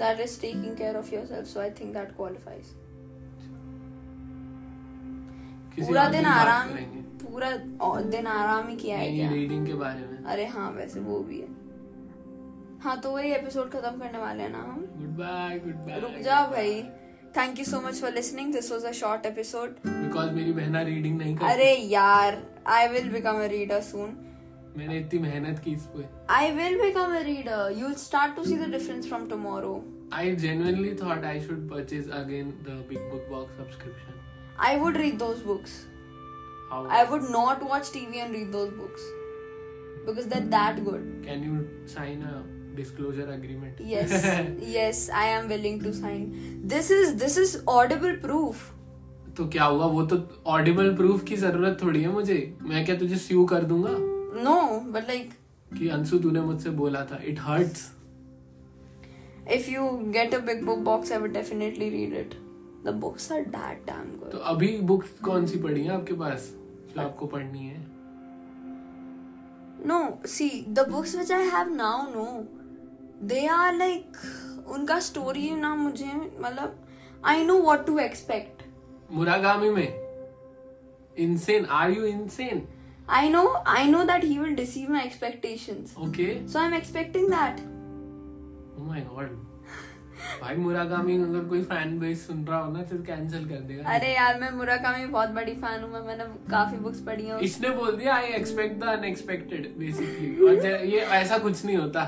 That 0.00 0.20
is 0.26 0.34
taking 0.42 0.74
care 0.80 0.96
of 0.98 1.12
yourself 1.14 1.48
so 1.54 1.60
i 1.60 1.70
think 1.78 1.94
that 1.94 2.12
qualifies. 2.18 2.68
किसी 5.74 5.86
पूरा 5.86 6.08
दिन 6.08 6.24
आराम 6.24 6.68
पूरा 7.22 7.50
दिन 8.16 8.26
आराम 8.26 8.68
ही 8.68 8.76
किया 8.76 8.98
है 8.98 9.10
क्या? 9.16 9.30
रीडिंग 9.30 9.66
के 9.66 9.74
बारे 9.74 10.06
में। 10.06 10.24
अरे 10.24 10.46
हाँ 10.46 10.70
वैसे 10.70 11.00
वो 11.00 11.18
भी 11.20 11.40
है। 11.40 11.48
हाँ 12.84 12.96
तो 13.00 13.10
वही 13.12 13.30
एपिसोड 13.32 13.70
खत्म 13.70 13.98
करने 14.00 14.18
वाले 14.18 14.42
हैं 14.42 14.50
ना 14.50 14.58
हम। 14.58 14.84
गुड 14.98 15.16
बाय 15.16 15.58
गुड 15.58 15.74
बाय 15.86 15.98
रुक 16.00 16.12
जा 16.24 16.40
भाई। 16.46 16.82
Thank 17.36 17.58
you 17.58 17.64
so 17.64 17.80
much 17.80 18.00
for 18.00 18.12
listening 18.12 18.52
this 18.52 18.70
was 18.72 18.84
a 18.84 18.92
short 18.92 19.26
episode 19.26 19.74
because 19.86 20.30
मेरी 20.30 20.52
बहन 20.52 20.76
रीडिंग 20.86 21.18
नहीं 21.18 21.36
कर 21.36 21.46
अरे 21.46 21.72
यार 21.74 22.42
I 22.66 22.88
will 22.88 23.08
become 23.12 23.42
a 23.42 23.46
reader 23.46 23.80
soon 23.80 24.16
मैंने 24.78 24.98
इतनी 24.98 25.18
मेहनत 25.20 25.58
की 25.58 25.72
इस 25.72 25.86
पे। 25.86 26.04
I 26.34 26.50
will 26.50 26.80
become 26.82 27.16
a 27.16 27.20
reader 27.22 27.74
you 27.78 27.86
will 27.86 27.94
start 27.94 28.36
to 28.36 28.44
see 28.44 28.54
the 28.58 28.70
difference 28.70 29.08
from 29.08 29.28
tomorrow 29.30 29.74
I 30.12 30.34
genuinely 30.36 30.94
thought 31.02 31.24
I 31.24 31.40
should 31.40 31.68
purchase 31.70 32.08
again 32.20 32.50
the 32.68 32.84
big 32.88 33.10
book 33.10 33.26
box 33.30 33.56
subscription 33.56 34.56
I 34.66 34.76
would 34.76 34.96
read 34.96 35.18
those 35.18 35.44
books 35.44 35.76
I 36.92 37.04
would 37.10 37.28
not 37.30 37.62
watch 37.70 37.92
TV 37.92 38.18
and 38.18 38.32
read 38.36 38.50
those 38.52 38.70
books 38.74 39.10
because 40.06 40.28
they 40.28 40.40
that 40.56 40.82
good 40.84 41.04
can 41.26 41.44
you 41.44 41.86
sign 41.88 42.22
up 42.22 42.56
disclosure 42.76 43.30
agreement 43.32 43.80
yes 43.86 44.12
yes 44.76 45.08
I 45.12 45.28
am 45.28 45.46
willing 45.48 45.82
to 45.84 45.92
sign 45.92 46.62
this 46.68 46.90
is 46.90 47.14
this 47.14 47.38
is 47.38 47.56
audible 47.68 48.16
proof 48.20 48.68
तो 49.36 49.48
क्या 49.48 49.64
हुआ? 49.64 49.86
वो 49.86 50.04
तो 50.06 50.16
Audible 50.46 50.94
proof 50.96 51.22
की 51.24 51.36
ज़रूरत 51.36 51.78
थोड़ी 51.82 52.02
है 52.02 52.08
मुझे। 52.12 52.38
मैं 52.62 52.84
क्या 52.86 52.96
तुझे 52.96 53.16
स्यू 53.18 53.44
कर 53.44 53.64
दूँगा? 53.64 53.90
नो 54.42 54.80
बट 54.92 55.08
लाइक 55.08 55.30
कि 55.70 55.88
अंशु 55.88 56.18
तूने 56.18 56.40
मुझसे 56.40 56.70
बोला 56.80 57.04
था। 57.04 57.20
It 57.24 57.40
hurts 57.40 57.90
if 59.52 59.70
you 59.70 59.88
get 60.16 60.34
a 60.34 60.38
big 60.46 60.64
book 60.66 60.78
box 60.84 61.12
I 61.12 61.18
will 61.18 61.32
definitely 61.32 61.88
read 61.90 62.14
it 62.16 62.34
the 62.84 62.94
books 63.00 63.30
are 63.32 63.44
that 63.48 63.86
damn 63.86 64.10
good 64.18 64.30
तो 64.32 64.38
अभी 64.52 64.68
बुक्स 64.90 65.08
कौन 65.24 65.46
सी 65.46 65.58
पढ़ी 65.58 65.82
हैं 65.82 65.92
आपके 65.92 66.14
पास 66.14 66.52
जो 66.88 67.00
आपको 67.02 67.26
पढ़नी 67.26 67.66
है? 67.66 67.78
No 69.86 69.98
see 70.28 70.48
the 70.68 70.88
books 70.90 71.14
which 71.16 71.32
I 71.32 71.48
have 71.48 71.74
now 71.74 72.02
no 72.14 72.26
they 73.28 73.48
are 73.50 73.74
like 73.74 74.16
उनका 74.74 74.98
स्टोरी 75.00 75.50
ना 75.56 75.74
मुझे 75.76 76.12
मतलब 76.40 76.76
I 77.24 77.44
know 77.44 77.60
what 77.62 77.86
to 77.86 77.98
expect 77.98 78.62
Murakami 79.12 79.70
में? 79.70 79.88
Insane 81.18 81.64
are 81.64 81.90
you 81.90 82.04
insane 82.06 82.66
I 83.08 83.28
know, 83.30 83.46
I 83.66 83.80
know 83.90 84.00
that 84.08 84.24
he 84.24 84.34
will 84.40 84.52
deceive 84.58 84.90
my 84.94 85.00
expectations. 85.04 85.94
Okay 85.98 86.26
So 86.50 86.58
I'm 86.60 86.74
expecting 86.76 87.24
that. 87.30 87.56
Oh 88.78 88.84
my 88.88 89.00
god 89.08 89.30
भाई 90.42 90.56
Murakami 90.56 91.16
अगर 91.22 91.44
कोई 91.48 91.62
fan 91.64 91.98
base 92.00 92.26
सुन 92.26 92.44
रहा 92.46 92.58
हो 92.58 92.72
ना 92.72 92.82
तो 92.82 92.96
cancel 93.04 93.48
कर 93.48 93.60
देगा। 93.68 93.94
अरे 93.94 94.12
यार 94.14 94.40
मैं 94.40 94.50
मुराकामी 94.56 95.06
बहुत 95.06 95.28
बड़ी 95.38 95.54
फ़ैन 95.60 95.82
हूँ 95.82 95.90
मैं 95.92 96.00
मैंने 96.06 96.24
काफ़ी 96.50 96.78
बुक्स 96.78 97.00
पढ़ी 97.06 97.24
हैं। 97.26 97.38
इसने 97.48 97.70
बोल 97.76 97.96
दिया 97.96 98.14
I 98.14 98.32
expect 98.40 98.80
the 98.84 98.88
unexpected 98.88 99.68
basically 99.78 100.48
और 100.48 100.66
ये 100.94 101.00
ऐसा 101.20 101.38
कुछ 101.38 101.64
नहीं 101.64 101.76
होता। 101.76 102.04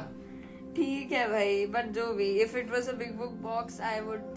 ठीक 0.76 1.12
है 1.12 1.28
भाई 1.30 1.64
बट 1.74 1.86
जो 1.94 2.12
भी 2.14 2.28
if 2.42 2.56
it 2.58 2.70
was 2.72 2.88
a 2.88 2.92
big 2.98 3.16
book 3.18 3.32
box 3.42 3.80
I 3.90 4.00
would 4.00 4.34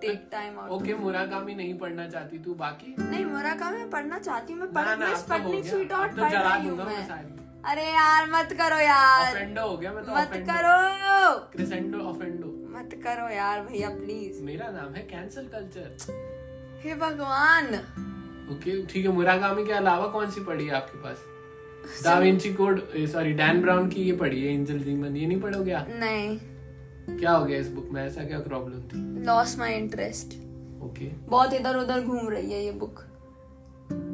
take 0.00 0.28
time 0.32 0.58
out 0.58 0.70
okay 0.72 0.94
Murakami 0.94 1.54
नहीं 1.54 1.74
पढ़ना 1.78 2.06
चाहती 2.08 2.38
तू 2.44 2.54
बाकी? 2.60 2.94
नहीं 3.00 3.24
मुराकामी 3.24 3.78
मैं 3.78 3.90
पढ़ना 3.90 4.18
चाहती 4.18 4.52
हूँ 4.52 4.60
मैं 4.60 4.72
पढ़ 4.72 4.86
मैं 4.88 4.98
तो 5.00 5.06
हो 5.06 5.16
स्पटनिक 5.22 5.64
स्वीट 5.66 5.92
आउट 5.92 6.10
तो 6.10 6.22
पढ़ 6.22 6.32
रही 6.32 6.68
हूँ 6.68 6.76
मैं। 6.78 6.84
मैं 6.86 7.38
अरे 7.70 7.82
यार 7.84 8.26
मत 8.30 8.52
करो 8.60 8.76
यार। 8.80 9.26
ऑफेंडो 9.30 9.66
हो 9.68 9.76
गया 9.76 9.92
मैं 9.92 10.04
तो 10.04 10.12
मत 10.12 10.30
करो। 10.50 11.38
क्रिसेंडो 11.52 11.98
ऑफेंडो 12.10 12.46
मत 12.78 12.94
करो 13.04 13.28
यार 13.28 13.60
भैया 13.64 13.88
प्लीज़ 13.96 14.42
मेरा 14.42 14.68
नाम 14.70 14.94
है 14.94 15.02
कैंसल 15.10 15.48
कल्चर 15.54 16.78
हे 16.84 16.94
भगवान। 17.02 17.66
ओके 18.54 18.82
ठीक 18.86 19.04
है 19.06 19.12
मुरागामी 19.12 19.64
के 19.66 19.72
अलावा 19.72 20.06
कौन 20.14 20.30
सी 20.30 20.44
पढ़ी 20.44 20.66
है 20.66 20.74
आपके 20.76 21.02
पास? 21.02 21.24
Da 22.04 22.18
Vinci 22.18 22.52
Code 22.54 22.80
sorry 23.12 23.32
Dan 23.34 23.60
Brown 23.62 23.88
की 23.88 24.02
ये 24.02 24.12
पढ़ी 24.16 24.42
है 24.42 24.52
एंजल 24.54 24.78
जीमन 24.80 25.16
ये 25.16 25.26
नहीं 25.26 25.40
पढ़ोगे 25.40 25.72
आप? 25.72 25.86
नहीं। 25.90 26.38
क्या 27.10 27.32
हो 27.32 27.44
गया 27.44 27.58
इस 27.58 27.68
बुक 27.68 27.88
में? 27.92 28.02
ऐसा 28.02 28.24
क्या 28.24 28.38
प्रॉब्लम 28.40 28.80
थी? 28.82 29.24
लॉस 29.26 29.58
माई 29.58 29.74
इंटरेस्ट 29.74 30.34
ओके 30.84 31.08
बहुत 31.28 31.54
इधर 31.54 31.76
उधर 31.76 32.00
घूम 32.00 32.28
रही 32.28 32.52
है 32.52 32.64
ये 32.64 32.72
बुक 32.72 33.04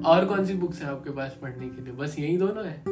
और 0.07 0.25
कौन 0.29 0.45
सी 0.47 0.55
बुक्स 0.55 0.81
है 0.83 0.89
आपके 0.89 1.11
पास 1.11 1.37
पढ़ने 1.43 1.69
के 1.69 1.83
लिए? 1.83 1.93
बस 1.95 2.19
यही 2.19 2.37
दोनों 2.37 2.65
है? 2.67 2.83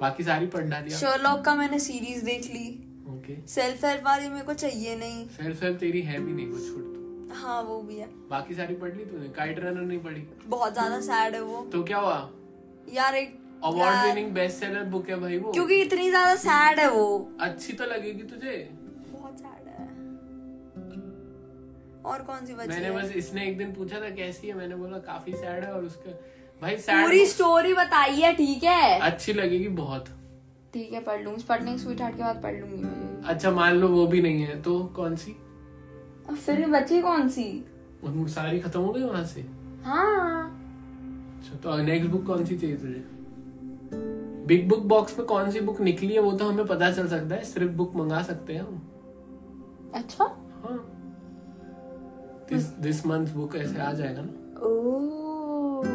बाकी 0.00 0.24
सारी 0.24 0.46
पढ़ 0.46 0.64
डाली 0.70 0.90
शर्लॉक 0.90 1.44
का 1.44 1.54
मैंने 1.54 1.78
सीरीज़ 1.78 2.24
देख 2.24 2.46
ली। 2.54 2.68
ओके 3.08 3.36
सेल्फ 3.48 3.84
हेल्प 3.84 4.04
वाली 4.04 4.28
मेरे 4.28 4.44
को 4.44 4.54
चाहिए 4.54 4.96
नहीं। 4.96 5.26
सेल्फ 5.36 5.62
हेल्प 5.62 5.78
तेरी 5.78 6.00
है 6.02 6.18
भी 6.24 6.32
नहीं 6.32 6.46
वो 6.46 6.58
छोड़ 6.58 6.82
तू 6.84 7.34
हाँ 7.36 7.60
वो 7.62 7.80
भी 7.82 7.96
है। 7.96 8.06
बाकी 8.30 8.54
सारी 8.54 8.74
पढ़ 8.74 8.94
ली 8.96 9.04
तूने? 9.04 9.28
काइट 9.36 9.58
रनर 9.58 9.80
नहीं 9.80 9.98
पढ़ी? 9.98 10.26
बहुत 10.46 10.72
ज़्यादा 10.72 11.00
सैड 11.00 11.34
है 11.34 11.42
वो। 11.42 11.66
तो 11.72 11.82
क्या 11.82 11.98
हुआ? 11.98 12.30
यार 12.92 13.14
एक 13.14 13.38
award 13.64 14.06
winning 14.06 14.30
best 14.34 14.60
seller 14.60 14.84
book 14.90 15.08
है 15.10 15.16
भाई 15.20 15.38
वो। 15.38 15.52
क्योंकि 15.52 15.80
इतनी 15.82 16.08
ज़्यादा 16.08 16.34
सैड 16.36 16.78
है 16.80 16.88
वो। 16.90 17.06
अच्छी 17.40 17.72
तो 17.72 17.84
लगेगी 17.86 18.22
तुझे? 18.24 18.56
बहुत 19.08 19.38
सैड 19.38 19.68
है। 19.68 19.88
और 22.04 22.22
कौन 22.22 22.46
सी 22.46 22.54
मैंने 22.54 22.90
बस 22.90 23.12
इसने 23.16 23.46
एक 23.48 23.58
दिन 23.58 23.72
पूछा 23.72 24.00
था 24.00 24.10
कैसी 24.16 24.48
है? 24.48 24.54
मैंने 24.54 24.76
बोला 24.76 24.98
काफ़ी 25.06 25.32
सैड 25.34 25.64
है। 25.64 25.72
और 25.72 25.84
उसका 25.84 26.18
भाई 26.62 26.76
सैड 26.78 27.04
पूरी 27.04 27.24
स्टोरी 27.26 27.74
बताइए 27.74 28.32
ठीक 28.34 28.64
है? 28.64 28.98
अच्छी 29.00 29.32
लगेगी 29.32 29.68
बहुत। 29.78 30.08
ठीक 30.74 30.92
है 30.92 31.00
पढ़ 31.00 31.22
लूँगी। 31.22 31.40
स्पटनिक 31.40 31.78
स्वीट 31.78 32.00
हार्ट 32.02 32.16
के 32.16 32.22
बाद 32.22 32.42
पढ़ 32.42 32.54
लूँगी 32.54 32.76
मैं। 32.76 33.22
अच्छा 33.24 33.50
मान 33.50 33.74
लो 33.74 33.88
वो 33.88 34.06
भी 34.06 34.22
नहीं 34.22 34.42
है 34.42 34.60
तो 34.62 34.78
कौन 34.96 35.16
सी? 35.16 35.36
फिर 36.36 36.66
बची 36.70 37.00
कौन 37.02 37.28
सी? 37.28 37.44
सारी 38.04 38.60
खत्म 38.60 38.80
हो 38.80 38.92
गई 38.92 39.02
वहाँ 39.02 39.24
से? 39.24 39.40
हाँ। 39.84 40.44
अच्छा 41.38 41.56
तो 41.62 41.76
नेक्स्ट 41.82 42.10
बुक 42.10 42.24
कौन 42.26 42.44
सी 42.44 42.56
चाहिए 42.56 42.76
तुझे? 42.76 43.04
बिग 44.46 44.68
बुक 44.68 44.82
बॉक्स 44.86 45.18
में 45.18 45.26
कौन 45.26 45.50
सी 45.50 45.60
बुक 45.60 45.80
निकली 45.80 46.14
है 46.14 46.20
वो 46.20 46.32
तो 46.32 46.44
हमें 46.44 46.66
पता 46.66 46.90
चल 46.92 47.08
सकता 47.08 47.34
है 47.34 47.44
सिर्फ़ 47.44 47.72
बुक 47.72 47.94
मंगा 47.96 48.22
सकते 48.22 48.52
हैं 48.52 48.60
हम। 48.60 49.90
अच्छा? 49.94 50.24
हाँ। 50.64 50.78
दिस 52.50 52.66
दिस 52.80 53.06
मंथ 53.06 53.26
बुक 53.26 53.56
ऐसे 53.56 53.80
आ 53.80 53.92
जाएगा 53.92 54.22
ना। 54.22 54.60
ओह। 54.66 55.86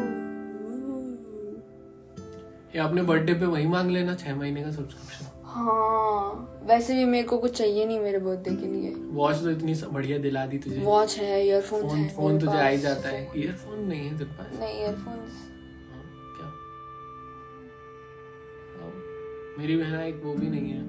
ये 2.76 2.82
अपने 2.82 3.02
बर्थडे 3.02 3.34
पे 3.34 3.45
वही 3.45 3.68
मांग 3.68 3.91
लेना 3.91 4.16
छह 4.16 4.36
महीने 4.36 4.64
का 4.64 4.72
सब्सक्रिप्शन 4.72 5.26
हाँ 5.45 6.62
वैसे 6.64 6.93
भी 6.93 7.06
मेरे 7.06 7.28
को 7.28 7.38
कुछ 7.38 7.58
चाहिए 7.58 7.86
नहीं 7.86 8.00
मेरे 8.00 8.18
बर्थडे 8.20 8.56
के 8.56 8.66
लिए। 8.66 8.93
वॉच 9.12 9.36
तो 9.36 9.50
इतनी 9.50 9.74
बढ़िया 9.93 10.18
दिला 10.18 10.45
दी 10.45 10.58
तुझे। 10.58 10.80
वॉच 10.80 11.16
है 11.18 11.45
ईयरफोन 11.48 11.82
फ़ोन 11.82 11.98
है 11.98 12.08
फ़ोन 12.16 12.39
तुझे 12.39 12.58
आ 12.58 12.68
ही 12.68 12.78
जाता 12.78 13.10
है। 13.10 13.22
ईयरफोन 13.38 13.80
नहीं 13.80 14.08
है 14.10 14.18
तेरे 14.18 14.30
पास। 14.32 14.60
नहीं 14.60 14.82
ईयरफोन्स 14.82 15.47
मेरी 19.58 19.76
बहना 19.78 20.03
एक 20.03 20.22
वो 20.24 20.34
भी 20.34 20.47
नहीं 20.49 20.72
है। 20.72 20.82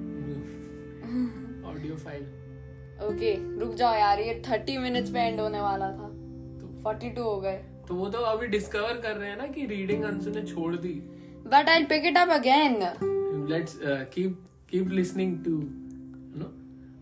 ऑडियो 1.70 1.96
फ़ाइल 1.96 2.22
ओके 3.06 3.34
रुक 3.60 3.74
जाओ 3.74 3.94
यार 3.94 4.20
ये 4.20 4.42
थर्टी 4.48 4.76
मिनट्स 4.78 5.10
पे 5.10 5.20
एंड 5.20 5.40
होने 5.40 5.60
वाला 5.60 5.86
था। 5.90 6.08
तो 6.60 6.68
फोर्टी 6.82 7.10
टू 7.10 7.22
हो 7.22 7.36
गए। 7.40 7.56
तो 7.88 7.94
वो 7.94 8.08
तो 8.10 8.18
अभी 8.26 8.46
डिस्कवर 8.48 9.00
कर 9.02 9.16
रहे 9.16 9.30
हैं 9.30 9.36
ना 9.38 9.46
कि 9.48 9.66
रीडिंग 9.66 10.02
अंशु 10.04 10.30
ने 10.30 10.42
छोड़ 10.46 10.74
दी। 10.76 10.92
But 11.46 11.68
I 11.68 11.84
pick 11.86 12.06
it 12.06 12.18
up 12.18 12.28
again 12.30 12.76
let's 13.50 13.78
keep 14.14 14.38
keep 14.70 14.88
listening 14.90 15.38
to 15.44 15.56
no 16.40 16.52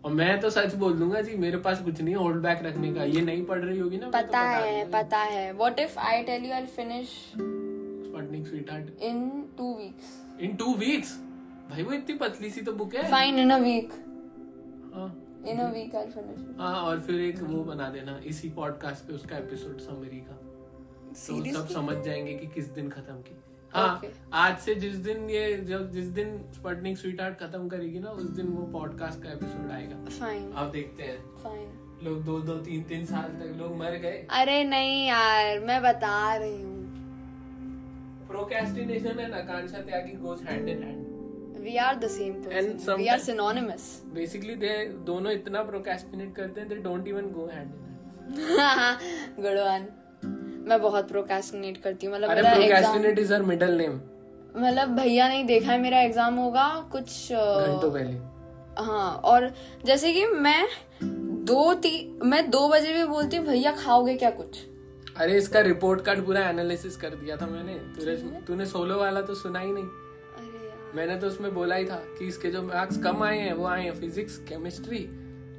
और 0.05 0.13
मैं 0.13 0.39
तो 0.41 0.49
सच 0.49 0.75
बोल 0.75 0.93
दूँगा 0.99 1.21
जी 1.21 1.35
मेरे 1.37 1.57
पास 1.59 1.81
कुछ 1.83 2.01
नहीं 2.01 2.15
होल्ड 2.15 2.41
बैक 2.43 2.63
रखने 2.65 2.93
का। 2.93 3.03
ये 3.05 3.21
नहीं 3.21 3.45
पढ़ 3.45 3.59
रही 3.59 3.79
होगी 3.79 3.97
ना 3.97 4.05
मैं 4.05 4.11
तो 4.11 4.27
पता 4.27 4.41
है 4.41 4.89
पता 4.91 5.19
है। 5.25 5.51
What 5.53 5.79
if 5.79 5.99
I 5.99 6.23
tell 6.23 6.45
you 6.45 6.53
I 6.53 6.59
will 6.59 6.69
finish 6.75 7.07
Sputnik 7.35 8.47
Sweetheart 8.47 9.03
in 9.03 9.29
two 9.57 9.73
weeks 9.77 10.17
in 10.41 10.55
two 10.55 10.73
weeks 10.75 11.17
भाई 11.69 11.83
वो 11.83 11.91
इतनी 11.93 12.15
पतली 12.17 12.49
सी 12.49 12.61
तो 12.61 12.71
बुक 12.73 12.95
है। 12.95 13.09
फाइन 13.11 13.39
इन 13.39 13.49
अ 13.49 13.57
वीक 13.57 13.93
हाँ। 14.93 15.07
इन 15.47 15.57
अ 15.59 15.69
वीक 15.71 15.95
आई 15.95 16.05
फिनिश 16.05 16.45
हाँ 16.59 16.75
और 16.81 16.99
फिर 16.99 17.21
एक 17.21 17.41
वो 17.43 17.63
बना 17.63 17.89
देना 17.89 18.19
इसी 18.25 18.49
पॉडकास्ट 18.49 19.07
पे 19.07 19.13
उसका 19.13 19.37
एपिसोड 19.37 19.79
समरी 19.79 20.19
का। 20.19 20.35
तो 21.27 21.53
सब 21.53 21.67
समझ 21.69 21.97
जाएँगे 22.05 22.33
कि 22.33 22.47
किस 22.47 22.69
दिन 22.69 22.89
खत्म 22.89 23.21
की। 23.21 23.35
हाँ 23.73 23.99
Okay. 23.99 24.09
आज 24.33 24.57
से 24.57 24.75
जिस 24.75 24.95
दिन 25.05 25.29
ये 25.29 25.57
जब 25.63 25.91
जिस 25.91 26.05
दिन 26.17 26.37
स्पटनिक 26.53 26.97
स्वीटहार्ट 26.97 27.37
खत्म 27.39 27.67
करेगी 27.69 27.99
ना 27.99 28.09
उस 28.11 28.29
दिन 28.29 28.47
वो 28.47 28.65
पॉडकास्ट 28.73 29.21
का 29.23 29.31
एपिसोड 29.31 29.71
आएगा। 29.71 29.97
फाइन 30.09 30.51
आप 30.53 30.71
देखते 30.71 31.03
हैं। 31.03 31.17
फाइन 31.43 31.67
लोग 32.03 32.23
दो 32.25 32.39
दो 32.41 32.55
तीन 32.61 32.83
तीन 32.83 33.05
साल 33.05 33.29
तक 33.41 33.55
लोग 33.59 33.75
मर 33.77 33.97
गए। 33.97 34.25
अरे 34.31 34.63
नहीं 34.63 35.05
यार 35.07 35.59
मैं 35.59 35.81
बता 35.83 36.35
रही 36.35 36.61
हूँ। 36.61 36.75
Procrastination 38.27 39.19
and 39.19 39.33
Akanksha 39.33 39.81
Tyagi 39.81 40.17
goes 40.17 40.41
hand 40.43 40.69
in 40.69 40.83
hand 40.83 41.05
we 41.67 41.75
are 41.83 41.95
the 41.95 42.07
same 42.09 42.33
person 42.41 42.93
we 42.95 43.07
are 43.07 43.19
synonymous 43.21 43.85
basically 44.13 44.55
they 44.57 44.73
दोनों 45.05 45.31
इतना 45.33 45.63
करते 45.63 46.61
हैं 46.61 46.67
they 46.69 46.75
don't 46.83 47.07
even 47.07 47.31
go 47.31 47.45
hand 47.53 47.69
in 48.29 49.43
good 49.43 49.57
one. 49.59 49.87
मैं 50.69 50.81
बहुत 50.81 51.07
प्रोक्रेस्टिनेट 51.09 51.77
करती 51.83 52.05
हूँ। 52.05 52.13
मतलब 52.13 52.29
अरे 52.29 52.39
इज़ 53.21 53.33
हर 53.33 53.41
मिडिल 53.43 53.77
नेम 53.77 53.99
मतलब 54.57 54.95
भैया 54.95 55.27
नहीं 55.27 55.45
देखा 55.45 55.71
है 55.71 55.79
मेरा 55.81 55.99
एग्ज़ाम 56.01 56.35
होगा 56.35 56.67
कुछ 56.91 57.09
घंटों 57.31 57.91
पहले। 57.91 58.13
हाँ 58.83 59.09
और 59.25 59.51
जैसे 59.85 60.13
कि 60.13 60.25
मैं 60.25 60.67
दो 61.45 61.73
ती 61.75 61.91
मैं 62.23 62.49
दो 62.49 62.67
बजे 62.69 62.93
भी 62.93 63.03
बोलती 63.05 63.37
हूँ 63.37 63.45
भैया 63.45 63.71
खाओगे 63.75 64.15
क्या 64.15 64.29
कुछ? 64.31 64.57
अरे 65.17 65.37
इसका 65.37 65.59
रिपोर्ट 65.63 66.01
कार्ड 66.05 66.25
पूरा 66.25 66.41
एनालिसिस 66.49 66.97
कर 66.97 67.15
दिया 67.15 67.37
था 67.37 67.47
मैंने। 67.47 67.73
तूने 68.47 68.65
सोलो 68.67 68.97
वाला 68.99 69.21
तो 69.21 69.35
सुना 69.35 69.59
ही 69.59 69.71
नहीं। 69.71 69.85
मैंने 70.97 71.15
तो 71.21 71.27
उसमें 71.27 71.53
बोला 71.53 71.75
ही 71.75 71.85
था 71.85 71.95
कि 72.19 72.27
इसके 72.27 72.51
जो 72.51 72.61
मार्क्स 72.63 72.97
कम 73.03 73.23
आए 73.23 73.37
हैं 73.39 73.53
वो 73.53 73.65
आए 73.67 73.83
हैं 73.83 73.93
फिजिक्स 73.99 74.37
केमिस्ट्री 74.49 74.99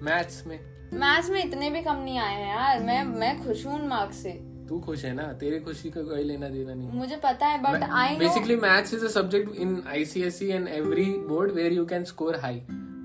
मैथ्स 0.03 0.43
में। 0.47 0.59
मैथ्स 1.01 1.31
में 1.31 1.45
इतने 1.45 1.71
भी 1.71 1.83
कम 1.83 1.97
नहीं 2.05 2.19
आए 2.19 2.35
हैं 2.35 2.49
यार। 2.49 2.83
मैं 2.85 3.03
मैं 3.19 3.33
खुश 3.45 3.65
हूँ 3.67 3.87
मार्क्स 3.89 4.23
से। 4.23 4.33
तू 4.69 4.79
खुश 4.81 5.05
है 5.05 5.13
ना? 5.15 5.23
तेरी 5.41 5.59
खुशी 5.61 5.91
का 5.91 6.03
कोई 6.03 6.25
लेना 6.25 6.49
देना 6.49 6.75
नहीं। 6.75 6.89
मुझे 6.99 7.17
पता 7.25 7.47
है 7.47 7.63
but 7.63 7.83
I 7.83 8.17
know 8.17 8.25
Basically, 8.25 8.57
maths 8.65 8.93
is 8.99 9.07
a 9.09 9.13
subject 9.15 9.57
in 9.67 9.77
ICSE 9.99 10.51
and 10.59 10.73
every 10.81 11.07
board 11.31 11.55
where 11.59 11.73
you 11.79 11.87
can 11.95 12.07
score 12.13 12.35
high 12.45 12.59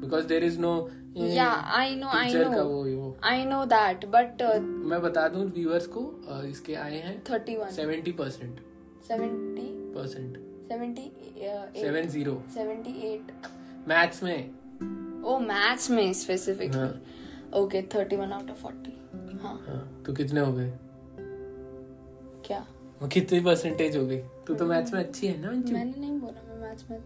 because 0.03 0.25
there 0.33 0.43
is 0.49 0.57
no 0.65 0.73
eh, 1.15 1.29
या 1.35 1.49
I 1.79 1.95
know 1.95 2.07
I 2.19 2.33
know 2.35 3.15
I 3.23 3.45
know 3.45 3.63
that 3.73 4.05
but 4.15 4.41
मैं 4.91 5.01
बता 5.01 5.27
दूँ 5.35 5.45
viewers 5.51 5.87
को 5.97 6.05
अ, 6.29 6.41
इसके 6.45 6.75
आए 6.85 6.97
हैं 7.01 7.21
thirty 7.29 7.55
one 7.57 7.69
seventy 7.75 8.11
percent 8.21 8.59
seventy 9.07 9.67
percent 9.95 10.37
seven 10.71 12.07
zero 12.07 12.43
seventy 12.53 12.91
eight 12.91 13.31
maths 13.87 14.23
में. 14.23 14.51
ओ 15.23 15.39
मैथ्स 15.39 15.89
में 15.91 16.13
specifically. 16.13 17.59
Okay 17.59 17.81
thirty 17.81 18.15
one 18.15 18.31
out 18.31 18.49
of 18.49 18.57
forty 18.57 18.99
हाँ. 19.37 19.63
हाँ, 19.67 20.03
तो 20.05 20.13
कितने 20.13 20.39
हो 20.39 20.53
गए? 20.53 20.71
क्या? 22.45 22.65
वो 23.01 23.07
कितनी 23.07 23.39
परसेंटेज 23.39 23.97
हो 23.97 24.05
गई? 24.05 24.17
तू 24.17 24.53
तो 24.53 24.65
मैथ्स 24.65 24.93
में 24.93 24.99
अच्छी 24.99 25.27
है 25.27 25.41
ना 25.41 25.51
मैंने 25.51 25.99
नहीं 25.99 26.19
बोला 26.19 26.41
मैं 26.41 26.69
मैथ्स 26.69 26.89
में 26.89 26.99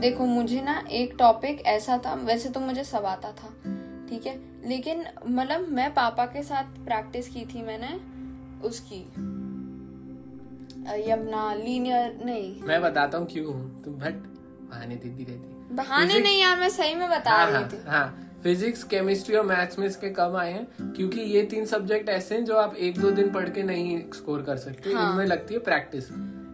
देखो 0.00 0.26
मुझे 0.26 0.62
ना 0.62 0.84
एक 0.90 1.14
टॉपिक 1.18 1.60
ऐसा 1.60 1.98
था 2.06 2.14
वैसे 2.14 2.48
तो 2.48 2.60
मुझे 2.60 2.84
सब 2.84 3.04
आता 3.04 3.32
था 3.32 3.48
ठीक 4.10 4.26
है? 4.26 4.38
लेकिन 4.68 5.04
मतलब 5.26 5.68
मैं 5.68 5.94
पापा 5.94 6.26
के 6.26 6.42
साथ 6.42 6.64
प्रैक्टिस 6.84 7.28
की 7.28 7.44
थी 7.46 7.62
मैंने 7.62 8.09
उसकी। 8.64 9.00
ये 11.04 11.10
अपना 11.10 11.54
लीनियर 11.54 12.20
नहीं। 12.24 12.62
मैं 12.62 12.82
बताता 12.82 13.18
हूँ 13.18 13.26
क्यों 13.26 13.52
तुम 13.84 13.94
भट 13.94 14.14
बहाने 14.70 14.96
देती 14.96 15.24
रहती। 15.24 15.74
बहाने 15.74 16.04
Physics- 16.04 16.22
नहीं 16.22 16.40
यार 16.42 16.58
मैं 16.58 16.68
सही 16.68 16.94
में 16.94 17.10
बता 17.10 17.30
हाँ 17.30 17.46
रही 17.46 17.54
हाँ 17.54 17.68
थी। 17.68 17.76
हाँ। 17.88 18.26
फिजिक्स 18.42 18.84
केमिस्ट्री 18.84 19.36
और 19.36 19.44
मैथ्स 19.46 19.78
में 19.78 19.86
इसके 19.86 20.10
कम 20.10 20.36
आए 20.36 20.52
हैं 20.52 20.92
क्योंकि 20.92 21.20
ये 21.20 21.42
तीन 21.42 21.64
सब्जेक्ट 21.66 22.08
ऐसे 22.08 22.34
हैं 22.34 22.44
जो 22.44 22.56
आप 22.56 22.76
एक 22.76 22.98
दो 22.98 23.10
दिन 23.10 23.30
पढ़ 23.30 23.48
के 23.48 23.62
नहीं 23.62 24.00
स्कोर 24.14 24.42
कर 24.42 24.56
सकते। 24.56 24.92
हाँ। 24.92 25.12
इनमें 25.12 25.26
लगती 25.26 25.54
है 25.54 25.60
प्रैक्टिस 25.60 26.10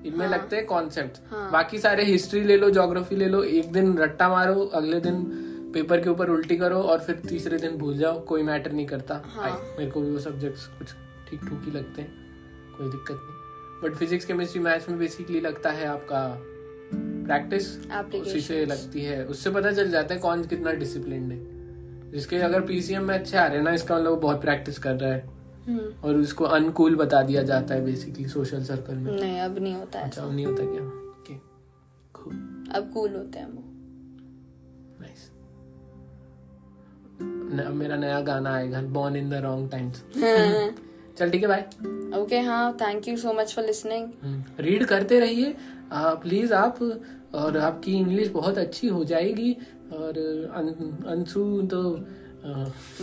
इनमें 0.07 0.27
हाँ। 0.27 0.29
लगते 0.29 0.57
हैं 0.57 0.67
कॉन्सेप्ट 0.67 1.21
हाँ। 1.31 1.51
बाकी 1.51 1.79
सारे 1.79 2.05
हिस्ट्री 2.05 2.41
ले 2.45 2.57
लो 2.57 2.71
ज्योग्राफी 2.71 3.17
ले 3.17 3.27
लो 3.27 3.43
एक 3.43 3.73
दिन 3.73 3.99
रट्टा 3.99 4.29
मारो 4.29 4.65
अगले 4.75 5.01
दिन 5.01 5.23
पेपर 5.75 6.01
के 6.01 6.11
ऊपर 6.11 6.29
उल्टी 6.31 6.57
करो 6.57 6.81
और 6.83 6.99
फिर 6.99 7.17
तीसरे 7.29 7.59
दिन 7.59 7.77
भूल 7.77 7.97
जाओ 7.99 8.25
कोई 8.25 8.43
मैटर 8.43 8.73
नहीं 8.73 8.87
करता। 8.87 9.23
हाँ। 9.27 9.51
मेरे 9.79 9.91
को 9.91 10.01
भी 10.01 10.11
वो 10.11 10.19
सब्जेक्ट्स 10.19 10.67
कुछ 10.67 10.93
ठीक 11.31 11.41
ठूक 11.41 11.62
ही 11.64 11.70
लगते 11.70 12.03
हैं 12.03 12.14
कोई 12.79 12.91
दिक्कत 12.91 13.18
नहीं। 13.22 13.37
बट 13.83 13.99
फिजिक्स 13.99 14.24
केमिस्ट्री 14.24 14.61
मैथ्स 14.61 14.89
में 14.89 14.99
बेसिकली 14.99 15.41
लगता 15.41 15.70
है 15.70 15.87
आपका 15.87 16.43
प्रैक्टिस 16.95 17.91
उसी 18.22 18.41
से 18.41 18.66
लगती 18.66 19.03
है। 19.03 19.27
उससे 19.27 19.51
पता 19.51 19.72
चल 19.72 19.91
जाता 19.91 20.14
है 20.14 20.20
कौन 20.20 20.45
कितना 20.45 20.72
डिसिप्लिन 20.72 21.33
है। 21.33 21.57
जिसके 22.11 22.37
अगर 22.37 22.61
पीसीएम 22.61 23.05
में 23.05 23.14
अच्छे 23.14 23.37
आ 23.37 23.47
रहे 23.47 23.57
हैं 23.57 23.64
ना 23.64 23.70
इसका 23.70 23.97
मतलब 23.97 24.20
बहुत 24.20 24.41
प्रैक्टिस 24.41 24.79
कर 24.79 24.95
रहा 24.95 25.12
है। 25.12 25.31
हम्म, 25.68 26.01
और 26.05 26.14
उसको 26.14 26.45
अनकूल 26.45 26.97
बता 26.97 27.22
दिया 27.22 27.43
जाता 27.43 27.74
है 27.74 27.85
बेसिकली 27.85 28.29
सोशल 28.29 28.64
सर्कल 28.64 28.95
में। 28.95 29.20
नहीं 29.20 29.41
अब 29.41 29.59
नहीं 29.59 29.74
होता 29.74 29.99
है 29.99 30.05
अच्छा 30.05 30.24
वो 30.24 30.33
नहीं 30.33 30.47
होता 30.47 30.62
क्या? 30.62 30.85
ओके 30.87 31.35
cool, 32.12 32.77
अब 32.77 32.91
कूल 32.95 33.14
होते 33.14 33.39
हैं 33.39 33.47
वो। 33.47 33.62
Nice. 35.05 35.37
न- 37.22 37.77
मेरा 37.77 37.97
नया 37.97 38.20
गाना 38.20 38.55
आएगा 38.55 38.83
born 38.83 39.16
in 39.16 39.31
the 39.31 39.35
wrong 39.35 39.70
times 39.70 40.03
चल 41.19 41.31
ठीक 41.31 41.43
है 41.43 41.49
बाय 41.49 41.61
ओके 42.21 42.39
हाँ 42.41 42.77
thank 42.81 43.09
you 43.09 43.17
so 43.17 43.33
much 43.33 43.55
for 43.55 43.64
listening 43.64 44.09
read 44.61 44.85
करते 44.87 45.21
रहिए। 45.21 45.55
प्लीज़ 45.93 46.53
आप 46.55 46.83
और 47.35 47.57
आपकी 47.59 47.95
इंग्लिश 47.95 48.29
बहुत 48.31 48.59
अच्छी 48.59 48.89
हो 48.89 49.05
जाएगी 49.05 49.53
और 49.93 50.19
अंशु 51.09 51.62
तो 51.73 51.83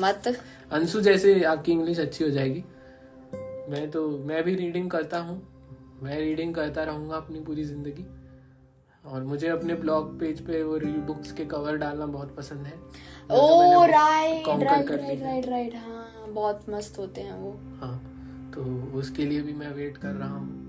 मत. 0.01 0.27
अंशु 0.71 1.01
जैसे 1.01 1.43
आपकी 1.43 1.71
इंग्लिश 1.71 1.99
अच्छी 1.99 2.23
हो 2.23 2.29
जाएगी। 2.29 2.63
मैं 3.69 3.89
तो 3.91 4.07
मैं 4.27 4.43
भी 4.43 4.55
रीडिंग 4.55 4.89
करता 4.91 5.19
हूँ। 5.19 5.41
मैं 6.03 6.19
रीडिंग 6.19 6.53
करता 6.55 6.83
रहूँगा 6.83 7.15
अपनी 7.17 7.39
पूरी 7.39 7.63
ज़िंदगी। 7.63 8.05
और 9.03 9.23
मुझे 9.23 9.47
अपने 9.47 9.73
ब्लॉग 9.75 10.19
पेज 10.19 10.39
पे 10.47 10.61
वो 10.63 10.79
बुक्स 11.07 11.31
के 11.31 11.45
कवर 11.45 11.77
डालना 11.77 12.05
बहुत 12.07 12.35
पसंद 12.35 12.65
है। 12.65 12.73
Oh 13.31 13.85
right 13.85 14.47
right. 14.63 14.91
Right 15.21 15.47
right 15.47 15.75
हाँ। 15.75 16.02
बहुत 16.33 16.65
मस्त 16.69 16.99
होते 16.99 17.21
हैं 17.21 17.39
वो। 17.39 17.51
हाँ 17.81 17.97
तो 18.55 18.63
उसके 18.97 19.25
लिए 19.25 19.41
भी 19.41 19.53
मैं 19.53 19.73
वेट 19.73 19.97
कर 19.97 20.09
रहा 20.09 20.29
हूँ। 20.29 20.61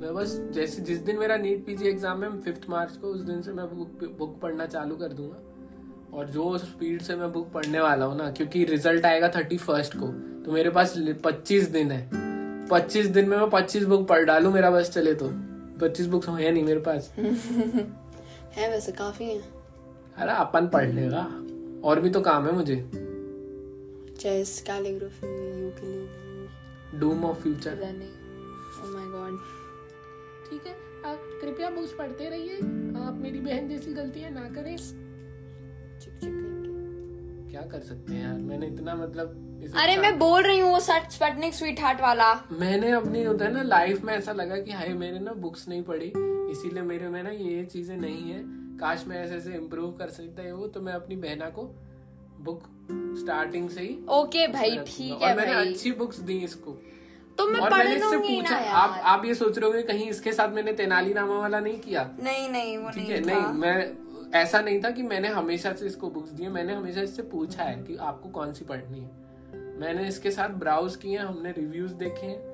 मैं 0.00 0.14
बस 0.14 0.32
जैसे 0.54 0.82
जिस 0.82 0.98
दिन 0.98 1.18
मेरा 1.18 1.36
नीट 1.36 1.64
पीजी 1.66 1.88
एग्ज़ाम 1.88 2.22
है 2.24 2.40
फिफ्थ 2.40 2.68
मार्च 2.70 2.96
को 2.96 3.08
उस 3.08 3.20
दिन 3.20 3.42
से 3.42 3.52
मैं 3.52 3.66
बुक 3.76 4.04
बुक 4.18 4.38
पढ़ना 4.40 4.66
चालू 4.66 4.96
कर 4.96 5.12
दूँगा। 5.12 6.16
और 6.18 6.28
जो 6.28 6.56
स्पीड 6.58 7.02
से 7.02 7.16
मैं 7.16 7.32
बुक 7.32 7.50
पढ़ने 7.52 7.80
वाला 7.80 8.04
हूँ 8.04 8.16
ना 8.16 8.30
क्योंकि 8.30 8.64
रिज़ल्ट 8.64 9.04
आएगा 9.06 9.28
थर्टी 9.28 9.56
फ़र्स्ट 9.56 9.94
को 9.96 10.06
तो 10.44 10.52
मेरे 10.52 10.70
पास 10.70 10.94
पच्चीस 11.24 11.68
दिन 11.68 11.90
है। 11.90 12.08
पच्चीस 12.68 13.06
दिन 13.06 13.28
में 13.28 13.36
मैं 13.38 13.48
पच्चीस 13.50 13.84
बुक 13.84 14.06
पढ़ 14.08 14.24
डालू 14.24 14.50
मेरा 14.50 14.70
बस 14.70 14.90
चले 14.90 15.14
तो। 15.14 15.28
पच्चीस 15.80 16.06
बुक्स 16.06 16.28
है 16.28 16.50
नहीं 16.52 16.64
मेरे 16.64 16.80
पास। 16.80 17.12
है 17.18 18.68
वैसे 18.70 18.92
काफ़ी 18.92 19.24
है। 19.24 19.38
अरे 20.16 20.32
अपन 20.32 20.66
पढ़ 20.68 20.88
लेगा। 20.88 21.22
और 21.84 22.00
भी 22.00 22.10
तो 22.10 22.20
काम 22.20 22.46
है 22.46 22.52
मुझे। 22.52 23.01
Chess 24.22 24.62
calligraphy 24.66 25.26
ukulele 25.60 26.98
doom 26.98 27.24
of 27.24 27.38
future 27.42 27.76
running 27.76 28.82
oh 28.82 28.90
my 28.90 29.06
god 29.12 29.38
ठीक 30.48 30.66
है 30.66 30.74
आप 31.10 31.18
कृपया 31.40 31.70
बुक्स 31.70 31.92
पढ़ते 31.98 32.28
रहिए। 32.30 32.56
आप 33.00 33.14
मेरी 33.22 33.40
बहन 33.40 33.68
जैसी 33.68 33.92
गलतियाँ 33.94 34.30
ना 34.30 34.48
करें। 34.54 34.76
चिक 34.76 36.12
चिक 36.14 36.20
करेंगे 36.20 37.50
क्या 37.50 37.62
कर 37.72 37.80
सकते 37.80 38.12
हैं 38.12 38.22
यार? 38.22 38.38
मैंने 38.40 38.66
इतना 38.66 38.94
मतलब 38.94 39.74
अरे 39.76 39.96
मैं 39.96 40.18
बोल 40.18 40.42
रही 40.42 40.58
हूँ 40.58 40.70
वो 40.70 40.80
सट 40.80 41.10
स्पटनिक 41.10 41.54
स्वीट 41.54 41.80
हार्ट 41.80 42.00
वाला। 42.00 42.32
मैंने 42.60 42.90
अपनी 42.92 43.22
होता 43.24 43.44
है 43.44 43.52
ना 43.52 43.62
लाइफ 43.64 44.04
में 44.04 44.12
ऐसा 44.14 44.32
लगा 44.32 44.56
कि 44.58 44.72
हाय 44.72 44.92
मेरे 44.94 45.18
ना 45.18 45.32
बुक्स 45.42 45.68
नहीं 45.68 45.82
पढ़ी। 45.82 46.12
इसीलिए 46.52 46.82
मेरे 46.84 47.08
में 47.08 47.22
ना 47.22 47.30
ये 47.30 47.64
चीज़ें 47.64 47.96
नहीं 47.96 48.30
है। 48.30 48.42
काश 48.80 49.04
मैं 49.08 49.16
ऐसे 49.16 49.34
ऐसे 49.36 49.54
इम्प्रूव 49.54 49.90
कर 49.98 50.08
सकता 50.10 50.42
है 50.42 50.52
वो 50.52 50.66
तो 50.66 50.80
मैं 50.80 50.92
अपनी 50.92 51.16
बहना 51.18 51.48
को 51.50 51.64
बुक 52.44 52.62
स्टार्टिंग 53.18 53.68
से 53.70 53.80
ही 53.80 53.98
ओके 54.10 54.46
भाई 54.48 54.70
रखूँगा। 54.70 54.84
ठीक 54.86 55.22
और 55.22 55.28
है 55.28 55.36
मैंने 55.36 55.54
भाई 55.54 55.72
अच्छी 55.72 55.92
बुक्स 55.92 56.18
दी 56.20 56.38
इसको 56.44 56.70
तो 57.38 57.48
मैं 57.48 57.60
और 57.60 57.74
मैंने 57.74 57.94
इससे 57.96 58.16
पूछा 58.18 58.56
आप 58.56 59.00
आप 59.04 59.24
ये 59.24 59.34
सोच 59.34 59.58
रहे 59.58 59.66
होंगे 59.66 59.82
कहीं 59.82 60.08
इसके 60.10 60.32
साथ 60.32 60.48
मैंने 60.48 60.72
तेनालीरामा 60.72 61.38
वाला 61.38 61.60
नहीं 61.60 61.78
किया 61.80 62.10
नहीं 62.22 62.48
नहीं 62.48 62.76
वो 62.78 62.90
ठीक 62.90 63.08
नहीं 63.08 63.14
है 63.14 63.24
नहीं 63.26 63.60
मैं 63.60 64.40
ऐसा 64.40 64.60
नहीं 64.60 64.82
था 64.82 64.90
कि 64.90 65.02
मैंने 65.02 65.28
हमेशा 65.28 65.72
से 65.72 65.86
इसको 65.86 66.10
बुक्स 66.10 66.30
दी 66.30 66.42
है 66.42 66.50
मैंने 66.50 66.74
हमेशा 66.74 67.00
इससे 67.00 67.22
पूछा 67.22 67.64
है 67.64 67.82
कि 67.82 67.96
आपको 67.96 68.28
कौन 68.28 68.52
सी 68.52 68.64
पढ़नी 68.64 69.00
है 69.00 69.10
मैंने 69.80 70.08
इसके 70.08 70.30
साथ 70.30 70.48
ब्राउज 70.48 70.96
किए 70.96 71.18
हमने 71.18 71.52
रिव्यूज़ 71.52 71.92
देखे 71.94 72.26
हैं 72.26 72.52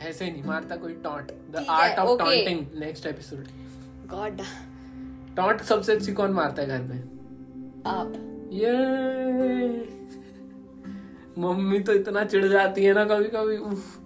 ऐसे 0.03 0.31
नहीं 0.31 0.43
मारता 0.43 0.75
कोई 0.75 0.93
taunt 1.03 1.31
the 1.51 1.65
art 1.69 1.99
of. 1.99 2.19
Taunting 2.19 2.65
next 2.79 3.05
episode 3.05 3.45
God, 4.13 4.41
taunt 5.37 5.61
सबसे 5.61 5.93
अच्छी 5.95 6.13
कौन 6.13 6.31
मारता 6.31 6.61
है 6.61 6.67
घर 6.67 6.81
में? 6.81 7.03
आप. 7.85 8.13
ये 8.53 8.71
मम्मी 11.37 11.79
तो 11.79 11.93
इतना 11.93 12.23
चिढ़ 12.23 12.47
जाती 12.47 12.83
है 12.85 12.93
ना 12.93 13.05
कभी 13.05 13.29
कभी 13.29 13.57
उफ 13.57 13.99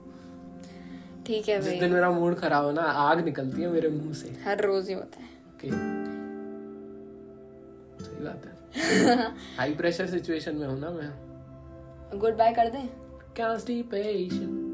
ठीक 1.25 1.49
है 1.49 1.61
जिस 1.61 1.79
दिन 1.79 1.91
मेरा 1.93 2.11
मूड 2.11 2.35
खराब 2.35 2.65
हो 2.65 2.71
ना 2.71 2.81
आग 2.81 3.23
निकलती 3.25 3.61
है 3.61 3.69
मेरे 3.69 3.89
मुँह 3.89 4.13
से. 4.13 4.35
हर 4.45 4.61
रोज 4.61 4.87
ही 4.87 4.93
होता 4.93 5.21
है. 5.21 5.27
ओके 5.47 5.69
सही 8.05 8.23
बात 8.25 8.45
है. 8.45 8.53
हाई 9.57 9.73
प्रेशर 9.73 10.07
सिचुएशन 10.07 10.55
में 10.55 10.67
हूँ 10.67 10.79
ना 10.79 10.89
मैं. 10.89 11.11
गुड 12.19 12.37
बाय 12.37 12.53
कर 12.53 12.69
दें? 12.69 12.87
Constipation 13.39 14.49
oh 14.53 14.66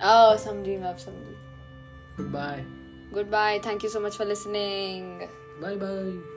Oh, 0.00 0.36
some 0.36 0.62
dream 0.62 0.82
love, 0.82 1.00
some. 1.00 1.14
Goodbye. 2.16 2.64
Goodbye. 3.12 3.60
Thank 3.62 3.82
you 3.82 3.88
so 3.88 4.00
much 4.00 4.16
for 4.16 4.24
listening. 4.24 5.28
Bye 5.60 5.76
bye. 5.76 6.35